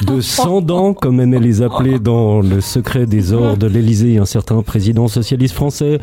[0.04, 4.24] de sans dents, comme aimait les appeler dans Le secret des ors de l'Élysée un
[4.24, 5.98] certain président socialiste français,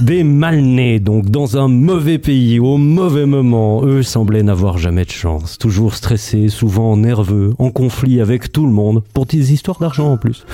[0.00, 3.84] des mal-nés, donc dans un mauvais pays, au mauvais moment.
[3.84, 8.72] Eux semblaient n'avoir jamais de chance, toujours stressés, souvent nerveux, en conflit avec tout le
[8.72, 10.44] monde, pour des histoires d'argent en plus.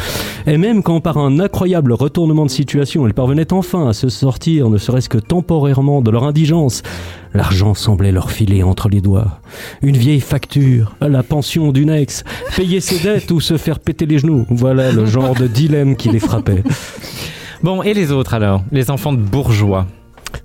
[0.47, 4.69] Et même quand par un incroyable retournement de situation, ils parvenaient enfin à se sortir,
[4.69, 6.83] ne serait-ce que temporairement, de leur indigence,
[7.35, 9.41] l'argent semblait leur filer entre les doigts.
[9.83, 12.25] Une vieille facture, la pension d'une ex,
[12.57, 16.09] payer ses dettes ou se faire péter les genoux, voilà le genre de dilemme qui
[16.09, 16.63] les frappait.
[17.63, 18.63] Bon, et les autres alors?
[18.73, 19.87] Les enfants de bourgeois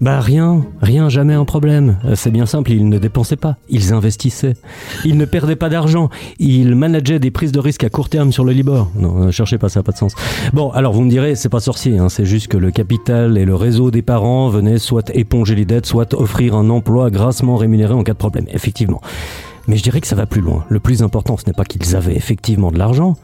[0.01, 1.97] Bah rien, rien, jamais un problème.
[2.05, 4.55] Euh, C'est bien simple, ils ne dépensaient pas, ils investissaient.
[5.05, 8.43] Ils ne perdaient pas d'argent, ils manageaient des prises de risque à court terme sur
[8.43, 8.91] le Libor.
[8.95, 10.13] Non, ne cherchez pas, ça n'a pas de sens.
[10.53, 13.45] Bon, alors vous me direz, c'est pas sorcier, hein, c'est juste que le capital et
[13.45, 17.93] le réseau des parents venaient soit éponger les dettes, soit offrir un emploi grassement rémunéré
[17.93, 19.01] en cas de problème, effectivement.
[19.67, 20.63] Mais je dirais que ça va plus loin.
[20.69, 23.15] Le plus important, ce n'est pas qu'ils avaient effectivement de l'argent,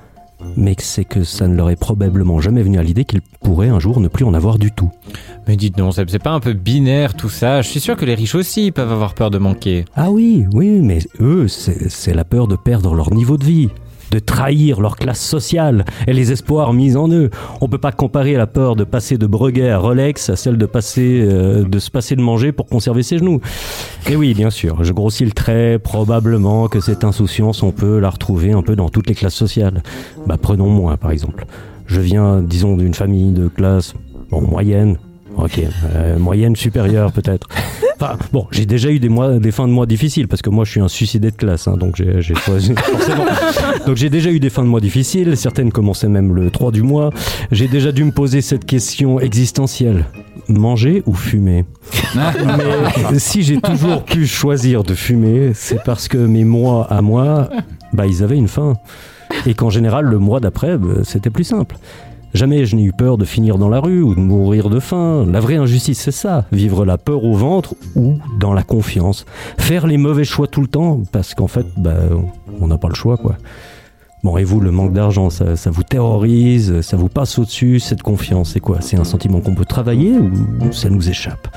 [0.56, 3.70] mais que c'est que ça ne leur est probablement jamais venu à l'idée qu'ils pourraient
[3.70, 4.90] un jour ne plus en avoir du tout.
[5.48, 7.62] Mais dites non, c'est pas un peu binaire tout ça?
[7.62, 9.86] Je suis sûr que les riches aussi peuvent avoir peur de manquer.
[9.96, 13.70] Ah oui, oui, mais eux, c'est la peur de perdre leur niveau de vie,
[14.12, 17.30] de trahir leur classe sociale et les espoirs mis en eux.
[17.62, 20.66] On peut pas comparer la peur de passer de Breguet à Rolex à celle de
[20.66, 23.40] passer, euh, de se passer de manger pour conserver ses genoux.
[24.10, 28.10] Et oui, bien sûr, je grossis le trait, probablement que cette insouciance, on peut la
[28.10, 29.82] retrouver un peu dans toutes les classes sociales.
[30.28, 31.46] Bah, prenons moi, par exemple.
[31.88, 33.94] Je viens, disons, d'une famille de classe,
[34.30, 34.98] bon, moyenne,
[35.38, 35.62] Ok,
[35.96, 37.48] euh, moyenne supérieure peut-être.
[38.04, 40.66] Enfin, bon, j'ai déjà eu des mois, des fins de mois difficiles parce que moi
[40.66, 42.82] je suis un suicidé de classe, hein, donc j'ai forcément.
[43.86, 45.38] Donc j'ai déjà eu des fins de mois difficiles.
[45.38, 47.12] Certaines commençaient même le 3 du mois.
[47.52, 50.06] J'ai déjà dû me poser cette question existentielle
[50.48, 51.66] manger ou fumer?
[53.12, 57.50] Mais si j'ai toujours pu choisir de fumer, c'est parce que mes mois à moi,
[57.94, 58.74] bah ils avaient une fin,
[59.46, 61.78] et qu'en général le mois d'après, bah, c'était plus simple.
[62.34, 65.26] Jamais je n'ai eu peur de finir dans la rue ou de mourir de faim.
[65.30, 66.46] La vraie injustice, c'est ça.
[66.52, 69.26] Vivre la peur au ventre ou dans la confiance.
[69.58, 71.96] Faire les mauvais choix tout le temps parce qu'en fait, bah,
[72.60, 73.36] on n'a pas le choix, quoi.
[74.24, 78.04] Bon, et vous, le manque d'argent, ça, ça vous terrorise, ça vous passe au-dessus, cette
[78.04, 78.80] confiance, c'est quoi?
[78.80, 81.48] C'est un sentiment qu'on peut travailler ou ça nous échappe?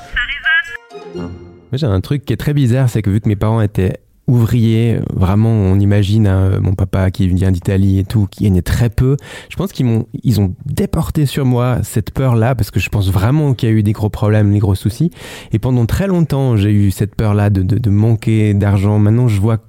[1.71, 4.99] J'ai un truc qui est très bizarre, c'est que vu que mes parents étaient ouvriers,
[5.13, 9.17] vraiment, on imagine hein, mon papa qui vient d'Italie et tout, qui gagnait très peu.
[9.49, 13.09] Je pense qu'ils m'ont, ils ont déporté sur moi cette peur-là parce que je pense
[13.11, 15.11] vraiment qu'il y a eu des gros problèmes, des gros soucis.
[15.51, 18.99] Et pendant très longtemps, j'ai eu cette peur-là de, de, de manquer d'argent.
[18.99, 19.59] Maintenant, je vois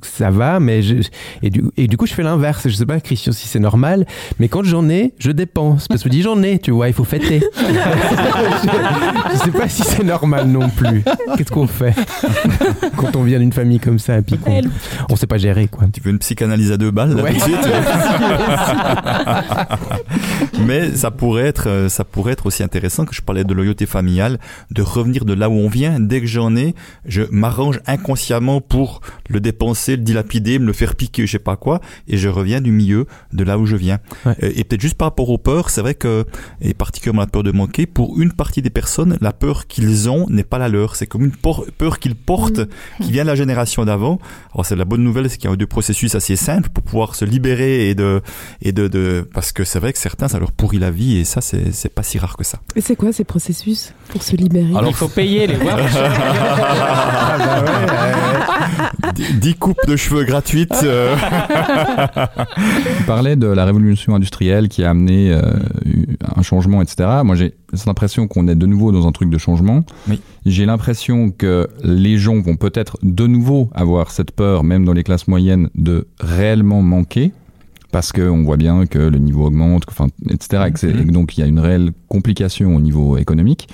[0.00, 0.96] que ça va, mais je,
[1.42, 2.68] et, du, et du coup, je fais l'inverse.
[2.68, 4.06] Je sais pas, Christian, si c'est normal,
[4.38, 5.88] mais quand j'en ai, je dépense.
[5.88, 7.42] Parce que je dis j'en ai, tu vois, il faut fêter.
[7.56, 7.62] je,
[9.32, 11.02] je sais pas si c'est normal non plus.
[11.36, 11.94] Qu'est-ce qu'on fait
[12.96, 14.60] quand on vient d'une famille comme ça et puis qu'on
[15.10, 15.84] on sait pas gérer, quoi.
[15.92, 17.32] Tu veux une psychanalyse à deux balles, là, Ouais.
[17.32, 17.66] tout de suite?
[20.66, 23.86] Mais ça pourrait être, euh, ça pourrait être aussi intéressant que je parlais de loyauté
[23.86, 24.38] familiale,
[24.70, 25.98] de revenir de là où on vient.
[26.00, 30.94] Dès que j'en ai, je m'arrange inconsciemment pour le dépenser, le dilapider, me le faire
[30.96, 33.98] piquer, je sais pas quoi, et je reviens du milieu de là où je viens.
[34.26, 36.24] Euh, Et peut-être juste par rapport aux peurs, c'est vrai que,
[36.60, 40.26] et particulièrement la peur de manquer, pour une partie des personnes, la peur qu'ils ont
[40.28, 40.96] n'est pas la leur.
[40.96, 42.60] C'est comme une por- peur qu'ils portent,
[43.00, 44.18] qui vient de la génération d'avant.
[44.54, 47.14] Alors c'est la bonne nouvelle, c'est qu'il y a deux processus assez simples pour pouvoir
[47.14, 48.20] se libérer et de,
[48.60, 51.24] et de, de, parce que c'est vrai que certains, ça leur pourrit la vie, et
[51.24, 52.58] ça, c'est, c'est pas si rare que ça.
[52.76, 54.72] Et c'est quoi ces processus pour se libérer?
[54.86, 55.98] Il faut payer les workshops.
[59.40, 60.72] 10 coupes de cheveux gratuites.
[60.84, 61.14] euh.
[62.98, 65.40] Tu parlais de la révolution industrielle qui a amené euh,
[66.36, 67.08] un changement, etc.
[67.24, 69.84] Moi, j'ai cette impression qu'on est de nouveau dans un truc de changement.
[70.46, 75.02] J'ai l'impression que les gens vont peut-être de nouveau avoir cette peur, même dans les
[75.04, 77.32] classes moyennes, de réellement manquer.
[77.90, 80.64] Parce qu'on voit bien que le niveau augmente, enfin, etc.
[80.68, 83.68] et que c'est- et que donc il y a une réelle complication au niveau économique.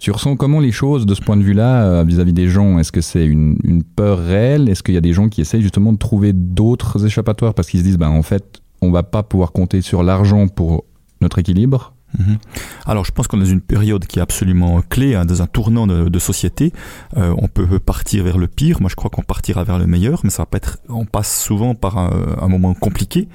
[0.00, 2.78] Tu ressens comment les choses de ce point de vue-là euh, vis-à-vis des gens?
[2.78, 4.70] Est-ce que c'est une, une peur réelle?
[4.70, 7.80] Est-ce qu'il y a des gens qui essayent justement de trouver d'autres échappatoires parce qu'ils
[7.80, 10.84] se disent, ben, en fait, on va pas pouvoir compter sur l'argent pour
[11.20, 11.92] notre équilibre?
[12.18, 12.38] Mhm.
[12.86, 15.46] Alors, je pense qu'on est dans une période qui est absolument clé, hein, dans un
[15.46, 16.72] tournant de, société.
[17.16, 18.80] Euh, on peut partir vers le pire.
[18.80, 20.78] Moi, je crois qu'on partira vers le meilleur, mais ça va pas être.
[20.88, 23.28] On passe souvent par un, un moment compliqué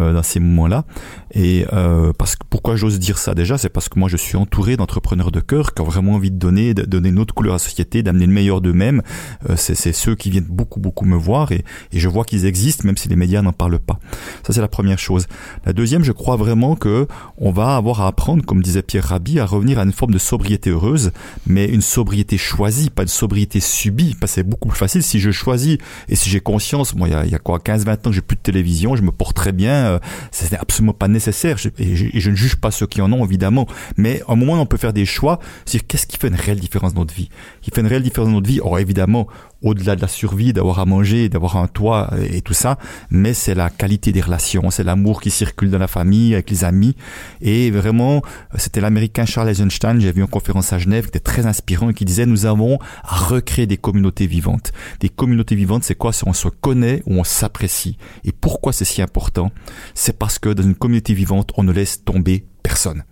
[0.00, 0.84] euh, dans ces moments-là.
[1.32, 4.36] Et euh, parce que pourquoi j'ose dire ça déjà, c'est parce que moi, je suis
[4.36, 7.54] entouré d'entrepreneurs de cœur qui ont vraiment envie de donner, de donner une autre couleur
[7.54, 9.02] à la société, d'amener le meilleur d'eux-mêmes.
[9.48, 12.46] Euh, c'est c'est ceux qui viennent beaucoup, beaucoup me voir et, et je vois qu'ils
[12.46, 13.98] existent, même si les médias n'en parlent pas.
[14.46, 15.26] Ça, c'est la première chose.
[15.64, 17.06] La deuxième, je crois vraiment que
[17.38, 18.06] on va avoir à
[18.46, 21.12] comme disait Pierre Rabhi, à revenir à une forme de sobriété heureuse,
[21.46, 25.20] mais une sobriété choisie, pas une sobriété subie, parce que c'est beaucoup plus facile si
[25.20, 27.84] je choisis et si j'ai conscience, moi, il y a, il y a quoi, 15,
[27.84, 29.98] 20 ans j'ai plus de télévision, je me porte très bien, euh,
[30.30, 33.24] c'est absolument pas nécessaire, et, je, et je ne juge pas ceux qui en ont,
[33.24, 33.66] évidemment,
[33.96, 36.60] mais à un moment, on peut faire des choix, c'est qu'est-ce qui fait une réelle
[36.60, 37.30] différence dans notre vie?
[37.62, 38.60] Qui fait une réelle différence dans notre vie?
[38.62, 39.28] Or, évidemment,
[39.62, 42.78] au-delà de la survie, d'avoir à manger, d'avoir un toit et tout ça,
[43.10, 46.64] mais c'est la qualité des relations, c'est l'amour qui circule dans la famille, avec les
[46.64, 46.96] amis.
[47.40, 48.22] Et vraiment,
[48.56, 51.94] c'était l'américain Charles Eisenstein, j'ai vu en conférence à Genève, qui était très inspirant et
[51.94, 54.72] qui disait, nous avons à recréer des communautés vivantes.
[55.00, 56.12] Des communautés vivantes, c'est quoi?
[56.12, 57.96] C'est on se connaît ou on s'apprécie.
[58.24, 59.50] Et pourquoi c'est si important?
[59.94, 63.04] C'est parce que dans une communauté vivante, on ne laisse tomber personne.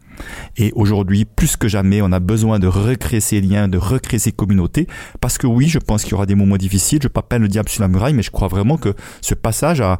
[0.56, 4.32] Et aujourd'hui, plus que jamais, on a besoin de recréer ces liens, de recréer ces
[4.32, 4.86] communautés.
[5.20, 6.98] Parce que oui, je pense qu'il y aura des moments difficiles.
[7.02, 9.34] Je ne pas peindre le diable sur la muraille, mais je crois vraiment que ce
[9.34, 9.98] passage a,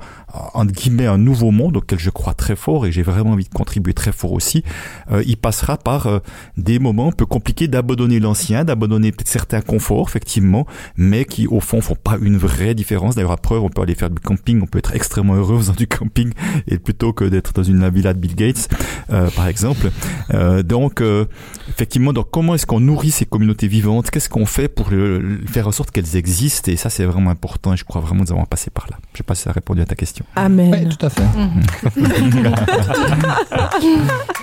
[0.55, 3.55] entre guillemets, un nouveau monde auquel je crois très fort et j'ai vraiment envie de
[3.55, 4.63] contribuer très fort aussi.
[5.11, 6.19] Euh, il passera par euh,
[6.57, 10.67] des moments un peu compliqués d'abandonner l'ancien, d'abandonner peut-être certains conforts, effectivement,
[10.97, 13.15] mais qui, au fond, font pas une vraie différence.
[13.15, 15.75] D'ailleurs, après, on peut aller faire du camping, on peut être extrêmement heureux en faisant
[15.75, 16.33] du camping
[16.67, 18.69] et plutôt que d'être dans une villa de Bill Gates,
[19.11, 19.91] euh, par exemple.
[20.35, 21.25] Euh, donc, euh,
[21.69, 24.11] effectivement, donc comment est-ce qu'on nourrit ces communautés vivantes?
[24.11, 26.71] Qu'est-ce qu'on fait pour le- le- faire en sorte qu'elles existent?
[26.71, 27.73] Et ça, c'est vraiment important.
[27.73, 28.97] Et je crois vraiment que nous avons passé par là.
[29.13, 30.25] Je sais pas si ça a répondu à ta question.
[30.37, 30.89] Amen.
[30.99, 31.23] tout à fait.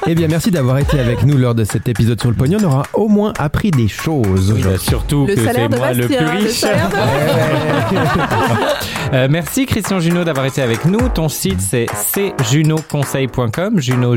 [0.07, 2.59] Eh bien, merci d'avoir été avec nous lors de cet épisode sur le pognon.
[2.61, 4.51] On aura au moins appris des choses.
[4.51, 6.63] Oui, surtout Le que c'est moi le plus riche.
[9.13, 10.97] Euh, merci Christian Junot d'avoir été avec nous.
[11.09, 11.85] Ton site c'est
[12.43, 14.15] cjunoconseil.com, Juno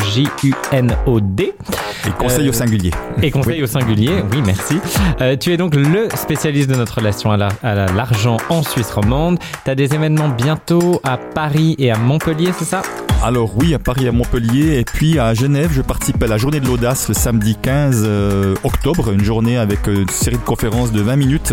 [1.43, 2.91] Et conseil au singulier.
[3.23, 4.79] Et conseil au singulier, oui merci.
[5.21, 8.63] Euh, tu es donc le spécialiste de notre relation à la- à la- l'argent en
[8.63, 9.39] Suisse romande.
[9.65, 12.83] Tu as des événements bientôt à Paris et à Montpellier, c'est ça?
[13.25, 16.61] Alors oui, à Paris, à Montpellier, et puis à Genève, je participe à la journée
[16.61, 20.93] de l'audace le samedi 15 euh, octobre, une journée avec euh, une série de conférences
[20.93, 21.53] de 20 minutes,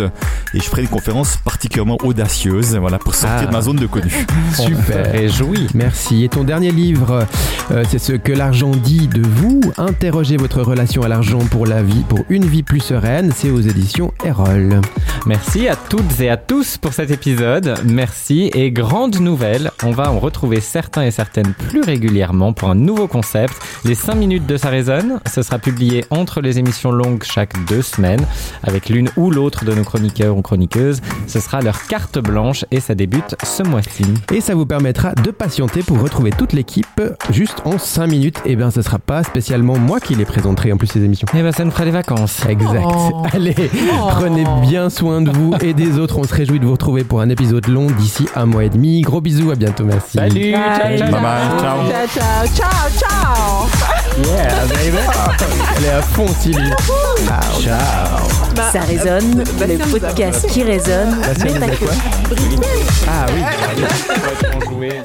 [0.54, 3.46] et je ferai des conférences particulièrement audacieuses, voilà, pour sortir Ah.
[3.46, 4.12] de ma zone de connu.
[4.54, 5.10] Super.
[5.10, 5.66] Réjoui.
[5.74, 6.22] Merci.
[6.24, 7.26] Et ton dernier livre,
[7.72, 9.60] euh, c'est ce que l'argent dit de vous.
[9.78, 13.30] Interrogez votre relation à l'argent pour la vie, pour une vie plus sereine.
[13.36, 14.80] C'est aux éditions Erol.
[15.26, 17.74] Merci à toutes et à tous pour cet épisode.
[17.84, 22.74] Merci et grande nouvelle, on va en retrouver certains et certaines plus régulièrement pour un
[22.74, 23.52] nouveau concept.
[23.84, 27.82] Les 5 minutes de Ça résonne, ce sera publié entre les émissions longues chaque deux
[27.82, 28.24] semaines
[28.62, 31.02] avec l'une ou l'autre de nos chroniqueurs ou chroniqueuses.
[31.26, 34.04] Ce sera leur carte blanche et ça débute ce mois-ci.
[34.32, 38.40] Et ça vous permettra de patienter pour retrouver toute l'équipe juste en 5 minutes.
[38.46, 41.26] Et bien, ce sera pas spécialement moi qui les présenterai en plus ces émissions.
[41.34, 42.44] Et ben ça nous fera des vacances.
[42.48, 42.84] Exact.
[42.86, 43.22] Oh.
[43.32, 43.54] Allez,
[43.92, 44.08] Oh.
[44.10, 46.18] prenez bien soin de vous et des autres.
[46.18, 49.00] On se réjouit de vous retrouver pour un épisode long d'ici un mois et demi.
[49.02, 50.18] Gros bisous, à bientôt, merci.
[50.18, 50.98] Salut, ciao, Bye.
[50.98, 51.10] ciao.
[51.10, 51.78] Bye bye, ciao.
[51.88, 53.66] Ciao, ciao, ciao, ciao.
[54.24, 54.96] Yeah, baby.
[55.78, 56.70] Elle est à fond, Sylvie.
[57.60, 58.70] Ciao.
[58.72, 61.84] Ça résonne, Bastien le podcast qui résonne, Bastien mais pas que.
[63.08, 63.42] Ah oui.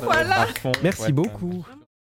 [0.04, 0.48] Voilà.
[0.84, 1.64] Merci beaucoup.